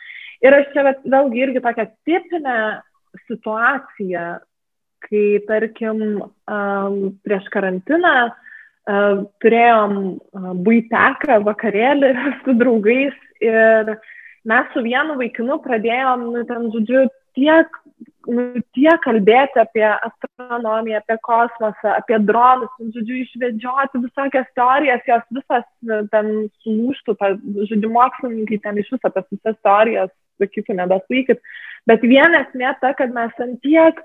Ir 0.41 0.57
aš 0.57 0.71
čia 0.73 0.85
vat, 0.87 1.03
vėlgi 1.05 1.43
irgi 1.45 1.61
tokią 1.61 1.85
tipinę 2.09 2.55
situaciją, 3.27 4.27
kai, 5.05 5.25
tarkim, 5.45 6.01
um, 6.25 6.97
prieš 7.25 7.45
karantiną 7.53 8.15
uh, 8.29 8.50
turėjom 9.43 9.97
buiteką 10.65 11.41
vakarėlį 11.45 12.13
su 12.45 12.55
draugais 12.57 13.17
ir 13.43 13.95
mes 14.47 14.71
su 14.73 14.81
vienu 14.81 15.17
vaikinu 15.19 15.59
pradėjom, 15.61 16.31
nu, 16.33 16.43
ten, 16.49 16.69
žodžiu, 16.73 17.05
tiek 17.37 17.81
nu, 18.29 18.61
tiek 18.75 19.01
kalbėti 19.03 19.61
apie 19.61 19.85
astronomiją, 19.85 21.01
apie 21.01 21.17
kosmosą, 21.25 21.95
apie 21.97 22.19
dronus, 22.25 22.71
nu, 22.79 22.89
žodžiu, 22.95 23.19
išvedžioti 23.21 24.01
visokias 24.03 24.47
teorijas, 24.57 25.03
jos 25.09 25.25
visas 25.37 25.65
nu, 25.87 26.01
ten 26.13 26.31
sulūštų, 26.65 27.17
žodžiu, 27.71 27.91
mokslininkai 27.93 28.61
ten 28.65 28.81
iš 28.81 28.91
viso 28.93 29.09
apie 29.09 29.25
visas 29.29 29.57
teorijas 29.65 30.13
sakytų, 30.41 30.77
nebesaikit. 30.79 31.41
Bet 31.89 32.05
viena 32.05 32.45
esmė 32.45 32.73
ta, 32.81 32.93
kad 32.97 33.13
mes 33.13 33.33
ant 33.41 33.61
tiek, 33.65 34.01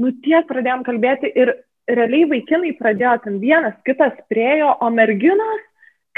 nu 0.00 0.12
tiek 0.24 0.48
pradėjom 0.48 0.84
kalbėti 0.86 1.32
ir 1.36 1.56
realiai 1.88 2.28
vaikinai 2.32 2.74
pradėjo 2.78 3.14
ten 3.24 3.38
vienas, 3.42 3.76
kitas 3.88 4.16
priejo, 4.30 4.74
o 4.80 4.90
merginos 4.92 5.64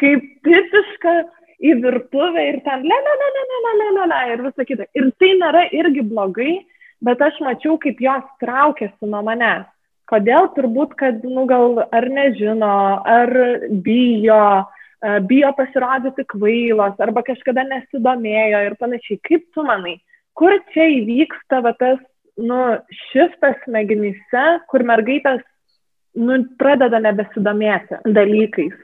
kaip 0.00 0.24
tipiška 0.46 1.14
į 1.60 1.74
virtuvę 1.84 2.46
ir 2.48 2.60
ten 2.64 2.84
le, 2.88 2.98
le, 3.06 3.16
le, 3.20 3.28
le, 3.36 3.42
le, 3.50 3.58
le, 3.60 3.72
le, 3.80 3.90
le, 3.96 4.06
le, 4.12 4.20
ir 4.32 4.44
visą 4.46 4.66
kitą. 4.68 4.86
Ir 4.96 5.10
tai 5.20 5.34
nėra 5.40 5.66
irgi 5.76 6.04
blogai, 6.08 6.54
bet 7.04 7.20
aš 7.24 7.40
mačiau, 7.44 7.76
kaip 7.82 8.00
jos 8.00 8.26
traukėsi 8.42 9.10
nuo 9.10 9.22
manęs. 9.26 9.68
Kodėl? 10.10 10.48
Turbūt, 10.56 10.96
kad, 10.98 11.20
nu, 11.22 11.44
gal 11.46 11.84
ar 11.94 12.06
nežino, 12.10 12.74
ar 13.06 13.30
bijo, 13.84 14.40
e, 15.04 15.18
bijo 15.30 15.52
pasirodyti 15.58 16.24
kvailos, 16.32 16.96
arba 16.98 17.22
kažkada 17.28 17.62
nesidomėjo 17.68 18.64
ir 18.66 18.78
panašiai. 18.80 19.20
Kaip 19.28 19.44
tu 19.54 19.62
manai, 19.68 20.00
kur 20.34 20.56
čia 20.74 20.88
įvyksta 20.96 21.60
va, 21.62 21.76
tas, 21.78 22.00
nu, 22.40 22.58
šiftas 23.12 23.60
smegenyse, 23.68 24.46
kur 24.72 24.82
mergaitės 24.88 25.44
nu, 26.18 26.38
pradeda 26.58 26.98
nebesidomėti 27.02 28.00
dalykais. 28.10 28.74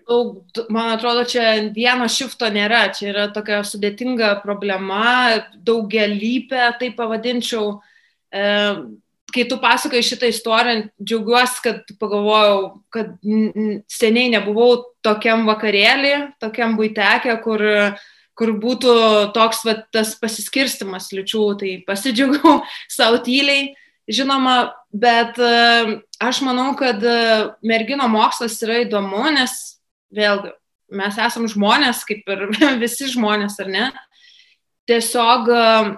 Man 0.73 0.93
atrodo, 0.95 1.25
čia 1.29 1.57
vieno 1.75 2.07
šifto 2.11 2.49
nėra, 2.53 2.87
čia 2.95 3.11
yra 3.11 3.27
tokia 3.35 3.63
sudėtinga 3.67 4.37
problema, 4.45 5.43
daugialypė, 5.67 6.63
tai 6.81 6.93
pavadinčiau. 6.97 7.79
E, 8.31 8.47
kai 9.35 9.45
tu 9.51 9.59
pasakai 9.61 10.03
šitą 10.07 10.31
istoriją, 10.31 10.87
džiaugiuosi, 11.03 11.63
kad 11.65 11.97
pagalvojau, 12.01 12.61
kad 12.95 13.17
seniai 13.93 14.31
nebuvau 14.33 14.79
tokiam 15.05 15.45
vakarėlį, 15.49 16.15
tokiam 16.43 16.77
būtekė, 16.79 17.35
kur, 17.45 17.65
kur 18.39 18.55
būtų 18.63 18.95
toks 19.37 19.65
va, 19.67 19.77
tas 19.93 20.15
pasiskirstimas 20.21 21.11
liučių, 21.17 21.49
tai 21.61 21.75
pasidžiaugiau 21.89 22.61
savo 22.99 23.21
tyliai, 23.27 23.75
žinoma, 24.09 24.57
bet 24.95 25.39
e, 25.43 26.01
aš 26.23 26.43
manau, 26.47 26.71
kad 26.79 27.03
e, 27.03 27.19
mergino 27.67 28.09
mokslas 28.11 28.59
yra 28.65 28.83
įdomu, 28.85 29.25
nes 29.35 29.57
vėlgi 30.15 30.55
mes 30.97 31.19
esam 31.19 31.49
žmonės, 31.51 32.05
kaip 32.07 32.29
ir 32.31 32.47
visi 32.85 33.11
žmonės, 33.13 33.59
ar 33.63 33.73
ne? 33.73 33.87
tiesiog, 34.87 35.49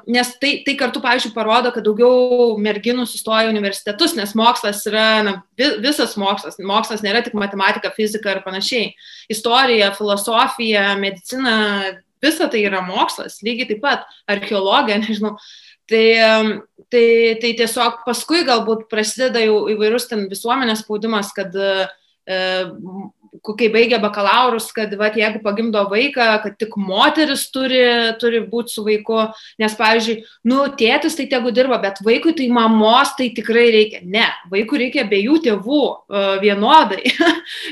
nes 0.08 0.30
tai, 0.40 0.52
tai 0.64 0.74
kartu, 0.80 1.00
pavyzdžiui, 1.04 1.34
parodo, 1.34 1.68
kad 1.74 1.84
daugiau 1.84 2.54
merginų 2.62 3.04
sustoja 3.08 3.44
į 3.46 3.52
universitetus, 3.52 4.14
nes 4.16 4.32
mokslas 4.38 4.80
yra 4.88 5.06
na, 5.26 5.34
visas 5.58 6.14
mokslas. 6.20 6.56
Mokslas 6.64 7.04
nėra 7.04 7.20
tik 7.24 7.36
matematika, 7.36 7.92
fizika 7.92 8.32
ir 8.32 8.40
panašiai. 8.46 8.94
Istorija, 9.32 9.90
filosofija, 9.98 10.86
medicina, 11.00 11.58
visa 12.24 12.48
tai 12.48 12.64
yra 12.64 12.80
mokslas, 12.86 13.42
lygiai 13.44 13.68
taip 13.74 13.84
pat 13.84 14.08
archeologija, 14.30 15.00
nežinau. 15.04 15.36
Tai, 15.88 16.04
tai, 16.92 17.36
tai 17.42 17.52
tiesiog 17.58 18.02
paskui 18.06 18.44
galbūt 18.48 18.88
prasideda 18.92 19.42
jau 19.44 19.66
įvairus 19.72 20.08
ten 20.10 20.26
visuomenės 20.30 20.84
spaudimas, 20.84 21.32
kad 21.36 21.54
e, 21.56 21.70
kai 23.56 23.68
baigia 23.72 23.98
bakalaurus, 24.02 24.68
kad 24.74 24.92
va, 24.98 25.08
jeigu 25.14 25.40
pagimdo 25.44 25.84
vaiką, 25.90 26.26
kad 26.42 26.56
tik 26.60 26.76
moteris 26.80 27.46
turi, 27.52 27.80
turi 28.20 28.40
būti 28.50 28.74
su 28.74 28.84
vaiku, 28.86 29.20
nes, 29.60 29.74
pavyzdžiui, 29.78 30.16
nu, 30.50 30.60
tėtis 30.78 31.16
tai 31.18 31.28
tegu 31.30 31.52
dirba, 31.54 31.80
bet 31.82 32.00
vaikui 32.04 32.34
tai 32.36 32.48
mamos 32.52 33.14
tai 33.18 33.30
tikrai 33.36 33.68
reikia. 33.74 34.02
Ne, 34.04 34.26
vaikui 34.52 34.82
reikia 34.84 35.04
abiejų 35.06 35.40
tėvų 35.46 35.82
uh, 35.84 36.30
vienodai, 36.42 37.02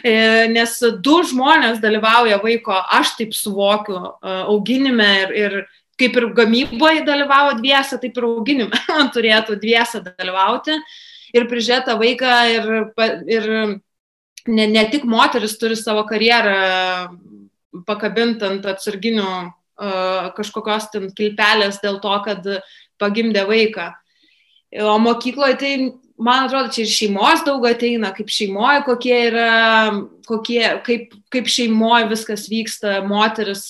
e, 0.07 0.17
nes 0.53 0.77
du 1.05 1.19
žmonės 1.31 1.83
dalyvauja 1.85 2.41
vaiko, 2.43 2.77
aš 3.01 3.17
taip 3.21 3.37
suvokiu, 3.37 3.99
uh, 4.01 4.45
auginime 4.47 5.11
ir, 5.25 5.37
ir 5.37 5.59
kaip 6.01 6.16
ir 6.20 6.28
gamyboje 6.36 7.05
dalyvavo 7.07 7.57
dviese, 7.61 7.99
taip 8.01 8.16
ir 8.18 8.28
auginime 8.28 8.80
turėtų 9.14 9.59
dviese 9.62 10.03
dalyvauti 10.05 10.76
ir 11.36 11.49
prižiūrėti 11.51 11.97
vaiką 12.01 12.34
ir, 12.53 12.72
ir 13.30 13.51
ne, 14.47 14.66
ne 14.66 14.84
tik 14.92 15.07
moteris 15.09 15.57
turi 15.61 15.76
savo 15.78 16.05
karjerą 16.09 16.57
pakabint 17.86 18.42
ant 18.47 18.66
atsarginių 18.66 19.28
kažkokios 20.36 20.90
ten 20.92 21.11
kilpelės 21.12 21.82
dėl 21.82 22.01
to, 22.01 22.14
kad 22.24 22.47
pagimdė 23.01 23.44
vaiką. 23.49 23.90
O 24.80 24.97
mokykloje 24.99 25.57
tai, 25.61 25.72
man 26.19 26.47
atrodo, 26.47 26.73
čia 26.73 26.85
ir 26.85 26.93
šeimos 26.93 27.45
daug 27.47 27.64
ateina, 27.69 28.12
kaip 28.17 28.31
šeimoje, 28.33 28.83
kokie 28.87 29.17
yra, 29.29 29.51
kokie, 30.29 30.62
kaip, 30.87 31.17
kaip 31.33 31.51
šeimoje 31.53 32.09
viskas 32.12 32.47
vyksta, 32.51 33.01
moteris, 33.07 33.69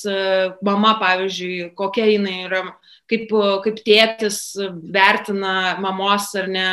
mama, 0.64 0.96
pavyzdžiui, 1.02 1.72
kokia 1.78 2.06
jinai 2.12 2.36
yra, 2.46 2.62
kaip, 3.10 3.32
kaip 3.64 3.80
tėtis 3.86 4.40
vertina 4.94 5.76
mamos 5.82 6.30
ar 6.38 6.50
ne 6.50 6.68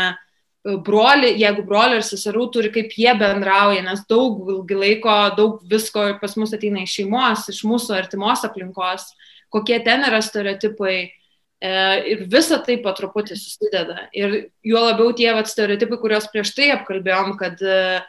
broli, 0.64 1.34
jeigu 1.42 1.66
brolių 1.68 2.00
ir 2.00 2.06
seserų 2.08 2.46
turi, 2.54 2.72
kaip 2.72 2.94
jie 2.96 3.12
bendrauja, 3.20 3.84
nes 3.84 4.06
daug 4.10 4.46
ilgi 4.54 4.78
laiko, 4.80 5.16
daug 5.36 5.60
visko 5.70 6.06
pas 6.22 6.38
mus 6.40 6.56
ateina 6.56 6.86
iš 6.86 7.02
šeimos, 7.02 7.50
iš 7.52 7.64
mūsų 7.68 7.98
artimos 7.98 8.46
aplinkos, 8.48 9.10
kokie 9.54 9.82
ten 9.84 10.06
yra 10.08 10.22
stereotipai. 10.24 11.12
E, 11.64 11.74
ir 12.12 12.24
visa 12.32 12.60
tai 12.60 12.76
po 12.84 12.92
truputį 12.96 13.38
susideda. 13.40 14.08
Ir 14.12 14.50
juo 14.66 14.82
labiau 14.84 15.14
tie 15.16 15.30
vat, 15.36 15.48
stereotipai, 15.48 16.00
kuriuos 16.02 16.28
prieš 16.32 16.52
tai 16.58 16.74
apkalbėjom, 16.76 17.38
kad 17.40 17.62
e, 17.64 18.02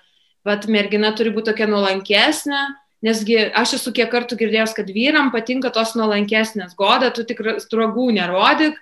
vat, 0.46 0.66
mergina 0.66 1.12
turi 1.14 1.30
būti 1.34 1.52
tokia 1.52 1.68
nuolankesnė, 1.70 2.64
nesgi 3.04 3.38
aš 3.54 3.76
esu 3.78 3.92
kiek 3.94 4.10
kartų 4.10 4.40
girdėjęs, 4.40 4.74
kad 4.74 4.90
vyram 4.90 5.30
patinka 5.30 5.70
tos 5.70 5.94
nuolankesnės. 5.94 6.74
Goda, 6.78 7.12
tu 7.14 7.22
tik 7.28 7.44
stragų 7.62 8.10
nerodik, 8.16 8.80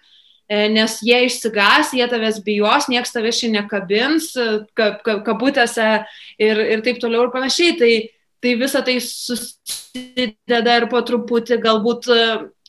E, 0.53 0.67
nes 0.69 0.99
jie 1.01 1.23
išsigas, 1.27 1.93
jie 1.97 2.07
tavęs 2.11 2.43
bijos, 2.45 2.89
nieks 2.93 3.15
tavęs 3.15 3.39
šiandien 3.41 3.63
nekabins, 3.65 4.33
kabutėse 5.25 5.87
ir, 6.43 6.61
ir 6.75 6.83
taip 6.85 6.99
toliau 7.01 7.27
ir 7.27 7.33
panašiai. 7.33 7.77
Tai, 7.79 7.93
tai 8.43 8.55
visa 8.61 8.83
tai 8.85 8.99
susideda 9.05 10.77
ir 10.81 10.89
po 10.93 11.01
truputį 11.09 11.61
galbūt 11.63 12.11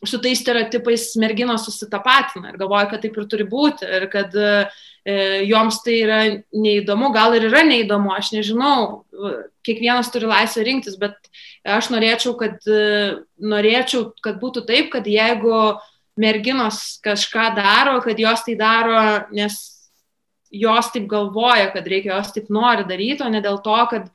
su 0.05 0.19
tais 0.21 0.41
stereotipais 0.41 1.11
merginos 1.21 1.65
susitapatina 1.67 2.51
ir 2.51 2.59
galvoja, 2.61 2.89
kad 2.91 3.03
taip 3.03 3.17
ir 3.17 3.27
turi 3.31 3.45
būti 3.49 3.87
ir 3.87 4.07
kad 4.11 4.35
e, 4.35 4.65
joms 5.49 5.81
tai 5.85 5.97
yra 6.01 6.19
neįdomu, 6.51 7.11
gal 7.15 7.35
ir 7.37 7.47
yra 7.49 7.63
neįdomu, 7.67 8.13
aš 8.15 8.33
nežinau, 8.35 9.03
kiekvienas 9.67 10.11
turi 10.13 10.29
laisvę 10.31 10.63
rinktis, 10.67 10.95
bet 10.99 11.17
aš 11.63 11.91
norėčiau, 11.93 12.35
kad, 12.39 12.59
norėčiau, 13.39 14.09
kad 14.23 14.39
būtų 14.41 14.65
taip, 14.69 14.89
kad 14.95 15.07
jeigu 15.07 15.75
merginos 16.19 16.99
kažką 17.03 17.53
daro, 17.57 17.99
kad 18.03 18.19
jos 18.19 18.43
tai 18.45 18.55
daro, 18.59 18.99
nes 19.33 19.59
jos 20.53 20.91
taip 20.93 21.07
galvoja, 21.09 21.71
kad 21.73 21.87
reikia, 21.89 22.19
jos 22.19 22.33
taip 22.35 22.51
nori 22.53 22.85
daryti, 22.89 23.25
o 23.25 23.31
ne 23.31 23.41
dėl 23.41 23.57
to, 23.65 23.79
kad 23.89 24.11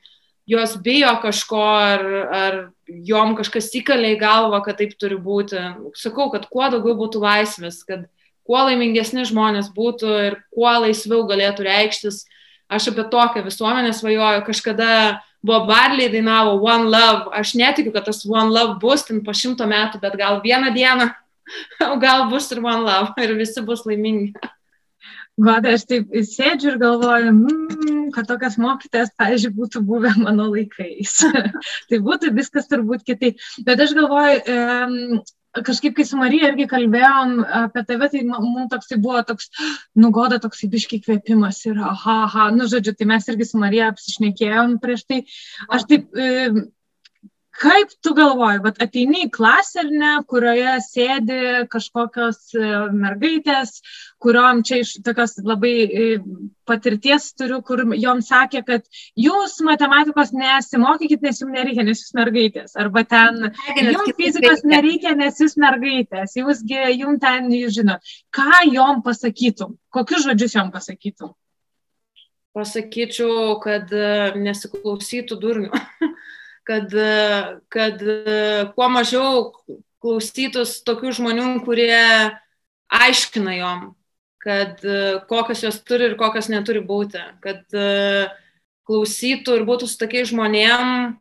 jos 0.49 0.77
bijo 0.81 1.13
kažko 1.23 1.61
ar, 1.61 2.05
ar 2.33 2.57
jom 2.89 3.35
kažkas 3.37 3.69
įkalė 3.77 4.15
į 4.15 4.21
galvą, 4.23 4.63
kad 4.65 4.81
taip 4.81 4.95
turi 5.01 5.19
būti. 5.21 5.61
Sakau, 5.99 6.31
kad 6.33 6.49
kuo 6.49 6.71
daugiau 6.73 6.97
būtų 6.97 7.21
laisvės, 7.23 7.83
kad 7.89 8.07
kuo 8.49 8.65
laimingesni 8.65 9.27
žmonės 9.29 9.69
būtų 9.77 10.13
ir 10.25 10.39
kuo 10.55 10.73
laisviau 10.87 11.27
galėtų 11.29 11.69
reikštis. 11.69 12.25
Aš 12.69 12.91
apie 12.93 13.05
tokią 13.13 13.45
visuomenę 13.45 13.93
svajoju. 13.97 14.45
Kažkada 14.49 14.91
Bob 15.45 15.69
Marley 15.69 16.09
dainavo 16.13 16.59
One 16.65 16.89
Love. 16.89 17.29
Aš 17.37 17.55
netikiu, 17.61 17.93
kad 17.93 18.09
tas 18.09 18.25
One 18.27 18.53
Love 18.53 18.79
bus 18.81 19.05
ten 19.09 19.23
po 19.25 19.37
šimto 19.37 19.69
metų, 19.69 20.01
bet 20.03 20.17
gal 20.21 20.41
vieną 20.45 20.73
dieną, 20.75 21.11
gal 22.05 22.29
bus 22.33 22.49
ir 22.53 22.65
One 22.65 22.85
Love 22.89 23.25
ir 23.25 23.37
visi 23.37 23.65
bus 23.65 23.85
laimingi. 23.89 24.33
Goda, 25.39 25.76
aš 25.76 25.84
taip 25.86 26.14
sėdžiu 26.26 26.72
ir 26.72 26.78
galvoju, 26.82 27.30
mm, 27.30 27.99
kad 28.16 28.26
tokias 28.26 28.57
mokytės, 28.59 29.12
pavyzdžiui, 29.20 29.55
būtų 29.55 29.82
buvę 29.86 30.11
mano 30.18 30.49
laikais. 30.51 31.20
tai 31.89 32.01
būtų 32.03 32.32
viskas 32.34 32.66
turbūt 32.70 33.05
kitaip. 33.07 33.39
Bet 33.66 33.82
aš 33.84 33.95
galvoju, 33.95 34.41
um, 34.51 35.20
kažkaip, 35.62 35.95
kai 35.97 36.07
su 36.09 36.18
Marija 36.18 36.51
irgi 36.51 36.66
kalbėjom 36.70 37.39
apie 37.61 37.84
tave, 37.86 38.09
tai 38.12 38.24
mums 38.26 38.70
toksai 38.72 38.99
buvo 39.03 39.22
toks, 39.28 39.49
nugoda 39.99 40.41
toksai 40.43 40.70
biški 40.72 41.01
kvėpimas 41.07 41.62
ir 41.70 41.78
aha, 41.78 42.18
aha, 42.26 42.49
nu 42.55 42.66
žodžiu, 42.70 42.97
tai 42.99 43.09
mes 43.12 43.30
irgi 43.30 43.47
su 43.49 43.62
Marija 43.62 43.93
apsišnekėjom 43.93 44.78
prieš 44.82 45.07
tai. 45.07 45.22
Aš 45.70 45.86
taip, 45.91 46.11
kaip 47.59 47.91
tu 48.03 48.13
galvoji, 48.15 48.61
vat 48.63 48.79
ateini 48.83 49.25
į 49.27 49.31
klasę 49.35 49.83
ar 49.83 49.89
ne, 49.91 50.11
kurioje 50.31 50.75
sėdi 50.85 51.39
kažkokios 51.73 52.53
e, 52.55 52.69
mergaitės, 52.95 53.81
kuriuom 54.23 54.63
čia 54.67 54.81
iš 54.85 54.93
tokios 55.07 55.35
labai 55.47 55.73
e, 55.87 56.07
patirties 56.69 57.33
turiu, 57.39 57.59
kur 57.67 57.83
jom 57.99 58.23
sakė, 58.25 58.63
kad 58.69 58.87
jūs 59.19 59.59
matematikos 59.67 60.31
nesimokykit, 60.37 61.25
nes 61.25 61.43
jums 61.43 61.57
nereikia, 61.57 61.87
nes 61.89 62.05
jūs 62.05 62.15
mergaitės. 62.19 62.77
Arba 62.79 63.03
ten, 63.09 63.51
jums 63.81 64.15
fizikos 64.21 64.65
nereikia, 64.69 65.17
nes 65.19 65.43
jūs 65.43 65.59
mergaitės. 65.59 66.39
Jūsgi, 66.39 66.81
jums 67.01 67.23
ten, 67.25 67.51
jūs 67.55 67.75
žinot, 67.81 68.15
ką 68.35 68.65
jom 68.71 69.03
pasakytum, 69.07 69.75
kokius 69.95 70.29
žodžius 70.29 70.59
jom 70.61 70.73
pasakytum. 70.75 71.35
Pasakyčiau, 72.59 73.59
kad 73.63 73.91
e, 73.95 74.07
nesiklausytų 74.47 75.37
durnių. 75.43 75.71
kad, 76.69 76.93
kad 77.73 78.03
kuo 78.77 78.89
mažiau 78.93 79.49
klausytus 80.03 80.79
tokių 80.87 81.14
žmonių, 81.16 81.47
kurie 81.64 82.03
aiškina 82.93 83.57
jom, 83.57 83.87
kad 84.45 84.83
kokios 85.31 85.64
jos 85.64 85.81
turi 85.87 86.11
ir 86.11 86.19
kokios 86.21 86.51
neturi 86.53 86.83
būti, 86.85 87.23
kad 87.45 87.64
klausytų 88.89 89.59
ir 89.59 89.64
būtų 89.69 89.89
su 89.89 89.99
tokiais 90.01 90.31
žmonėm, 90.31 91.16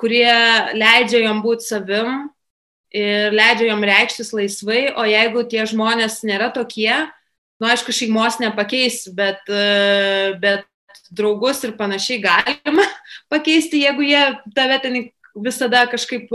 kurie 0.00 0.32
leidžia 0.76 1.24
jom 1.26 1.42
būti 1.44 1.66
savim 1.66 2.30
ir 2.96 3.34
leidžia 3.36 3.70
jom 3.70 3.84
reikštis 3.86 4.32
laisvai, 4.36 4.88
o 4.96 5.04
jeigu 5.08 5.44
tie 5.48 5.66
žmonės 5.68 6.22
nėra 6.26 6.48
tokie, 6.54 6.92
nu 7.60 7.68
aišku, 7.68 7.92
šeimos 7.94 8.40
nepakeis, 8.40 9.04
bet, 9.14 9.44
bet 10.40 10.69
draugus 11.10 11.62
ir 11.66 11.76
panašiai 11.78 12.22
galima 12.22 12.86
pakeisti, 13.32 13.84
jeigu 13.84 14.06
jie 14.06 14.22
tave 14.56 14.78
ten 14.82 14.98
visada 15.34 15.86
kažkaip 15.90 16.30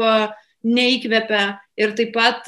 neįkvepia. 0.65 1.59
Ir 1.75 1.91
taip 1.97 2.13
pat, 2.15 2.47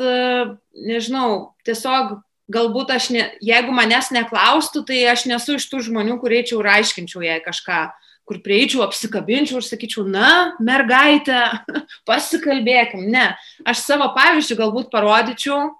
nežinau, 0.87 1.53
tiesiog 1.67 2.17
galbūt 2.51 2.93
aš, 2.95 3.09
ne, 3.11 3.25
jeigu 3.43 3.73
manęs 3.75 4.09
neklaustų, 4.15 4.85
tai 4.87 5.01
aš 5.11 5.25
nesu 5.27 5.57
iš 5.57 5.67
tų 5.67 5.83
žmonių, 5.89 6.15
kurie 6.21 6.41
eičiau 6.41 6.61
ir 6.61 6.69
aiškinčiau 6.77 7.25
jai 7.25 7.41
kažką, 7.43 7.81
kur 8.27 8.39
prieičiau, 8.43 8.85
apsikabinčiau 8.85 9.59
ir 9.59 9.67
sakyčiau, 9.67 10.05
na, 10.07 10.55
mergaitė, 10.63 11.41
pasikalbėkim. 12.07 13.09
Ne, 13.11 13.33
aš 13.67 13.83
savo 13.83 14.09
pavyzdžių 14.15 14.59
galbūt 14.63 14.91
parodyčiau, 14.93 15.73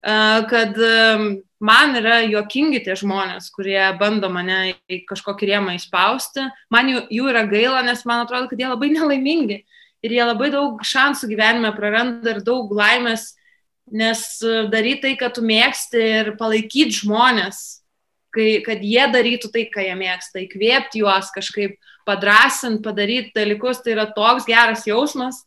kad 0.00 0.76
man 1.60 1.96
yra 2.00 2.20
juokingi 2.24 2.80
tie 2.84 2.96
žmonės, 2.98 3.50
kurie 3.52 3.80
bando 4.00 4.30
mane 4.32 4.76
į 4.90 5.02
kažkokį 5.08 5.50
rėmą 5.52 5.76
įspausti. 5.76 6.46
Man 6.72 6.88
jų, 6.92 7.02
jų 7.12 7.28
yra 7.32 7.44
gaila, 7.50 7.82
nes 7.86 8.06
man 8.08 8.24
atrodo, 8.24 8.48
kad 8.50 8.60
jie 8.60 8.70
labai 8.70 8.90
nelaimingi 8.94 9.60
ir 10.00 10.14
jie 10.16 10.22
labai 10.24 10.48
daug 10.54 10.80
šansų 10.86 11.28
gyvenime 11.30 11.72
praranda 11.76 12.34
ir 12.34 12.40
daug 12.44 12.72
laimės, 12.72 13.34
nes 13.90 14.22
daryti 14.72 15.04
tai, 15.04 15.12
kad 15.20 15.36
tu 15.36 15.44
mėgsti 15.44 16.00
ir 16.00 16.32
palaikyti 16.40 17.02
žmonės, 17.02 17.82
kai, 18.34 18.62
kad 18.64 18.82
jie 18.86 19.04
darytų 19.12 19.50
tai, 19.52 19.66
ką 19.68 19.84
jie 19.84 19.96
mėgsta, 19.98 20.44
įkvėpti 20.44 21.02
juos 21.02 21.30
kažkaip, 21.34 21.76
padrasinti, 22.08 22.82
padaryti 22.86 23.34
dalykus, 23.36 23.82
tai 23.84 23.94
yra 23.96 24.08
toks 24.14 24.48
geras 24.48 24.86
jausmas. 24.88 25.44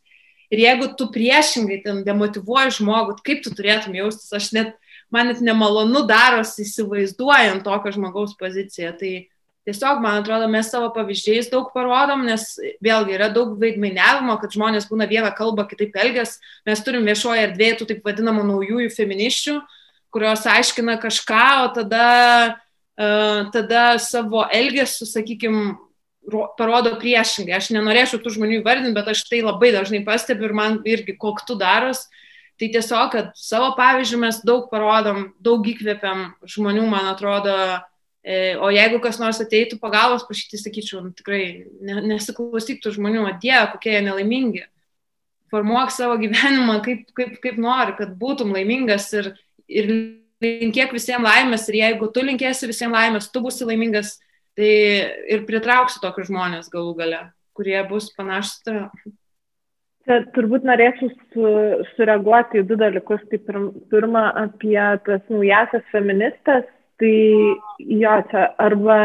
Ir 0.54 0.62
jeigu 0.62 0.92
tu 1.00 1.08
priešingai 1.10 1.80
ten 1.82 2.04
demotivuoji 2.06 2.76
žmogų, 2.78 3.18
kaip 3.26 3.42
tu 3.42 3.50
turėtum 3.58 3.96
jaustis, 3.98 4.30
aš 4.38 4.52
net 4.54 4.76
man 5.14 5.30
net 5.30 5.44
nemalonu 5.46 6.04
darosi 6.10 6.66
įsivaizduojant 6.66 7.64
tokio 7.66 7.94
žmogaus 7.96 8.34
poziciją. 8.40 8.94
Tai 8.98 9.12
tiesiog, 9.68 10.02
man 10.04 10.22
atrodo, 10.22 10.50
mes 10.52 10.72
savo 10.72 10.90
pavyzdžiais 10.96 11.52
daug 11.52 11.70
parodom, 11.76 12.26
nes 12.28 12.50
vėlgi 12.84 13.16
yra 13.16 13.30
daug 13.34 13.54
vaidmainiavimo, 13.62 14.36
kad 14.42 14.56
žmonės 14.56 14.90
būna 14.90 15.08
vieną 15.12 15.32
kalbą 15.38 15.68
kitaip 15.70 15.96
elgės. 16.04 16.40
Mes 16.68 16.84
turim 16.84 17.08
viešoje 17.08 17.48
erdvėje 17.48 17.80
tų 17.80 17.90
taip 17.94 18.10
vadinamų 18.10 18.44
naujųjų 18.50 18.92
feminiščių, 18.98 19.56
kurios 20.14 20.44
aiškina 20.50 20.98
kažką, 21.02 21.46
o 21.64 21.72
tada, 21.78 22.10
uh, 22.98 23.40
tada 23.56 23.86
savo 24.04 24.44
elgesiu, 24.52 25.08
sakykime, 25.10 25.74
parodo 26.58 26.96
priešingai. 27.00 27.58
Aš 27.58 27.72
nenorėčiau 27.76 28.22
tų 28.24 28.38
žmonių 28.38 28.62
įvardinti, 28.62 28.96
bet 28.96 29.10
aš 29.12 29.26
tai 29.30 29.42
labai 29.44 29.74
dažnai 29.76 30.04
pastebiu 30.08 30.50
ir 30.50 30.56
man 30.56 30.80
irgi 30.88 31.18
koktų 31.20 31.58
daros. 31.60 32.08
Tai 32.64 32.70
tiesiog, 32.72 33.08
kad 33.12 33.32
savo 33.36 33.74
pavyzdžių 33.76 34.18
mes 34.22 34.38
daug 34.48 34.70
parodom, 34.72 35.26
daug 35.44 35.66
įkvepiam 35.68 36.30
žmonių, 36.48 36.86
man 36.88 37.10
atrodo, 37.10 37.52
e, 38.24 38.54
o 38.56 38.70
jeigu 38.72 39.02
kas 39.04 39.18
nors 39.20 39.42
ateitų 39.44 39.82
pagalbos 39.82 40.24
prašyti, 40.24 40.62
sakyčiau, 40.62 41.02
nu, 41.04 41.12
tikrai 41.12 41.66
nesiklausyk 41.84 42.80
tų 42.80 42.94
žmonių, 42.96 43.26
o 43.28 43.34
Dieve, 43.42 43.66
kokie 43.74 43.98
jie 43.98 44.00
nelaimingi. 44.06 44.64
Formuok 45.52 45.92
savo 45.92 46.16
gyvenimą 46.22 46.78
kaip, 46.86 47.10
kaip, 47.20 47.34
kaip 47.44 47.60
nori, 47.60 47.98
kad 47.98 48.14
būtum 48.22 48.56
laimingas 48.56 49.10
ir, 49.20 49.34
ir 49.68 49.92
linkėk 50.40 50.96
visiems 50.96 51.28
laimės 51.28 51.68
ir 51.68 51.82
jeigu 51.82 52.08
tu 52.16 52.24
linkėsi 52.24 52.72
visiems 52.72 52.96
laimės, 52.96 53.28
tu 53.34 53.44
būsi 53.44 53.68
laimingas, 53.68 54.22
tai 54.56 54.72
ir 55.36 55.44
pritrauksi 55.50 56.00
tokius 56.00 56.32
žmonės 56.32 56.72
galų 56.72 56.96
gale, 57.02 57.26
kurie 57.60 57.76
bus 57.92 58.08
panašus. 58.16 58.64
Čia 60.04 60.20
turbūt 60.36 60.66
norėčiau 60.68 61.12
su, 61.32 61.52
sureaguoti 61.96 62.60
į 62.60 62.66
du 62.68 62.76
dalykus. 62.80 63.22
Tai 63.32 63.40
pirm, 63.48 63.70
pirma, 63.92 64.26
apie 64.36 64.80
tas 65.06 65.24
naujasias 65.32 65.86
feministas, 65.94 66.66
tai 67.00 67.16
jo, 67.80 68.18
čia 68.32 68.50
arba 68.60 68.98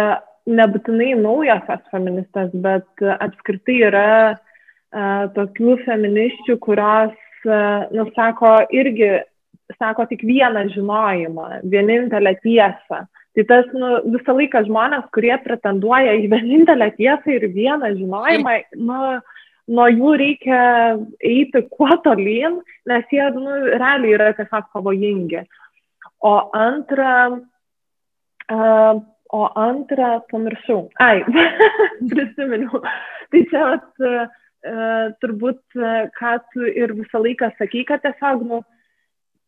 nebūtinai 0.49 1.13
naujasias 1.21 1.85
feministas, 1.93 2.51
bet 2.65 3.07
apskritai 3.15 3.79
yra 3.91 4.09
a, 4.35 5.29
tokių 5.37 5.79
feministių, 5.85 6.59
kurios, 6.67 7.15
a, 7.47 7.63
nu, 7.95 8.09
sako, 8.17 8.57
irgi 8.75 9.21
sako 9.79 10.09
tik 10.11 10.25
vieną 10.27 10.67
žinojimą, 10.75 11.49
vienintelę 11.69 12.35
tiesą. 12.43 13.05
Tai 13.37 13.45
tas 13.47 13.67
nu, 13.77 13.91
visą 14.17 14.35
laiką 14.35 14.65
žmonės, 14.67 15.05
kurie 15.15 15.37
pretenduoja 15.45 16.17
į 16.19 16.31
vienintelę 16.33 16.91
tiesą 16.97 17.37
ir 17.37 17.45
vieną 17.55 17.93
žinojimą, 18.01 18.55
nu, 18.83 19.19
nuo 19.69 19.87
jų 19.93 20.15
reikia 20.21 20.63
eiti 21.25 21.63
kuo 21.73 21.91
tolyn, 22.05 22.59
nes 22.89 23.13
jie 23.13 23.27
nu, 23.37 23.61
realiai 23.75 24.17
yra 24.17 24.33
tiesiog 24.39 24.71
pavojingi. 24.75 25.45
O 26.25 26.35
antra, 26.57 27.13
uh, 27.37 29.01
o 29.39 29.43
antrą 29.61 30.17
pamiršau. 30.33 30.89
Ai, 31.05 31.23
prisiminiau. 32.11 32.83
Tai 33.29 33.45
čia 33.53 33.65
vat, 33.75 33.89
uh, 34.03 35.07
turbūt, 35.23 35.63
uh, 35.79 36.09
ką 36.19 36.35
tu 36.53 36.67
ir 36.67 36.97
visą 36.99 37.23
laiką 37.23 37.53
sakai, 37.61 37.85
kad 37.89 38.03
tiesiog, 38.07 38.45
nu, 38.49 38.63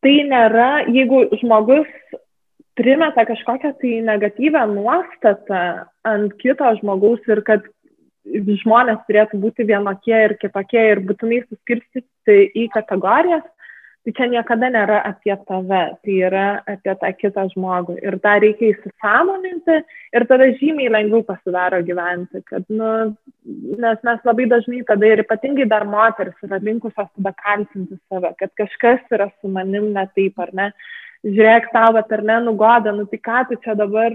tai 0.04 0.20
nėra, 0.28 0.72
jeigu 0.92 1.26
žmogus 1.40 1.88
primeta 2.80 3.26
kažkokią 3.28 3.74
tai 3.80 3.98
negatyvę 4.06 4.62
nuostatą 4.70 5.60
ant 6.08 6.32
kito 6.40 6.68
žmogaus 6.78 7.20
ir 7.28 7.42
kad 7.44 7.66
žmonės 8.24 9.00
turėtų 9.08 9.40
būti 9.40 9.66
vienokie 9.68 10.16
ir 10.26 10.36
kitokie 10.40 10.82
ir 10.92 11.00
būtinai 11.06 11.42
suskirstyti 11.46 12.36
į 12.54 12.68
kategorijas, 12.74 13.46
tai 14.04 14.12
čia 14.16 14.28
niekada 14.32 14.70
nėra 14.72 15.00
apie 15.04 15.34
tave, 15.48 15.80
tai 16.04 16.14
yra 16.24 16.44
apie 16.68 16.94
tą 17.00 17.10
kitą 17.18 17.46
žmogų. 17.52 17.98
Ir 18.00 18.16
tą 18.24 18.36
reikia 18.40 18.70
įsisamoninti 18.72 19.80
ir 20.16 20.26
tada 20.30 20.48
žymiai 20.60 20.92
lengviau 20.92 21.24
pasidaro 21.26 21.82
gyventi, 21.84 22.40
kad, 22.48 22.64
nu, 22.72 22.92
nes 23.84 24.06
mes 24.06 24.24
labai 24.24 24.48
dažnai 24.52 24.80
tada 24.88 25.10
ir 25.10 25.24
ypatingai 25.24 25.68
dar 25.68 25.84
moteris 25.88 26.48
yra 26.48 26.60
linkusios 26.64 27.10
tada 27.18 27.34
kaltinti 27.44 28.00
save, 28.08 28.32
kad 28.40 28.56
kažkas 28.62 29.04
yra 29.12 29.28
su 29.40 29.52
manim 29.52 29.92
ne 29.96 30.06
taip 30.16 30.40
ar 30.40 30.54
ne 30.56 30.72
žiūrėk 31.26 31.68
tau, 31.74 31.92
bet 31.96 32.12
ar 32.16 32.22
ne, 32.24 32.38
nugoda, 32.46 32.94
nu 32.96 33.04
tai 33.10 33.20
ką 33.20 33.42
tu 33.50 33.58
čia 33.64 33.74
dabar 33.78 34.14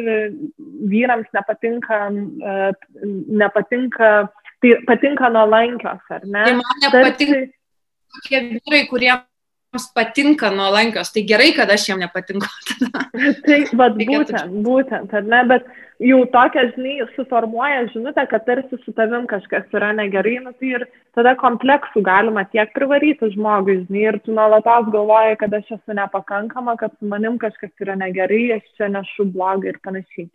vyrams 0.89 1.29
nepatinka, 1.35 1.99
e, 2.09 2.55
nepatinka, 3.41 4.11
tai 4.63 4.73
patinka 4.89 5.29
nuolankios, 5.33 6.01
ar 6.09 6.25
ne? 6.25 6.43
Tai 6.49 6.57
man 6.61 6.83
nepatinka 6.85 7.39
Tarsi... 7.39 7.53
tokie 8.15 8.41
vyrai, 8.49 8.83
kuriems 8.89 9.89
patinka 9.95 10.49
nuolankios, 10.53 11.13
tai 11.13 11.25
gerai, 11.29 11.51
kad 11.57 11.69
aš 11.69 11.89
jam 11.91 12.01
nepatinku. 12.01 12.49
tai, 13.45 13.61
bet 13.69 14.01
būtent, 14.01 14.61
būtent, 14.65 15.13
ar 15.13 15.29
ne, 15.29 15.43
bet 15.53 15.69
jau 16.03 16.19
tokia, 16.31 16.65
žinai, 16.73 16.95
suformuoja 17.15 17.85
žinutę, 17.93 18.25
kad 18.31 18.45
tarsi 18.45 18.79
su 18.83 18.93
tavim 18.95 19.27
kažkas 19.31 19.67
yra 19.75 19.93
negerai, 19.95 20.39
nu, 20.43 20.51
tai 20.59 20.73
ir 20.79 20.87
tada 21.15 21.35
kompleksų 21.39 22.03
galima 22.03 22.43
tiek 22.51 22.73
privaryti 22.75 23.31
žmogui, 23.35 23.81
žinai, 23.85 24.03
ir 24.09 24.19
tu 24.25 24.35
nuolatos 24.35 24.91
galvoji, 24.91 25.37
kad 25.39 25.55
aš 25.55 25.77
esu 25.77 25.95
nepakankama, 25.95 26.75
kad 26.81 26.91
su 26.97 27.07
manim 27.07 27.39
kažkas 27.39 27.71
yra 27.85 27.95
negerai, 27.99 28.57
aš 28.57 28.67
čia 28.75 28.91
nešu 28.91 29.29
blogą 29.31 29.71
ir 29.71 29.79
panašiai. 29.83 30.29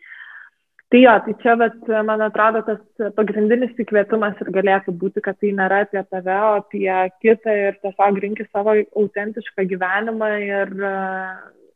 Tai 0.91 0.99
jo, 0.99 1.13
tai 1.23 1.33
čia, 1.39 1.53
bet, 1.55 1.77
man 2.03 2.25
atrodo, 2.25 2.65
tas 2.67 3.13
pagrindinis 3.15 3.77
įkvėpimas 3.79 4.41
ir 4.43 4.49
galėtų 4.57 4.97
būti, 4.99 5.23
kad 5.23 5.37
tai 5.39 5.53
nėra 5.55 5.85
apie 5.85 6.03
tave, 6.11 6.35
o 6.35 6.57
apie 6.65 6.89
kitą 7.23 7.55
ir 7.69 7.77
tiesiog 7.85 8.19
rinki 8.25 8.49
savo 8.49 8.75
autentišką 8.99 9.69
gyvenimą 9.71 10.31
ir, 10.43 10.73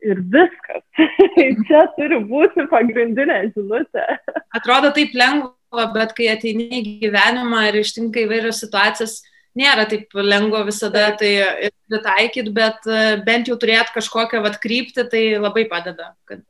ir 0.04 0.22
viskas. 0.34 0.84
čia 1.68 1.84
turi 1.96 2.20
būti 2.28 2.66
pagrindinė 2.70 3.40
žinutė. 3.54 4.06
Atrodo 4.56 4.92
taip 4.96 5.14
lengva, 5.18 5.86
bet 5.94 6.14
kai 6.16 6.30
ateini 6.32 6.70
į 6.80 6.82
gyvenimą 7.04 7.68
ir 7.70 7.80
ištinka 7.82 8.24
įvairios 8.24 8.62
situacijos, 8.62 9.18
nėra 9.58 9.88
taip 9.90 10.14
lengva 10.14 10.64
visada 10.68 11.10
tai 11.18 11.34
pritaikyti, 11.90 12.54
bet 12.54 12.88
bent 13.26 13.50
jau 13.50 13.58
turėti 13.60 13.96
kažkokią 13.98 14.42
vat 14.44 14.58
kryptį, 14.62 15.06
tai 15.10 15.22
labai 15.38 15.66
padeda, 15.70 16.12
kad 16.28 16.42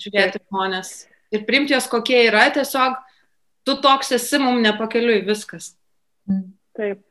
žiūrėti 0.00 0.42
žmonės 0.48 0.94
ir 1.34 1.44
priimti 1.48 1.74
jos 1.74 1.88
kokie 1.90 2.26
yra, 2.28 2.46
tiesiog 2.54 2.98
tu 3.66 3.76
toks 3.82 4.12
esi, 4.18 4.38
mums 4.42 4.62
nepakeliui 4.64 5.24
viskas. 5.26 5.72
Taip. 6.76 7.02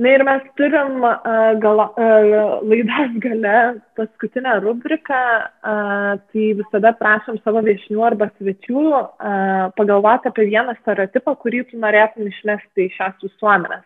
Na 0.00 0.14
ir 0.16 0.22
mes 0.24 0.44
turim 0.56 1.02
uh, 1.04 1.18
gala, 1.60 1.90
uh, 1.92 2.60
laidas 2.64 3.12
gale 3.20 3.56
paskutinę 3.98 4.54
rubriką, 4.64 5.18
uh, 5.44 6.14
tai 6.32 6.46
visada 6.56 6.94
prašom 6.96 7.36
savo 7.44 7.60
viešnių 7.66 8.06
arba 8.06 8.30
svečių 8.38 8.84
uh, 8.86 9.66
pagalvoti 9.76 10.30
apie 10.30 10.46
vieną 10.48 10.72
stereotipą, 10.78 11.34
kurį 11.42 11.66
tu 11.68 11.80
norėtum 11.82 12.30
išmesti 12.30 12.86
iš 12.86 12.96
šios 12.96 13.26
visuomenės. 13.26 13.84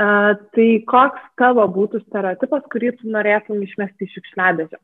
Uh, 0.00 0.32
tai 0.56 0.66
koks 0.90 1.22
tavo 1.38 1.68
būtų 1.78 2.02
stereotipas, 2.08 2.66
kurį 2.72 2.90
tu 2.98 3.14
norėtum 3.14 3.62
išmesti 3.62 4.08
iš 4.08 4.18
šiukšliadėžio? 4.18 4.80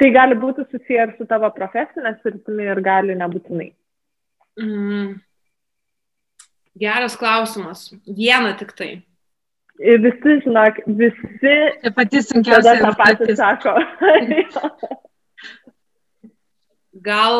Tai 0.00 0.10
gali 0.16 0.40
būti 0.40 0.64
susiję 0.70 1.10
ir 1.10 1.14
su 1.18 1.28
tavo 1.28 1.52
profesinė 1.52 2.14
sritimi 2.22 2.70
ir 2.72 2.80
gali 2.80 3.20
nebūtinai. 3.20 3.68
Mm. 4.64 5.12
Geras 6.80 7.20
klausimas. 7.20 7.90
Vieną 8.08 8.56
tik 8.56 8.72
tai. 8.78 8.92
Ir 9.80 10.02
visi, 10.04 10.36
žinok, 10.44 10.82
visi. 10.98 11.54
Tai 11.82 11.92
pati 11.96 12.20
sunkiausia. 12.24 12.74
Tada 12.76 12.90
tą 12.90 12.92
patį 12.98 13.36
sako. 13.38 13.74
Gal 17.08 17.38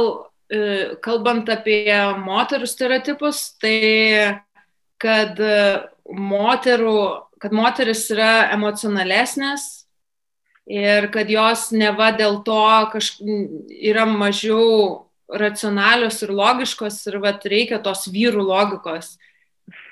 e, 0.49 0.61
kalbant 1.05 1.51
apie 1.53 1.85
moterų 2.25 2.69
stereotipus, 2.71 3.43
tai 3.61 4.41
kad 5.01 5.37
e, 5.37 5.61
moterų, 6.17 6.97
kad 7.45 7.53
moteris 7.57 8.07
yra 8.15 8.49
emocionalesnės, 8.57 9.69
ir 10.71 11.11
kad 11.13 11.31
jos 11.31 11.71
neva 11.75 12.13
dėl 12.17 12.41
to 12.47 12.65
kaž... 12.95 13.17
yra 13.69 14.07
mažiau 14.09 15.07
racionalios 15.31 16.23
ir 16.25 16.33
logiškos 16.35 17.01
ir 17.11 17.19
vat, 17.23 17.45
reikia 17.47 17.81
tos 17.83 18.07
vyrų 18.11 18.47
logikos. 18.47 19.17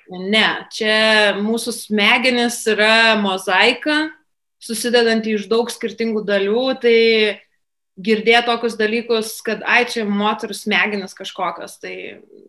Ne, 0.08 0.46
čia 0.72 1.34
mūsų 1.36 1.74
smegenis 1.76 2.62
yra 2.70 3.18
mozaika, 3.20 4.06
susidedanti 4.62 5.34
iš 5.36 5.46
daug 5.50 5.68
skirtingų 5.70 6.22
dalių, 6.28 6.62
tai 6.80 6.96
girdėti 7.98 8.46
tokius 8.46 8.78
dalykus, 8.78 9.34
kad 9.44 9.60
ai 9.66 9.82
čia 9.90 10.06
moterų 10.08 10.56
smegenis 10.56 11.16
kažkokios, 11.18 11.76
tai 11.82 11.94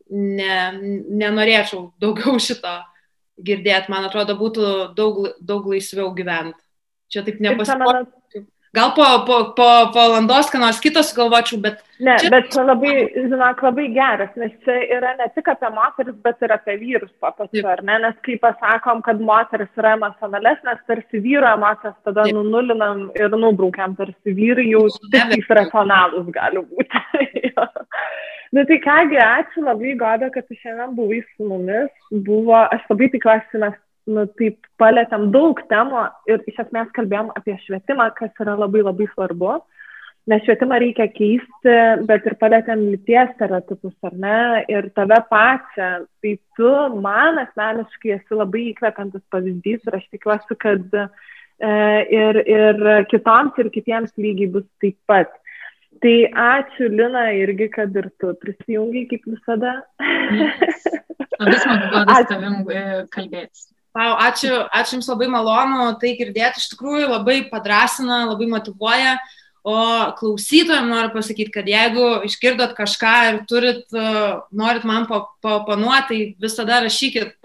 ne, 0.09 0.55
nenorėčiau 1.19 1.89
daugiau 2.01 2.37
šito 2.41 2.77
girdėti, 3.43 3.91
man 3.91 4.07
atrodo, 4.07 4.37
būtų 4.39 4.69
daug, 4.97 5.21
daug 5.39 5.67
laisviau 5.71 6.11
gyventi. 6.15 6.59
Čia 7.09 7.25
taip 7.25 7.39
nepasirodė. 7.41 8.05
Gal 8.73 8.93
po, 8.93 9.05
po, 9.25 9.37
po, 9.57 9.67
po 9.93 9.99
valandos, 9.99 10.49
ką 10.53 10.59
nors 10.61 10.77
kitą 10.83 11.01
sugalvočiau, 11.01 11.57
bet... 11.63 11.79
Ne, 11.97 12.13
čia... 12.21 12.29
bet 12.29 12.51
čia 12.53 12.61
labai, 12.67 12.91
žinok, 13.15 13.63
labai 13.65 13.87
geras, 13.95 14.29
nes 14.37 14.51
čia 14.65 14.75
yra 14.97 15.15
ne 15.17 15.25
tik 15.33 15.49
apie 15.49 15.71
moteris, 15.73 16.17
bet 16.21 16.45
ir 16.45 16.53
apie 16.53 16.75
vyrus 16.77 17.09
papačiu, 17.23 17.65
ar 17.65 17.81
ne? 17.87 17.97
Nes 18.05 18.19
kai 18.27 18.37
pasakom, 18.43 19.01
kad 19.05 19.23
moteris 19.25 19.71
yra 19.81 19.95
emocionalesnės, 19.97 20.85
tarsi 20.85 21.23
vyro 21.25 21.49
emocijas 21.57 21.97
tada 22.05 22.27
Taip. 22.27 22.37
nunulinam 22.37 23.07
ir 23.17 23.33
nubraukiam, 23.33 23.97
tarsi 23.97 24.37
vyrai 24.37 24.69
jau 24.69 24.85
tik 25.17 25.49
racionalus 25.49 26.29
gali 26.37 26.61
būti. 26.69 27.05
Na 28.53 28.63
tai 28.65 28.79
kągi, 28.81 29.17
ačiū 29.21 29.65
labai, 29.65 29.97
Goda, 29.97 30.29
kad 30.33 30.45
tu 30.45 30.55
šiandien 30.61 30.93
buvai 30.97 31.23
su 31.25 31.45
mumis. 31.49 31.89
Buvo, 32.25 32.57
aš 32.61 32.85
labai 32.89 33.09
tikiuosi, 33.13 33.61
mes 33.61 33.75
nu, 34.09 34.25
taip 34.39 34.67
palėtėm 34.81 35.29
daug 35.33 35.59
temų 35.71 36.05
ir 36.29 36.43
iš 36.49 36.63
esmės 36.65 36.89
kalbėjom 36.95 37.33
apie 37.37 37.57
švietimą, 37.65 38.09
kas 38.17 38.33
yra 38.43 38.57
labai 38.59 38.83
labai 38.85 39.07
svarbu. 39.13 39.59
Nes 40.29 40.43
švietimą 40.45 40.77
reikia 40.83 41.07
keisti, 41.09 41.75
bet 42.05 42.27
ir 42.27 42.35
palėtėm 42.41 42.83
lyties 42.91 43.31
stereotipus, 43.33 43.95
ar 44.05 44.13
ne? 44.25 44.39
Ir 44.69 44.89
tave 44.97 45.17
pačią. 45.31 45.89
Tai 46.21 46.33
tu 46.59 46.73
man 47.01 47.39
asmeniškai 47.45 48.13
esi 48.19 48.37
labai 48.37 48.67
įkvepiantis 48.73 49.23
pavyzdys 49.33 49.87
ir 49.87 49.97
aš 49.97 50.05
tikiuosi, 50.13 50.57
kad 50.61 50.99
e, 50.99 51.07
ir, 52.19 52.41
ir 52.45 52.83
kitoms 53.09 53.57
ir 53.63 53.71
kitiems 53.73 54.13
lygiai 54.21 54.51
bus 54.59 54.67
taip 54.83 54.99
pat. 55.09 55.33
Tai 56.03 56.15
ačiū 56.45 56.91
Lina 56.93 57.25
irgi, 57.35 57.71
kad 57.73 57.95
ir 57.97 58.11
tu 58.21 58.35
prisijungiai 58.43 59.09
kaip 59.09 59.25
visada. 59.33 59.79
Labai 61.39 61.57
smagu, 61.63 61.89
kad 61.95 62.13
su 62.19 62.29
tavim 62.35 62.61
e, 62.69 62.85
kalbėtis. 63.15 63.65
Pau, 63.99 64.13
ačiū, 64.15 64.61
ačiū 64.71 64.95
Jums 64.95 65.09
labai 65.11 65.27
malonu 65.27 65.89
tai 65.99 66.13
girdėti, 66.15 66.61
iš 66.61 66.69
tikrųjų 66.71 67.09
labai 67.11 67.41
padrasina, 67.51 68.21
labai 68.29 68.47
motivuoja. 68.47 69.17
O 69.67 69.73
klausytojams 70.15 70.87
noriu 70.87 71.11
pasakyti, 71.11 71.51
kad 71.51 71.67
jeigu 71.67 72.05
išgirdot 72.23 72.77
kažką 72.77 73.15
ir 73.27 73.39
turit, 73.49 73.81
norit 74.55 74.85
man 74.87 75.03
papanuoti, 75.43 76.07
tai 76.07 76.19
visada 76.47 76.79
rašykit, 76.85 77.35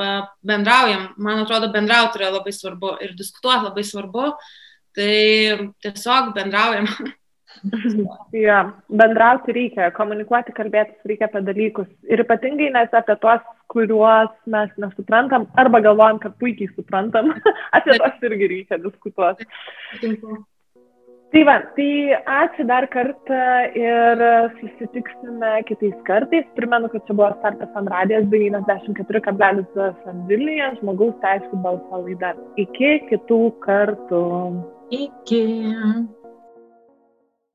bendraujam. 0.47 1.09
Man 1.19 1.43
atrodo, 1.43 1.73
bendrauti 1.75 2.23
yra 2.23 2.31
labai 2.37 2.55
svarbu 2.55 2.95
ir 3.03 3.19
diskutuoti 3.19 3.67
labai 3.67 3.87
svarbu. 3.91 4.31
Tai 4.95 5.11
tiesiog 5.83 6.33
bendraujam. 6.39 6.87
ja, 8.47 8.61
bendrauti 8.89 9.55
reikia, 9.57 9.91
komunikuoti, 9.97 10.55
kalbėtis 10.57 11.09
reikia 11.09 11.29
apie 11.31 11.45
dalykus. 11.47 11.91
Ir 12.11 12.25
ypatingai 12.25 12.71
net 12.75 12.95
apie 12.97 13.17
tuos 13.23 13.45
kuriuos 13.73 14.33
mes 14.55 14.73
nesuprantam 14.79 15.47
arba 15.61 15.81
galvojam, 15.85 16.21
kad 16.23 16.37
puikiai 16.41 16.73
suprantam, 16.75 17.33
apie 17.77 17.99
tos 18.01 18.27
irgi 18.29 18.51
reikia 18.57 18.81
diskutuoti. 18.83 19.49
Tai 21.35 21.41
va, 21.49 21.55
tai 21.75 22.15
ačiū 22.31 22.65
dar 22.71 22.85
kartą 22.93 23.39
ir 23.75 24.21
susitiksime 24.61 25.55
kitais 25.67 25.97
kartais. 26.07 26.47
Primenu, 26.55 26.87
kad 26.93 27.03
čia 27.09 27.17
buvo 27.19 27.33
Startas 27.41 27.75
ant 27.81 27.91
radijas 27.91 28.29
94,2 28.31 29.89
Vilniuje, 30.31 30.69
žmogaus 30.79 31.17
teisų 31.25 31.63
balso 31.65 32.05
laida. 32.05 32.37
Iki 32.67 32.93
kitų 33.11 33.41
kartų. 33.67 34.27
Iki. 34.95 35.43